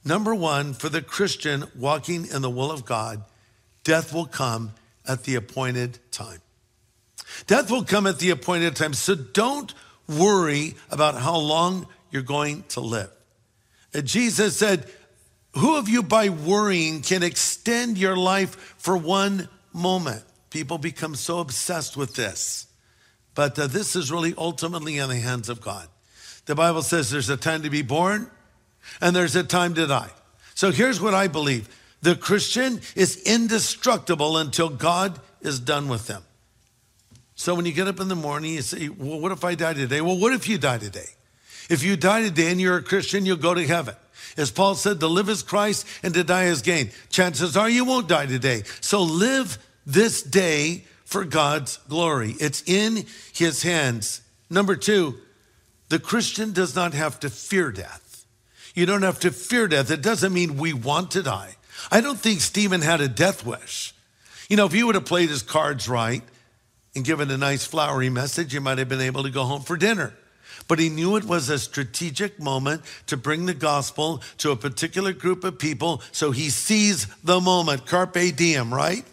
Number 0.05 0.35
one, 0.35 0.73
for 0.73 0.89
the 0.89 1.01
Christian 1.01 1.65
walking 1.75 2.27
in 2.27 2.41
the 2.41 2.49
will 2.49 2.71
of 2.71 2.85
God, 2.85 3.23
death 3.83 4.13
will 4.13 4.25
come 4.25 4.73
at 5.07 5.23
the 5.23 5.35
appointed 5.35 5.99
time. 6.11 6.41
Death 7.47 7.71
will 7.71 7.83
come 7.83 8.07
at 8.07 8.19
the 8.19 8.29
appointed 8.29 8.75
time. 8.75 8.93
So 8.93 9.15
don't 9.15 9.73
worry 10.07 10.75
about 10.89 11.15
how 11.15 11.37
long 11.37 11.87
you're 12.11 12.21
going 12.21 12.63
to 12.69 12.79
live. 12.79 13.09
Jesus 14.03 14.57
said, 14.57 14.85
Who 15.53 15.77
of 15.77 15.87
you 15.87 16.03
by 16.03 16.29
worrying 16.29 17.01
can 17.01 17.23
extend 17.23 17.97
your 17.97 18.17
life 18.17 18.75
for 18.77 18.97
one 18.97 19.49
moment? 19.73 20.23
People 20.49 20.77
become 20.77 21.15
so 21.15 21.39
obsessed 21.39 21.97
with 21.97 22.15
this. 22.15 22.67
But 23.35 23.57
uh, 23.57 23.67
this 23.67 23.95
is 23.95 24.11
really 24.11 24.33
ultimately 24.37 24.97
in 24.97 25.09
the 25.09 25.17
hands 25.17 25.49
of 25.49 25.61
God. 25.61 25.87
The 26.45 26.55
Bible 26.55 26.81
says 26.81 27.09
there's 27.09 27.29
a 27.29 27.37
time 27.37 27.63
to 27.63 27.69
be 27.69 27.81
born 27.81 28.29
and 29.01 29.15
there's 29.15 29.35
a 29.35 29.43
time 29.43 29.73
to 29.75 29.87
die. 29.87 30.11
So 30.55 30.71
here's 30.71 31.01
what 31.01 31.13
I 31.13 31.27
believe 31.27 31.69
the 32.01 32.15
Christian 32.15 32.81
is 32.95 33.23
indestructible 33.23 34.37
until 34.37 34.69
God 34.69 35.19
is 35.41 35.59
done 35.59 35.87
with 35.87 36.07
them. 36.07 36.23
So 37.35 37.55
when 37.55 37.65
you 37.65 37.71
get 37.71 37.87
up 37.87 37.99
in 37.99 38.07
the 38.07 38.15
morning, 38.15 38.53
you 38.53 38.61
say, 38.61 38.89
Well, 38.89 39.19
what 39.19 39.31
if 39.31 39.43
I 39.43 39.55
die 39.55 39.73
today? 39.73 40.01
Well, 40.01 40.17
what 40.17 40.33
if 40.33 40.47
you 40.47 40.57
die 40.57 40.77
today? 40.77 41.09
If 41.69 41.83
you 41.83 41.95
die 41.97 42.21
today 42.21 42.51
and 42.51 42.59
you're 42.59 42.77
a 42.77 42.83
Christian, 42.83 43.25
you'll 43.25 43.37
go 43.37 43.53
to 43.53 43.65
heaven. 43.65 43.95
As 44.35 44.51
Paul 44.51 44.75
said, 44.75 44.99
to 44.99 45.07
live 45.07 45.29
is 45.29 45.43
Christ 45.43 45.87
and 46.01 46.13
to 46.13 46.23
die 46.23 46.45
is 46.45 46.61
gain. 46.61 46.91
Chances 47.09 47.55
are 47.55 47.69
you 47.69 47.85
won't 47.85 48.07
die 48.07 48.25
today. 48.25 48.63
So 48.81 49.03
live 49.03 49.57
this 49.85 50.21
day 50.21 50.85
for 51.05 51.23
God's 51.23 51.77
glory. 51.89 52.35
It's 52.39 52.63
in 52.65 53.05
his 53.33 53.63
hands. 53.63 54.21
Number 54.49 54.75
two, 54.75 55.17
the 55.89 55.99
Christian 55.99 56.53
does 56.53 56.75
not 56.75 56.93
have 56.93 57.19
to 57.21 57.29
fear 57.29 57.71
death. 57.71 58.25
You 58.73 58.85
don't 58.85 59.03
have 59.03 59.19
to 59.19 59.31
fear 59.31 59.67
death. 59.67 59.91
It 59.91 60.01
doesn't 60.01 60.33
mean 60.33 60.57
we 60.57 60.73
want 60.73 61.11
to 61.11 61.21
die. 61.21 61.55
I 61.91 62.01
don't 62.01 62.19
think 62.19 62.41
Stephen 62.41 62.81
had 62.81 63.01
a 63.01 63.07
death 63.07 63.45
wish. 63.45 63.93
You 64.49 64.57
know, 64.57 64.65
if 64.65 64.73
he 64.73 64.83
would 64.83 64.95
have 64.95 65.05
played 65.05 65.29
his 65.29 65.43
cards 65.43 65.87
right 65.87 66.23
and 66.95 67.03
given 67.03 67.31
a 67.31 67.37
nice 67.37 67.65
flowery 67.65 68.09
message, 68.09 68.53
he 68.53 68.59
might 68.59 68.77
have 68.77 68.89
been 68.89 69.01
able 69.01 69.23
to 69.23 69.29
go 69.29 69.43
home 69.43 69.61
for 69.61 69.77
dinner. 69.77 70.13
But 70.67 70.79
he 70.79 70.89
knew 70.89 71.15
it 71.15 71.25
was 71.25 71.49
a 71.49 71.59
strategic 71.59 72.39
moment 72.39 72.83
to 73.07 73.17
bring 73.17 73.45
the 73.45 73.53
gospel 73.53 74.21
to 74.37 74.51
a 74.51 74.55
particular 74.55 75.11
group 75.11 75.43
of 75.43 75.59
people. 75.59 76.01
So 76.11 76.31
he 76.31 76.49
seized 76.49 77.09
the 77.23 77.41
moment. 77.41 77.85
Carpe 77.85 78.35
diem, 78.35 78.73
right? 78.73 79.05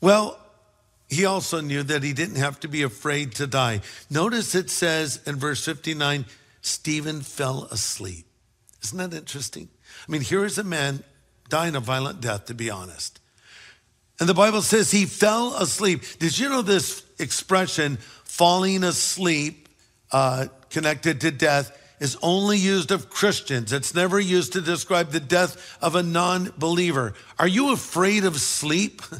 Well, 0.00 0.38
he 1.08 1.24
also 1.24 1.60
knew 1.60 1.82
that 1.82 2.02
he 2.02 2.12
didn't 2.12 2.36
have 2.36 2.60
to 2.60 2.68
be 2.68 2.82
afraid 2.82 3.34
to 3.36 3.46
die. 3.46 3.80
Notice 4.10 4.54
it 4.54 4.70
says 4.70 5.20
in 5.26 5.36
verse 5.36 5.64
59 5.64 6.24
Stephen 6.62 7.20
fell 7.20 7.64
asleep. 7.64 8.24
Isn't 8.82 8.98
that 8.98 9.14
interesting? 9.14 9.68
I 10.08 10.12
mean, 10.12 10.22
here 10.22 10.44
is 10.44 10.56
a 10.56 10.64
man 10.64 11.04
dying 11.48 11.76
a 11.76 11.80
violent 11.80 12.20
death, 12.20 12.46
to 12.46 12.54
be 12.54 12.70
honest. 12.70 13.20
And 14.20 14.28
the 14.28 14.34
Bible 14.34 14.62
says 14.62 14.90
he 14.90 15.06
fell 15.06 15.54
asleep. 15.56 16.02
Did 16.18 16.38
you 16.38 16.48
know 16.48 16.62
this 16.62 17.02
expression, 17.18 17.96
falling 18.24 18.84
asleep, 18.84 19.68
uh, 20.12 20.46
connected 20.70 21.20
to 21.22 21.30
death, 21.30 21.80
is 22.00 22.16
only 22.22 22.58
used 22.58 22.90
of 22.90 23.10
Christians? 23.10 23.72
It's 23.72 23.94
never 23.94 24.20
used 24.20 24.52
to 24.52 24.60
describe 24.60 25.10
the 25.10 25.20
death 25.20 25.78
of 25.82 25.94
a 25.96 26.02
non 26.02 26.52
believer. 26.56 27.14
Are 27.38 27.48
you 27.48 27.72
afraid 27.72 28.24
of 28.24 28.38
sleep? 28.38 29.02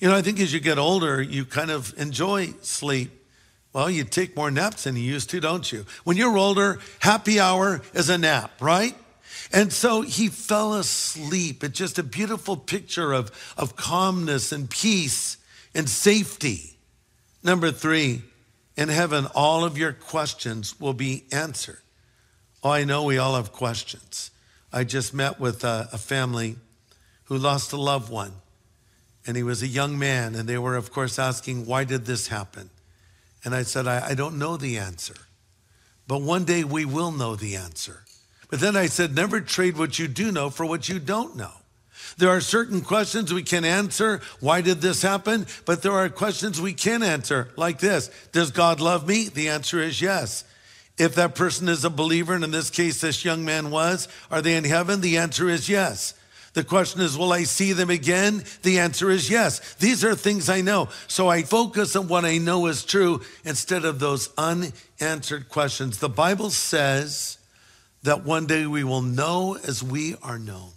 You 0.00 0.08
know, 0.08 0.16
I 0.16 0.22
think 0.22 0.40
as 0.40 0.50
you 0.50 0.60
get 0.60 0.78
older, 0.78 1.20
you 1.20 1.44
kind 1.44 1.70
of 1.70 1.92
enjoy 1.98 2.54
sleep. 2.62 3.10
Well, 3.74 3.90
you 3.90 4.04
take 4.04 4.34
more 4.34 4.50
naps 4.50 4.84
than 4.84 4.96
you 4.96 5.02
used 5.02 5.28
to, 5.30 5.40
don't 5.40 5.70
you? 5.70 5.84
When 6.04 6.16
you're 6.16 6.38
older, 6.38 6.80
happy 7.00 7.38
hour 7.38 7.82
is 7.92 8.08
a 8.08 8.16
nap, 8.16 8.50
right? 8.62 8.96
And 9.52 9.72
so 9.72 10.02
he 10.02 10.28
fell 10.28 10.74
asleep. 10.74 11.64
It's 11.64 11.78
just 11.78 11.98
a 11.98 12.02
beautiful 12.02 12.56
picture 12.56 13.12
of, 13.12 13.30
of 13.56 13.76
calmness 13.76 14.52
and 14.52 14.70
peace 14.70 15.38
and 15.74 15.88
safety. 15.88 16.76
Number 17.42 17.70
three, 17.70 18.22
in 18.76 18.88
heaven, 18.88 19.26
all 19.34 19.64
of 19.64 19.76
your 19.76 19.92
questions 19.92 20.78
will 20.78 20.94
be 20.94 21.24
answered. 21.32 21.80
Oh, 22.62 22.70
I 22.70 22.84
know 22.84 23.04
we 23.04 23.18
all 23.18 23.34
have 23.34 23.52
questions. 23.52 24.30
I 24.72 24.84
just 24.84 25.12
met 25.12 25.40
with 25.40 25.64
a, 25.64 25.88
a 25.92 25.98
family 25.98 26.56
who 27.24 27.36
lost 27.36 27.72
a 27.72 27.76
loved 27.76 28.10
one 28.10 28.32
and 29.26 29.36
he 29.36 29.42
was 29.42 29.62
a 29.62 29.66
young 29.66 29.98
man, 29.98 30.34
and 30.34 30.48
they 30.48 30.58
were, 30.58 30.76
of 30.76 30.90
course, 30.90 31.18
asking, 31.18 31.66
Why 31.66 31.84
did 31.84 32.06
this 32.06 32.28
happen? 32.28 32.70
And 33.44 33.54
I 33.54 33.62
said, 33.62 33.86
I, 33.86 34.08
I 34.08 34.14
don't 34.14 34.38
know 34.38 34.56
the 34.56 34.78
answer, 34.78 35.14
but 36.06 36.22
one 36.22 36.44
day 36.44 36.64
we 36.64 36.84
will 36.84 37.12
know 37.12 37.36
the 37.36 37.56
answer. 37.56 38.04
But 38.50 38.60
then 38.60 38.76
I 38.76 38.86
said, 38.86 39.14
Never 39.14 39.40
trade 39.40 39.78
what 39.78 39.98
you 39.98 40.08
do 40.08 40.32
know 40.32 40.50
for 40.50 40.66
what 40.66 40.88
you 40.88 40.98
don't 40.98 41.36
know. 41.36 41.52
There 42.18 42.30
are 42.30 42.40
certain 42.40 42.82
questions 42.82 43.32
we 43.32 43.42
can 43.42 43.64
answer. 43.64 44.20
Why 44.40 44.60
did 44.60 44.80
this 44.80 45.02
happen? 45.02 45.46
But 45.64 45.82
there 45.82 45.92
are 45.92 46.08
questions 46.08 46.60
we 46.60 46.74
can 46.74 47.02
answer, 47.02 47.48
like 47.56 47.78
this 47.78 48.10
Does 48.32 48.50
God 48.50 48.80
love 48.80 49.06
me? 49.06 49.28
The 49.28 49.48
answer 49.48 49.80
is 49.80 50.02
yes. 50.02 50.44
If 50.98 51.14
that 51.14 51.34
person 51.34 51.68
is 51.68 51.84
a 51.84 51.90
believer, 51.90 52.34
and 52.34 52.44
in 52.44 52.50
this 52.50 52.68
case, 52.68 53.00
this 53.00 53.24
young 53.24 53.42
man 53.42 53.70
was, 53.70 54.06
are 54.30 54.42
they 54.42 54.54
in 54.54 54.64
heaven? 54.64 55.00
The 55.00 55.16
answer 55.16 55.48
is 55.48 55.66
yes. 55.66 56.12
The 56.52 56.64
question 56.64 57.00
is, 57.00 57.16
will 57.16 57.32
I 57.32 57.44
see 57.44 57.72
them 57.72 57.88
again? 57.90 58.44
The 58.64 58.80
answer 58.80 59.08
is 59.08 59.30
yes. 59.30 59.76
These 59.76 60.04
are 60.04 60.14
things 60.14 60.50
I 60.50 60.60
know. 60.60 60.88
So 61.06 61.28
I 61.28 61.42
focus 61.42 61.94
on 61.94 62.08
what 62.08 62.24
I 62.24 62.38
know 62.38 62.66
is 62.66 62.84
true 62.84 63.22
instead 63.44 63.84
of 63.84 63.98
those 63.98 64.28
unanswered 64.36 65.48
questions. 65.48 65.98
The 65.98 66.08
Bible 66.08 66.50
says 66.50 67.38
that 68.02 68.24
one 68.24 68.46
day 68.46 68.66
we 68.66 68.84
will 68.84 69.02
know 69.02 69.56
as 69.56 69.82
we 69.82 70.16
are 70.22 70.38
known. 70.38 70.70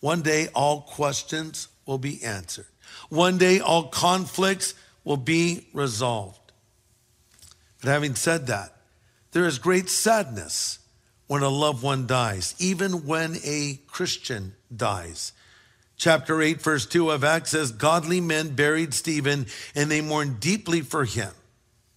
One 0.00 0.22
day 0.22 0.48
all 0.54 0.82
questions 0.82 1.68
will 1.86 1.98
be 1.98 2.22
answered. 2.22 2.66
One 3.08 3.38
day 3.38 3.60
all 3.60 3.88
conflicts 3.88 4.74
will 5.04 5.16
be 5.16 5.66
resolved. 5.72 6.52
But 7.80 7.90
having 7.90 8.14
said 8.14 8.46
that, 8.46 8.76
there 9.32 9.46
is 9.46 9.58
great 9.58 9.88
sadness 9.88 10.78
when 11.26 11.42
a 11.42 11.48
loved 11.48 11.82
one 11.82 12.06
dies, 12.06 12.54
even 12.58 13.06
when 13.06 13.36
a 13.44 13.78
Christian 13.86 14.54
dies. 14.74 15.32
Chapter 15.96 16.40
8, 16.40 16.60
verse 16.62 16.86
2 16.86 17.10
of 17.10 17.24
Acts 17.24 17.50
says, 17.50 17.72
Godly 17.72 18.20
men 18.20 18.54
buried 18.54 18.94
Stephen 18.94 19.46
and 19.74 19.90
they 19.90 20.00
mourned 20.00 20.40
deeply 20.40 20.80
for 20.80 21.04
him. 21.04 21.30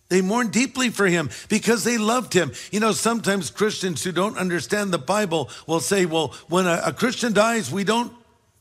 They 0.09 0.21
mourned 0.21 0.51
deeply 0.51 0.89
for 0.89 1.07
him 1.07 1.29
because 1.49 1.83
they 1.83 1.97
loved 1.97 2.33
him. 2.33 2.51
You 2.71 2.79
know, 2.79 2.91
sometimes 2.91 3.49
Christians 3.49 4.03
who 4.03 4.11
don't 4.11 4.37
understand 4.37 4.93
the 4.93 4.97
Bible 4.97 5.49
will 5.65 5.79
say, 5.79 6.05
well, 6.05 6.35
when 6.49 6.67
a, 6.67 6.81
a 6.85 6.93
Christian 6.93 7.33
dies, 7.33 7.71
we 7.71 7.83
don't, 7.83 8.13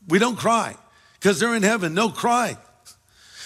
we 0.07 0.19
don't 0.19 0.37
cry 0.37 0.75
because 1.19 1.39
they're 1.39 1.55
in 1.55 1.63
heaven. 1.63 1.93
No 1.93 2.09
cry. 2.09 2.57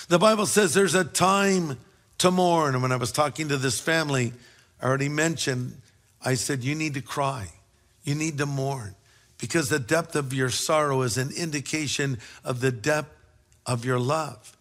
The 0.08 0.20
Bible 0.20 0.46
says 0.46 0.74
there's 0.74 0.96
a 0.96 1.04
time 1.04 1.78
to 2.20 2.32
mourn. 2.32 2.76
And 2.76 2.82
when 2.82 2.92
I 2.92 2.98
was 2.98 3.12
talking 3.12 3.50
to 3.50 3.58
this 3.58 3.80
family, 3.80 4.34
I 4.82 4.86
already 4.86 5.10
mentioned 5.10 5.82
I 6.24 6.34
said, 6.34 6.64
You 6.64 6.76
need 6.76 6.94
to 6.96 7.02
cry. 7.02 7.52
You 8.04 8.16
need 8.16 8.38
to 8.38 8.46
mourn 8.46 8.96
because 9.38 9.70
the 9.70 9.80
depth 9.80 10.16
of 10.16 10.34
your 10.34 10.50
sorrow 10.50 11.02
is 11.02 11.18
an 11.18 11.32
indication 11.32 12.20
of 12.44 12.62
the 12.62 12.72
depth 12.72 13.14
of 13.66 13.86
your 13.86 14.00
love. 14.00 14.57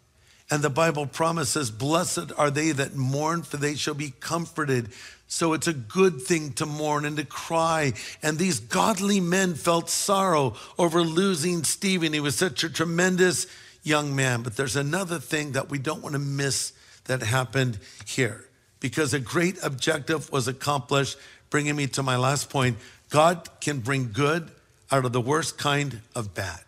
And 0.51 0.63
the 0.63 0.71
Bible 0.71 1.07
promises, 1.07 1.71
Blessed 1.71 2.33
are 2.37 2.51
they 2.51 2.71
that 2.73 2.95
mourn, 2.95 3.43
for 3.43 3.57
they 3.57 3.75
shall 3.75 3.95
be 3.95 4.13
comforted. 4.21 4.91
So 5.27 5.55
it's 5.55 5.67
a 5.67 5.73
good 5.73 6.23
thing 6.23 6.53
to 6.55 6.67
mourn 6.67 7.05
and 7.05 7.17
to 7.17 7.25
cry. 7.25 7.95
And 8.23 8.39
these 8.39 8.61
godly 8.61 9.21
men 9.21 9.55
felt 9.55 9.91
sorrow 9.91 10.55
over 10.79 11.01
losing 11.03 11.65
Stephen. 11.65 12.13
He 12.13 12.21
was 12.21 12.37
such 12.37 12.63
a 12.63 12.71
tremendous 12.71 13.49
young 13.83 14.15
man. 14.15 14.43
But 14.43 14.57
there's 14.57 14.77
another 14.77 15.19
thing 15.19 15.53
that 15.53 15.69
we 15.69 15.79
don't 15.79 16.03
want 16.03 16.13
to 16.13 16.21
miss 16.21 16.73
that 17.07 17.23
happened 17.23 17.79
here 18.05 18.45
because 18.79 19.15
a 19.15 19.21
great 19.21 19.57
objective 19.65 20.31
was 20.31 20.47
accomplished 20.47 21.19
bringing 21.51 21.77
me 21.77 21.87
to 21.89 22.03
my 22.03 22.17
last 22.17 22.51
point. 22.51 22.77
God 23.11 23.49
can 23.61 23.81
bring 23.81 24.13
good 24.13 24.51
out 24.91 25.05
of 25.05 25.13
the 25.13 25.21
worst 25.21 25.59
kind 25.59 26.01
of 26.15 26.35
bad. 26.35 26.61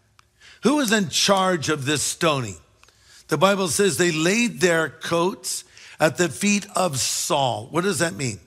Who 0.62 0.80
is 0.80 0.92
in 0.92 1.08
charge 1.08 1.68
of 1.68 1.84
this 1.84 2.02
stoning? 2.02 2.56
The 3.28 3.38
Bible 3.38 3.68
says 3.68 3.96
they 3.96 4.12
laid 4.12 4.60
their 4.60 4.88
coats 4.88 5.64
at 6.00 6.16
the 6.16 6.28
feet 6.28 6.66
of 6.74 6.98
Saul. 6.98 7.68
What 7.70 7.84
does 7.84 7.98
that 7.98 8.14
mean? 8.14 8.40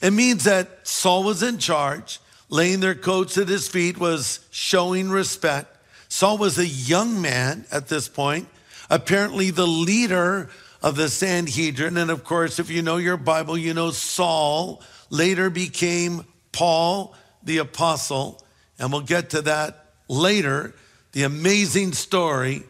It 0.00 0.12
means 0.12 0.44
that 0.44 0.86
Saul 0.86 1.24
was 1.24 1.42
in 1.42 1.58
charge. 1.58 2.20
Laying 2.48 2.80
their 2.80 2.94
coats 2.94 3.38
at 3.38 3.48
his 3.48 3.68
feet 3.68 3.98
was 3.98 4.46
showing 4.50 5.10
respect. 5.10 5.76
Saul 6.08 6.38
was 6.38 6.58
a 6.58 6.66
young 6.66 7.20
man 7.20 7.66
at 7.72 7.88
this 7.88 8.08
point, 8.08 8.48
apparently 8.88 9.50
the 9.50 9.66
leader 9.66 10.48
of 10.82 10.96
the 10.96 11.08
Sanhedrin. 11.08 11.96
And 11.96 12.10
of 12.10 12.22
course, 12.22 12.58
if 12.58 12.70
you 12.70 12.82
know 12.82 12.98
your 12.98 13.16
Bible, 13.16 13.58
you 13.58 13.74
know 13.74 13.90
Saul 13.90 14.82
later 15.10 15.50
became 15.50 16.24
Paul 16.52 17.14
the 17.42 17.58
Apostle. 17.58 18.42
And 18.78 18.92
we'll 18.92 19.00
get 19.00 19.30
to 19.30 19.42
that 19.42 19.86
later, 20.08 20.74
the 21.12 21.24
amazing 21.24 21.92
story 21.92 22.62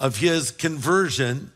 of 0.00 0.18
his 0.18 0.50
conversion. 0.50 1.52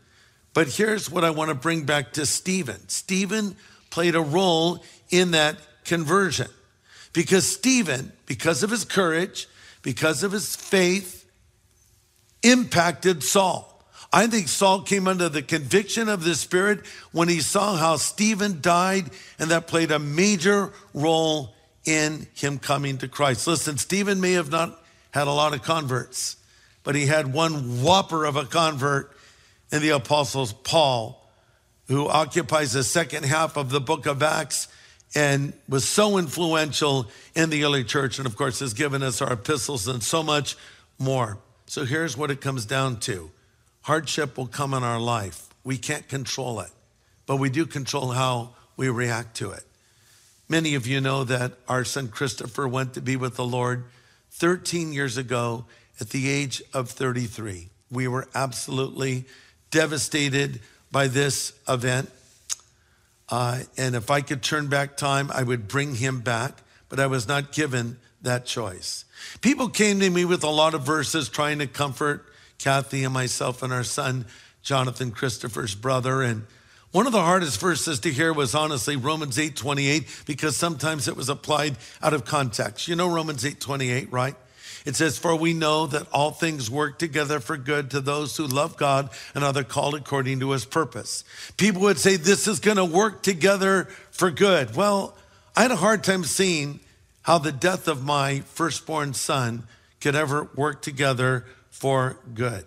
But 0.53 0.69
here's 0.69 1.09
what 1.09 1.23
I 1.23 1.29
want 1.29 1.49
to 1.49 1.55
bring 1.55 1.83
back 1.83 2.13
to 2.13 2.25
Stephen. 2.25 2.87
Stephen 2.87 3.55
played 3.89 4.15
a 4.15 4.21
role 4.21 4.83
in 5.09 5.31
that 5.31 5.57
conversion 5.85 6.47
because 7.13 7.45
Stephen, 7.45 8.11
because 8.25 8.63
of 8.63 8.69
his 8.69 8.85
courage, 8.85 9.47
because 9.81 10.23
of 10.23 10.31
his 10.31 10.55
faith, 10.55 11.29
impacted 12.41 13.23
Saul. 13.23 13.69
I 14.11 14.27
think 14.27 14.47
Saul 14.47 14.81
came 14.81 15.07
under 15.07 15.27
the 15.27 15.41
conviction 15.41 16.07
of 16.07 16.23
the 16.23 16.35
Spirit 16.35 16.85
when 17.11 17.29
he 17.29 17.39
saw 17.39 17.75
how 17.75 17.97
Stephen 17.97 18.61
died, 18.61 19.09
and 19.39 19.49
that 19.49 19.67
played 19.67 19.89
a 19.91 19.97
major 19.97 20.71
role 20.93 21.55
in 21.83 22.27
him 22.35 22.59
coming 22.59 22.99
to 22.99 23.07
Christ. 23.07 23.47
Listen, 23.47 23.77
Stephen 23.77 24.21
may 24.21 24.33
have 24.33 24.51
not 24.51 24.79
had 25.11 25.27
a 25.27 25.31
lot 25.31 25.53
of 25.53 25.63
converts, 25.63 26.37
but 26.83 26.95
he 26.95 27.05
had 27.05 27.33
one 27.33 27.81
whopper 27.81 28.25
of 28.25 28.35
a 28.35 28.45
convert 28.45 29.11
in 29.71 29.81
the 29.81 29.89
apostles 29.89 30.53
Paul, 30.53 31.19
who 31.87 32.07
occupies 32.07 32.73
the 32.73 32.83
second 32.83 33.25
half 33.25 33.57
of 33.57 33.69
the 33.69 33.81
book 33.81 34.05
of 34.05 34.21
Acts 34.21 34.67
and 35.15 35.53
was 35.69 35.87
so 35.87 36.17
influential 36.17 37.07
in 37.35 37.49
the 37.49 37.63
early 37.63 37.83
church, 37.83 38.17
and 38.17 38.25
of 38.25 38.35
course 38.35 38.59
has 38.59 38.73
given 38.73 39.03
us 39.03 39.21
our 39.21 39.33
epistles 39.33 39.87
and 39.87 40.03
so 40.03 40.23
much 40.23 40.55
more. 40.97 41.37
So 41.65 41.85
here's 41.85 42.17
what 42.17 42.31
it 42.31 42.41
comes 42.41 42.65
down 42.65 42.99
to 43.01 43.31
Hardship 43.81 44.37
will 44.37 44.47
come 44.47 44.73
in 44.73 44.83
our 44.83 44.99
life. 44.99 45.49
We 45.63 45.77
can't 45.77 46.07
control 46.07 46.61
it, 46.61 46.71
but 47.25 47.37
we 47.37 47.49
do 47.49 47.65
control 47.65 48.11
how 48.11 48.51
we 48.77 48.89
react 48.89 49.37
to 49.37 49.51
it. 49.51 49.63
Many 50.49 50.75
of 50.75 50.87
you 50.87 51.01
know 51.01 51.23
that 51.23 51.53
our 51.67 51.83
son 51.83 52.07
Christopher 52.07 52.67
went 52.67 52.93
to 52.93 53.01
be 53.01 53.15
with 53.15 53.35
the 53.35 53.45
Lord 53.45 53.85
13 54.31 54.93
years 54.93 55.17
ago 55.17 55.65
at 56.03 56.09
the 56.09 56.29
age 56.29 56.61
of 56.73 56.89
33. 56.89 57.69
We 57.89 58.09
were 58.09 58.27
absolutely 58.35 59.23
devastated 59.71 60.59
by 60.91 61.07
this 61.07 61.53
event. 61.65 62.11
Uh, 63.29 63.59
and 63.77 63.95
if 63.95 64.11
I 64.11 64.19
could 64.19 64.43
turn 64.43 64.67
back 64.67 64.97
time, 64.97 65.31
I 65.33 65.43
would 65.43 65.69
bring 65.69 65.95
him 65.95 66.19
back, 66.19 66.61
but 66.89 66.99
I 66.99 67.07
was 67.07 67.25
not 67.25 67.53
given 67.53 67.95
that 68.21 68.45
choice. 68.45 69.05
People 69.39 69.69
came 69.69 70.01
to 70.01 70.09
me 70.09 70.25
with 70.25 70.43
a 70.43 70.49
lot 70.49 70.73
of 70.73 70.81
verses 70.85 71.29
trying 71.29 71.59
to 71.59 71.67
comfort 71.67 72.25
Kathy 72.59 73.05
and 73.05 73.13
myself 73.13 73.63
and 73.63 73.71
our 73.71 73.85
son, 73.85 74.25
Jonathan 74.61 75.09
Christopher's 75.09 75.73
brother. 75.73 76.21
And 76.21 76.43
one 76.91 77.07
of 77.07 77.13
the 77.13 77.21
hardest 77.21 77.61
verses 77.61 78.01
to 78.01 78.11
hear 78.11 78.33
was 78.33 78.53
honestly 78.53 78.97
Romans 78.97 79.39
8 79.39 79.55
28, 79.55 80.23
because 80.25 80.57
sometimes 80.57 81.07
it 81.07 81.15
was 81.15 81.29
applied 81.29 81.77
out 82.01 82.13
of 82.13 82.25
context. 82.25 82.89
You 82.89 82.97
know 82.97 83.07
Romans 83.07 83.45
8 83.45 83.61
28, 83.61 84.11
right? 84.11 84.35
It 84.85 84.95
says, 84.95 85.17
For 85.17 85.35
we 85.35 85.53
know 85.53 85.87
that 85.87 86.07
all 86.11 86.31
things 86.31 86.69
work 86.69 86.99
together 86.99 87.39
for 87.39 87.57
good 87.57 87.91
to 87.91 88.01
those 88.01 88.35
who 88.35 88.45
love 88.45 88.77
God 88.77 89.09
and 89.33 89.43
are 89.43 89.63
called 89.63 89.95
according 89.95 90.41
to 90.41 90.51
his 90.51 90.65
purpose. 90.65 91.23
People 91.57 91.83
would 91.83 91.99
say, 91.99 92.17
This 92.17 92.47
is 92.47 92.59
going 92.59 92.77
to 92.77 92.85
work 92.85 93.23
together 93.23 93.85
for 94.11 94.29
good. 94.29 94.75
Well, 94.75 95.15
I 95.55 95.61
had 95.61 95.71
a 95.71 95.77
hard 95.77 96.03
time 96.03 96.23
seeing 96.23 96.79
how 97.21 97.37
the 97.37 97.51
death 97.51 97.87
of 97.87 98.03
my 98.03 98.41
firstborn 98.41 99.13
son 99.13 99.63
could 100.01 100.15
ever 100.15 100.49
work 100.55 100.81
together 100.81 101.45
for 101.69 102.17
good. 102.33 102.65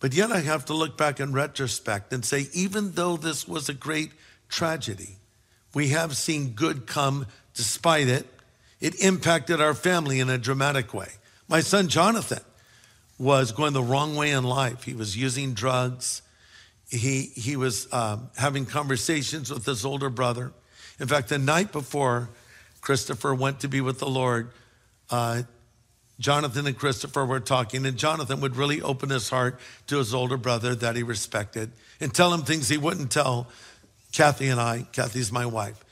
But 0.00 0.12
yet 0.12 0.32
I 0.32 0.40
have 0.40 0.64
to 0.66 0.74
look 0.74 0.98
back 0.98 1.20
in 1.20 1.32
retrospect 1.32 2.12
and 2.12 2.24
say, 2.24 2.48
even 2.52 2.92
though 2.92 3.16
this 3.16 3.46
was 3.46 3.68
a 3.68 3.74
great 3.74 4.10
tragedy, 4.48 5.16
we 5.74 5.88
have 5.88 6.16
seen 6.16 6.50
good 6.50 6.86
come 6.86 7.26
despite 7.54 8.08
it. 8.08 8.26
It 8.80 9.00
impacted 9.02 9.60
our 9.60 9.74
family 9.74 10.20
in 10.20 10.28
a 10.28 10.38
dramatic 10.38 10.92
way. 10.92 11.08
My 11.48 11.60
son 11.60 11.88
Jonathan 11.88 12.40
was 13.18 13.52
going 13.52 13.72
the 13.72 13.82
wrong 13.82 14.16
way 14.16 14.30
in 14.30 14.44
life. 14.44 14.84
He 14.84 14.94
was 14.94 15.16
using 15.16 15.54
drugs. 15.54 16.22
He, 16.90 17.22
he 17.34 17.56
was 17.56 17.92
um, 17.92 18.30
having 18.36 18.66
conversations 18.66 19.50
with 19.50 19.64
his 19.64 19.84
older 19.84 20.10
brother. 20.10 20.52
In 20.98 21.08
fact, 21.08 21.28
the 21.28 21.38
night 21.38 21.72
before 21.72 22.30
Christopher 22.80 23.34
went 23.34 23.60
to 23.60 23.68
be 23.68 23.80
with 23.80 23.98
the 23.98 24.08
Lord, 24.08 24.50
uh, 25.10 25.42
Jonathan 26.18 26.66
and 26.66 26.76
Christopher 26.76 27.24
were 27.24 27.40
talking, 27.40 27.84
and 27.84 27.96
Jonathan 27.96 28.40
would 28.40 28.56
really 28.56 28.80
open 28.80 29.10
his 29.10 29.28
heart 29.28 29.60
to 29.86 29.98
his 29.98 30.14
older 30.14 30.36
brother 30.36 30.74
that 30.74 30.96
he 30.96 31.02
respected 31.02 31.70
and 32.00 32.14
tell 32.14 32.32
him 32.32 32.42
things 32.42 32.68
he 32.68 32.78
wouldn't 32.78 33.10
tell 33.10 33.48
Kathy 34.12 34.48
and 34.48 34.60
I. 34.60 34.86
Kathy's 34.92 35.30
my 35.30 35.46
wife. 35.46 35.84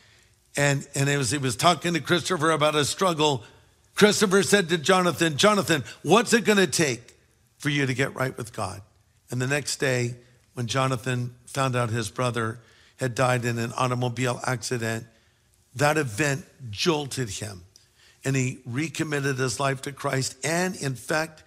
And, 0.56 0.86
and 0.94 1.08
as 1.08 1.30
he 1.30 1.38
was 1.38 1.56
talking 1.56 1.94
to 1.94 2.00
Christopher 2.00 2.52
about 2.52 2.74
a 2.74 2.84
struggle, 2.84 3.44
Christopher 3.94 4.42
said 4.42 4.68
to 4.70 4.78
Jonathan, 4.78 5.36
Jonathan, 5.36 5.84
what's 6.02 6.32
it 6.32 6.44
going 6.44 6.58
to 6.58 6.66
take 6.66 7.14
for 7.58 7.68
you 7.68 7.86
to 7.86 7.94
get 7.94 8.14
right 8.14 8.36
with 8.36 8.52
God? 8.52 8.82
And 9.30 9.40
the 9.40 9.46
next 9.46 9.76
day, 9.76 10.16
when 10.54 10.66
Jonathan 10.66 11.34
found 11.46 11.76
out 11.76 11.90
his 11.90 12.10
brother 12.10 12.58
had 12.96 13.14
died 13.14 13.44
in 13.44 13.58
an 13.58 13.72
automobile 13.76 14.40
accident, 14.46 15.06
that 15.76 15.96
event 15.96 16.44
jolted 16.70 17.28
him 17.28 17.62
and 18.24 18.34
he 18.36 18.58
recommitted 18.64 19.38
his 19.38 19.60
life 19.60 19.82
to 19.82 19.92
Christ 19.92 20.36
and, 20.44 20.76
in 20.76 20.94
fact, 20.94 21.42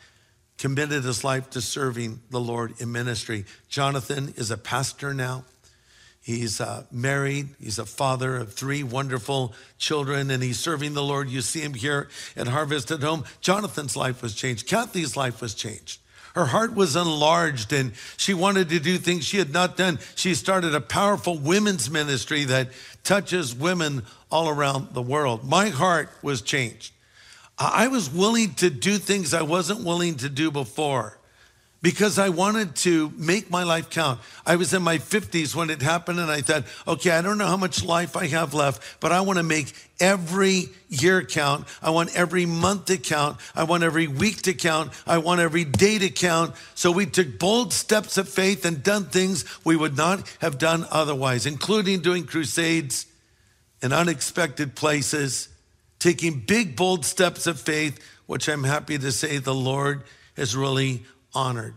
committed 0.57 1.03
his 1.03 1.23
life 1.23 1.49
to 1.51 1.61
serving 1.61 2.19
the 2.29 2.39
Lord 2.39 2.73
in 2.79 2.91
ministry. 2.91 3.45
Jonathan 3.69 4.33
is 4.37 4.51
a 4.51 4.57
pastor 4.57 5.13
now. 5.13 5.45
He's 6.27 6.59
uh, 6.59 6.83
married. 6.91 7.55
He's 7.57 7.79
a 7.79 7.85
father 7.85 8.35
of 8.35 8.51
three 8.51 8.83
wonderful 8.83 9.53
children, 9.77 10.29
and 10.29 10.43
he's 10.43 10.59
serving 10.59 10.93
the 10.93 11.01
Lord. 11.01 11.29
You 11.29 11.39
see 11.39 11.61
him 11.61 11.73
here 11.73 12.09
at 12.35 12.49
Harvest 12.49 12.91
at 12.91 13.01
Home. 13.01 13.23
Jonathan's 13.39 13.95
life 13.95 14.21
was 14.21 14.35
changed. 14.35 14.67
Kathy's 14.67 15.15
life 15.15 15.39
was 15.39 15.53
changed. 15.53 16.01
Her 16.35 16.47
heart 16.47 16.75
was 16.75 16.97
enlarged 16.97 17.71
and 17.71 17.93
she 18.17 18.33
wanted 18.33 18.67
to 18.69 18.79
do 18.79 18.97
things 18.97 19.23
she 19.23 19.37
had 19.37 19.53
not 19.53 19.77
done. 19.77 19.99
She 20.15 20.35
started 20.35 20.75
a 20.75 20.81
powerful 20.81 21.37
women's 21.37 21.89
ministry 21.89 22.43
that 22.43 22.71
touches 23.05 23.55
women 23.55 24.03
all 24.29 24.49
around 24.49 24.93
the 24.93 25.01
world. 25.01 25.45
My 25.45 25.69
heart 25.69 26.09
was 26.21 26.41
changed. 26.41 26.91
I 27.57 27.87
was 27.87 28.11
willing 28.11 28.53
to 28.55 28.69
do 28.69 28.97
things 28.97 29.33
I 29.33 29.43
wasn't 29.43 29.85
willing 29.85 30.15
to 30.17 30.29
do 30.29 30.51
before 30.51 31.16
because 31.81 32.17
I 32.17 32.29
wanted 32.29 32.75
to 32.77 33.11
make 33.17 33.51
my 33.51 33.63
life 33.63 33.89
count. 33.89 34.19
I 34.45 34.55
was 34.55 34.73
in 34.73 34.81
my 34.81 34.97
50s 34.97 35.53
when 35.53 35.69
it 35.69 35.81
happened, 35.81 36.19
and 36.19 36.31
I 36.31 36.41
thought, 36.41 36.63
okay, 36.87 37.11
I 37.11 37.21
don't 37.21 37.37
know 37.37 37.45
how 37.45 37.57
much 37.57 37.83
life 37.83 38.17
I 38.17 38.27
have 38.27 38.53
left, 38.53 38.99
but 38.99 39.11
I 39.11 39.21
want 39.21 39.37
to 39.37 39.43
make 39.43 39.73
every 39.99 40.69
year 40.89 41.23
count. 41.23 41.67
I 41.81 41.91
want 41.91 42.15
every 42.15 42.45
month 42.45 42.85
to 42.85 42.97
count. 42.97 43.37
I 43.55 43.63
want 43.63 43.83
every 43.83 44.07
week 44.07 44.41
to 44.43 44.53
count. 44.53 44.91
I 45.05 45.19
want 45.19 45.39
every 45.39 45.65
day 45.65 45.99
to 45.99 46.09
count. 46.09 46.55
So 46.73 46.91
we 46.91 47.05
took 47.05 47.37
bold 47.37 47.73
steps 47.73 48.17
of 48.17 48.27
faith 48.27 48.65
and 48.65 48.81
done 48.81 49.05
things 49.05 49.45
we 49.63 49.75
would 49.75 49.95
not 49.95 50.27
have 50.39 50.57
done 50.57 50.85
otherwise, 50.89 51.45
including 51.45 52.01
doing 52.01 52.25
crusades 52.25 53.05
in 53.83 53.93
unexpected 53.93 54.75
places, 54.75 55.49
taking 55.99 56.39
big, 56.39 56.75
bold 56.75 57.05
steps 57.05 57.45
of 57.45 57.59
faith, 57.59 57.99
which 58.25 58.49
I'm 58.49 58.63
happy 58.63 58.97
to 58.97 59.11
say 59.11 59.37
the 59.37 59.53
Lord 59.53 60.03
has 60.35 60.55
really 60.55 61.03
honored. 61.37 61.75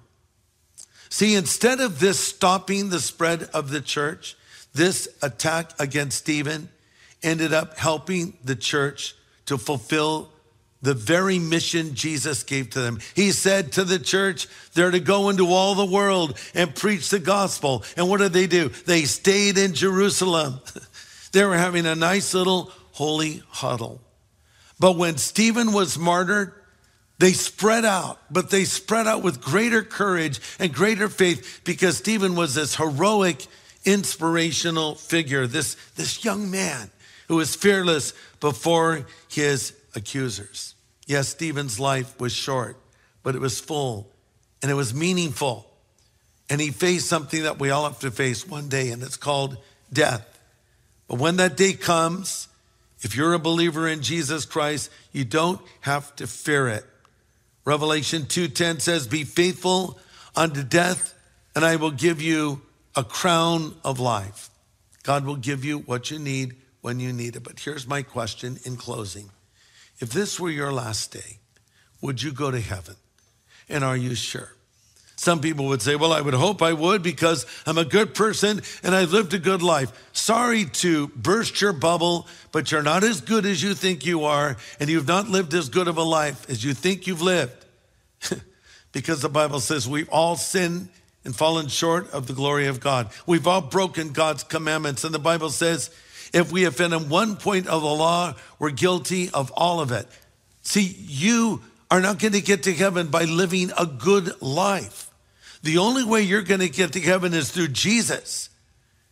See, 1.11 1.35
instead 1.35 1.81
of 1.81 2.01
this 2.01 2.19
stopping 2.19 2.89
the 2.89 2.99
spread 2.99 3.43
of 3.53 3.69
the 3.71 3.83
church, 3.83 4.37
this 4.73 5.07
attack 5.23 5.73
against 5.79 6.19
Stephen 6.19 6.71
ended 7.23 7.53
up 7.53 7.77
helping 7.77 8.39
the 8.43 8.57
church 8.57 9.15
to 9.45 9.59
fulfill 9.59 10.31
the 10.81 10.95
very 10.95 11.39
mission 11.39 11.95
Jesus 11.95 12.43
gave 12.43 12.71
to 12.71 12.81
them. 12.81 13.01
He 13.15 13.33
said 13.33 13.73
to 13.73 13.85
the 13.85 13.99
church, 13.99 14.49
they're 14.73 14.91
to 14.91 15.01
go 15.01 15.29
into 15.29 15.49
all 15.49 15.75
the 15.75 15.85
world 15.85 16.39
and 16.55 16.75
preach 16.75 17.11
the 17.11 17.19
gospel. 17.19 17.85
And 17.99 18.09
what 18.09 18.21
did 18.21 18.33
they 18.33 18.47
do? 18.47 18.69
They 18.69 19.03
stayed 19.03 19.59
in 19.59 19.75
Jerusalem. 19.75 20.61
they 21.33 21.45
were 21.45 21.59
having 21.59 21.85
a 21.85 21.95
nice 21.95 22.33
little 22.33 22.73
holy 22.93 23.43
huddle. 23.49 24.01
But 24.79 24.97
when 24.97 25.19
Stephen 25.19 25.73
was 25.75 25.99
martyred, 25.99 26.55
they 27.21 27.33
spread 27.33 27.85
out, 27.85 28.19
but 28.31 28.49
they 28.49 28.65
spread 28.65 29.07
out 29.07 29.23
with 29.23 29.43
greater 29.43 29.83
courage 29.83 30.41
and 30.59 30.73
greater 30.73 31.07
faith 31.07 31.61
because 31.65 31.99
Stephen 31.99 32.35
was 32.35 32.55
this 32.55 32.77
heroic, 32.77 33.47
inspirational 33.85 34.95
figure, 34.95 35.47
this, 35.47 35.77
this 35.97 36.25
young 36.25 36.51
man 36.51 36.91
who 37.29 37.37
was 37.37 37.55
fearless 37.55 38.15
before 38.41 39.07
his 39.29 39.75
accusers. 39.95 40.75
Yes, 41.07 41.29
Stephen's 41.29 41.79
life 41.79 42.19
was 42.19 42.33
short, 42.33 42.79
but 43.23 43.35
it 43.35 43.41
was 43.43 43.61
full 43.61 44.11
and 44.63 44.71
it 44.71 44.75
was 44.75 44.95
meaningful. 44.95 45.71
And 46.49 46.59
he 46.59 46.71
faced 46.71 47.07
something 47.07 47.43
that 47.43 47.59
we 47.59 47.69
all 47.69 47.85
have 47.85 48.01
to 48.01 48.11
face 48.11 48.49
one 48.49 48.71
day, 48.71 48.91
and 48.91 49.03
it's 49.03 49.19
called 49.19 49.59
death. 49.93 50.27
But 51.07 51.19
when 51.19 51.37
that 51.37 51.55
day 51.59 51.75
comes, 51.75 52.49
if 53.03 53.15
you're 53.15 53.35
a 53.35 53.39
believer 53.39 53.87
in 53.87 54.01
Jesus 54.01 54.47
Christ, 54.47 54.91
you 55.13 55.27
don't 55.27 55.61
have 55.83 56.17
to 56.17 56.27
fear 56.27 56.67
it. 56.69 56.87
Revelation 57.65 58.27
2:10 58.27 58.81
says, 58.81 59.07
"Be 59.07 59.25
faithful 59.25 59.99
unto 60.35 60.63
death, 60.63 61.15
and 61.55 61.65
I 61.65 61.77
will 61.77 61.91
give 61.91 62.21
you 62.21 62.63
a 62.95 63.05
crown 63.05 63.77
of 63.85 63.99
life." 63.99 64.51
God 65.03 65.25
will 65.25 65.37
give 65.37 65.65
you 65.65 65.79
what 65.81 66.11
you 66.11 66.19
need 66.19 66.57
when 66.81 67.01
you 67.01 67.13
need 67.13 67.37
it. 67.37 67.43
But 67.43 67.61
here's 67.61 67.87
my 67.87 68.03
question 68.03 68.61
in 68.65 68.77
closing. 68.77 69.31
If 69.99 70.11
this 70.11 70.41
were 70.41 70.51
your 70.51 70.73
last 70.73 71.11
day, 71.13 71.39
would 72.01 72.23
you 72.23 72.33
go 72.33 72.51
to 72.51 72.61
heaven? 72.61 72.97
And 73.69 73.85
are 73.85 73.97
you 73.97 74.15
sure? 74.15 74.57
Some 75.21 75.43
people 75.43 75.67
would 75.67 75.83
say, 75.83 75.97
Well, 75.97 76.15
I 76.15 76.23
would 76.23 76.33
hope 76.33 76.63
I 76.63 76.73
would 76.73 77.03
because 77.03 77.45
I'm 77.67 77.77
a 77.77 77.85
good 77.85 78.15
person 78.15 78.63
and 78.83 78.95
I 78.95 79.05
lived 79.05 79.35
a 79.35 79.39
good 79.39 79.63
life. 79.63 79.93
Sorry 80.15 80.65
to 80.65 81.09
burst 81.09 81.61
your 81.61 81.75
bubble, 81.75 82.27
but 82.53 82.73
you're 82.73 82.83
not 82.83 83.05
as 83.05 83.21
good 83.21 83.45
as 83.45 83.63
you 83.63 83.75
think 83.75 84.07
you 84.07 84.25
are, 84.25 84.57
and 84.81 84.89
you've 84.89 85.07
not 85.07 85.29
lived 85.29 85.53
as 85.53 85.69
good 85.69 85.89
of 85.89 85.99
a 85.99 86.03
life 86.03 86.49
as 86.49 86.65
you 86.65 86.73
think 86.73 87.07
you've 87.07 87.21
lived. 87.21 87.67
because 88.93 89.21
the 89.21 89.29
Bible 89.29 89.61
says 89.61 89.87
we've 89.87 90.09
all 90.09 90.37
sinned 90.37 90.89
and 91.27 91.37
fallen 91.37 91.69
short 91.69 92.11
of 92.13 92.27
the 92.27 92.33
glory 92.33 92.67
of 92.67 92.81
God. 92.81 93.11
We've 93.27 93.47
all 93.47 93.61
broken 93.61 94.13
God's 94.13 94.43
commandments. 94.43 95.05
And 95.05 95.13
the 95.13 95.19
Bible 95.19 95.51
says, 95.51 95.91
if 96.33 96.51
we 96.51 96.65
offend 96.65 96.95
in 96.95 97.11
one 97.11 97.37
point 97.37 97.67
of 97.67 97.83
the 97.83 97.89
law, 97.89 98.37
we're 98.59 98.71
guilty 98.71 99.29
of 99.29 99.51
all 99.51 99.81
of 99.81 99.93
it. 99.93 100.09
See, 100.63 100.97
you 100.99 101.61
are 101.91 102.01
not 102.01 102.19
going 102.19 102.33
to 102.33 102.41
get 102.41 102.63
to 102.63 102.73
heaven 102.73 103.09
by 103.09 103.25
living 103.25 103.71
a 103.77 103.85
good 103.85 104.41
life. 104.41 105.09
The 105.63 105.79
only 105.79 106.05
way 106.05 106.23
you're 106.23 106.43
going 106.43 106.61
to 106.61 106.69
get 106.69 106.93
to 106.95 107.01
heaven 107.01 107.35
is 107.35 107.51
through 107.51 107.69
Jesus. 107.69 108.49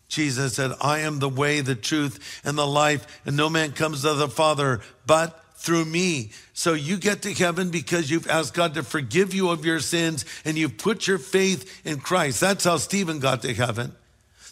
Jesus 0.08 0.54
said, 0.54 0.72
I 0.80 1.00
am 1.00 1.18
the 1.18 1.28
way, 1.28 1.60
the 1.60 1.74
truth, 1.74 2.40
and 2.44 2.56
the 2.56 2.66
life, 2.66 3.20
and 3.26 3.36
no 3.36 3.50
man 3.50 3.72
comes 3.72 4.02
to 4.02 4.14
the 4.14 4.28
Father 4.28 4.80
but 5.06 5.44
through 5.54 5.84
me. 5.84 6.30
So 6.54 6.72
you 6.72 6.96
get 6.96 7.22
to 7.22 7.34
heaven 7.34 7.70
because 7.70 8.10
you've 8.10 8.28
asked 8.28 8.54
God 8.54 8.74
to 8.74 8.82
forgive 8.82 9.34
you 9.34 9.50
of 9.50 9.66
your 9.66 9.80
sins 9.80 10.24
and 10.44 10.56
you've 10.56 10.78
put 10.78 11.06
your 11.06 11.18
faith 11.18 11.84
in 11.84 11.98
Christ. 11.98 12.40
That's 12.40 12.64
how 12.64 12.76
Stephen 12.78 13.18
got 13.18 13.42
to 13.42 13.52
heaven. 13.52 13.92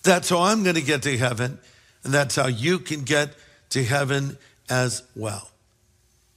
That's 0.02 0.28
how 0.28 0.42
I'm 0.42 0.62
going 0.62 0.74
to 0.74 0.82
get 0.82 1.02
to 1.04 1.16
heaven. 1.16 1.58
And 2.04 2.12
that's 2.12 2.36
how 2.36 2.48
you 2.48 2.78
can 2.78 3.02
get 3.02 3.30
to 3.70 3.82
heaven 3.82 4.36
as 4.68 5.02
well. 5.14 5.48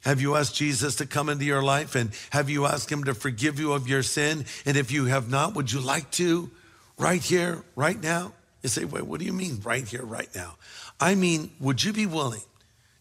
Have 0.02 0.22
you 0.22 0.36
asked 0.36 0.56
Jesus 0.56 0.96
to 0.96 1.06
come 1.06 1.30
into 1.30 1.46
your 1.46 1.62
life 1.62 1.96
and 1.96 2.12
have 2.30 2.50
you 2.50 2.66
asked 2.66 2.90
him 2.90 3.04
to 3.04 3.14
forgive 3.14 3.60
you 3.60 3.74
of 3.74 3.88
your 3.88 4.04
sin? 4.04 4.46
And 4.66 4.78
if 4.78 4.92
you 4.92 5.06
have 5.06 5.30
not, 5.30 5.56
would 5.56 5.72
you 5.72 5.82
like 5.82 6.10
to 6.12 6.50
right 6.98 7.22
here, 7.22 7.64
right 7.76 8.02
now? 8.02 8.34
You 8.64 8.70
say, 8.70 8.86
wait, 8.86 9.06
what 9.06 9.20
do 9.20 9.26
you 9.26 9.34
mean 9.34 9.60
right 9.64 9.88
here, 9.88 10.04
right 10.04 10.34
now? 10.34 10.56
I 11.00 11.16
mean, 11.16 11.52
would 11.60 11.84
you 11.84 11.94
be 11.94 12.06
willing 12.06 12.42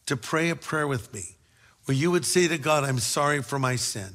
to 0.07 0.16
pray 0.16 0.51
a 0.51 0.57
prayer 0.57 0.86
with 0.86 1.12
me 1.12 1.36
where 1.84 1.96
you 1.96 2.11
would 2.11 2.24
say 2.24 2.49
to 2.49 2.59
God, 2.59 2.84
I'm 2.84 2.99
sorry 2.99 3.42
for 3.42 3.59
my 3.59 3.76
sin, 3.76 4.11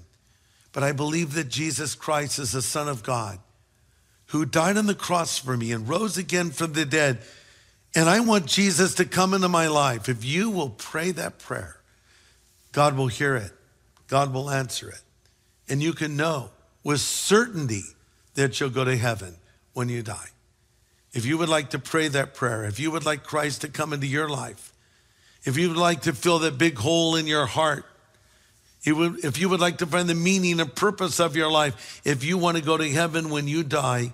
but 0.72 0.84
I 0.84 0.92
believe 0.92 1.34
that 1.34 1.50
Jesus 1.50 1.96
Christ 1.96 2.40
is 2.40 2.52
the 2.52 2.62
Son 2.62 2.88
of 2.88 3.04
God 3.04 3.40
who 4.28 4.46
died 4.46 4.78
on 4.78 4.88
the 4.88 4.96
cross 4.96 5.38
for 5.38 5.56
me 5.56 5.72
and 5.72 5.88
rose 5.88 6.18
again 6.18 6.50
from 6.52 6.74
the 6.74 6.86
dead. 6.86 7.20
And 7.96 8.10
I 8.10 8.20
want 8.22 8.48
Jesus 8.48 8.96
to 8.96 9.06
come 9.06 9.34
into 9.34 9.50
my 9.50 9.68
life. 9.68 10.10
If 10.10 10.26
you 10.26 10.50
will 10.50 10.72
pray 10.72 11.12
that 11.12 11.40
prayer, 11.40 11.78
God 12.74 12.98
will 12.98 13.08
hear 13.08 13.38
it, 13.38 13.54
God 14.08 14.34
will 14.34 14.50
answer 14.50 14.90
it. 14.90 15.02
And 15.70 15.82
you 15.82 15.94
can 15.94 16.18
know 16.18 16.50
with 16.84 17.00
certainty 17.00 17.84
that 18.34 18.60
you'll 18.60 18.70
go 18.70 18.84
to 18.84 18.98
heaven 18.98 19.38
when 19.72 19.88
you 19.88 20.04
die. 20.04 20.28
If 21.14 21.26
you 21.26 21.38
would 21.38 21.48
like 21.48 21.70
to 21.70 21.80
pray 21.80 22.10
that 22.10 22.34
prayer, 22.34 22.66
if 22.66 22.80
you 22.80 22.92
would 22.92 23.06
like 23.06 23.24
Christ 23.24 23.62
to 23.62 23.70
come 23.70 23.94
into 23.94 24.08
your 24.08 24.28
life, 24.28 24.74
if 25.46 25.58
you 25.58 25.70
would 25.70 25.78
like 25.78 26.02
to 26.02 26.14
fill 26.14 26.40
that 26.40 26.58
big 26.58 26.78
hole 26.78 27.16
in 27.16 27.28
your 27.28 27.46
heart, 27.46 27.86
if 28.86 29.40
you 29.40 29.48
would 29.48 29.60
like 29.60 29.78
to 29.78 29.86
find 29.86 30.10
the 30.10 30.16
meaning 30.16 30.60
and 30.60 30.76
purpose 30.76 31.20
of 31.20 31.36
your 31.36 31.52
life, 31.52 32.02
if 32.04 32.24
you 32.24 32.38
want 32.38 32.58
to 32.58 32.64
go 32.64 32.76
to 32.76 32.90
heaven 32.90 33.30
when 33.30 33.48
you 33.48 33.64
die, 33.64 34.12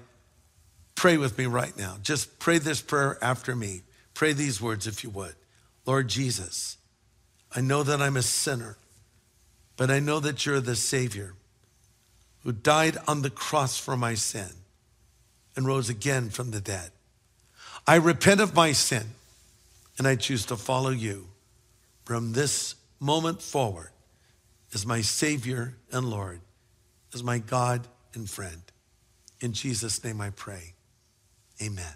pray 0.95 1.17
with 1.17 1.37
me 1.37 1.45
right 1.45 1.75
now. 1.77 1.95
Just 2.03 2.37
pray 2.37 2.57
this 2.59 2.81
prayer 2.81 3.17
after 3.21 3.55
me. 3.55 3.81
Pray 4.13 4.33
these 4.33 4.61
words 4.61 4.85
if 4.85 5.03
you 5.03 5.09
would. 5.11 5.33
Lord 5.85 6.09
Jesus, 6.09 6.77
I 7.55 7.61
know 7.61 7.83
that 7.83 8.01
I'm 8.01 8.17
a 8.17 8.21
sinner, 8.21 8.77
but 9.77 9.89
I 9.89 9.99
know 9.99 10.19
that 10.19 10.45
you're 10.45 10.59
the 10.59 10.75
Savior 10.75 11.33
who 12.43 12.51
died 12.51 12.97
on 13.07 13.21
the 13.21 13.29
cross 13.29 13.77
for 13.77 13.97
my 13.97 14.13
sin 14.13 14.49
and 15.55 15.65
rose 15.65 15.89
again 15.89 16.29
from 16.29 16.51
the 16.51 16.61
dead. 16.61 16.91
I 17.85 17.95
repent 17.95 18.39
of 18.39 18.55
my 18.55 18.71
sin 18.71 19.03
and 19.97 20.07
I 20.07 20.15
choose 20.15 20.45
to 20.45 20.55
follow 20.55 20.91
you 20.91 21.27
from 22.05 22.33
this 22.33 22.75
moment 22.99 23.41
forward 23.41 23.89
as 24.73 24.85
my 24.85 25.01
Savior 25.01 25.75
and 25.91 26.09
Lord, 26.09 26.41
as 27.13 27.23
my 27.23 27.39
God 27.39 27.87
and 28.13 28.29
friend. 28.29 28.61
In 29.41 29.53
Jesus' 29.53 30.03
name 30.03 30.21
I 30.21 30.29
pray. 30.29 30.73
Amen. 31.61 31.95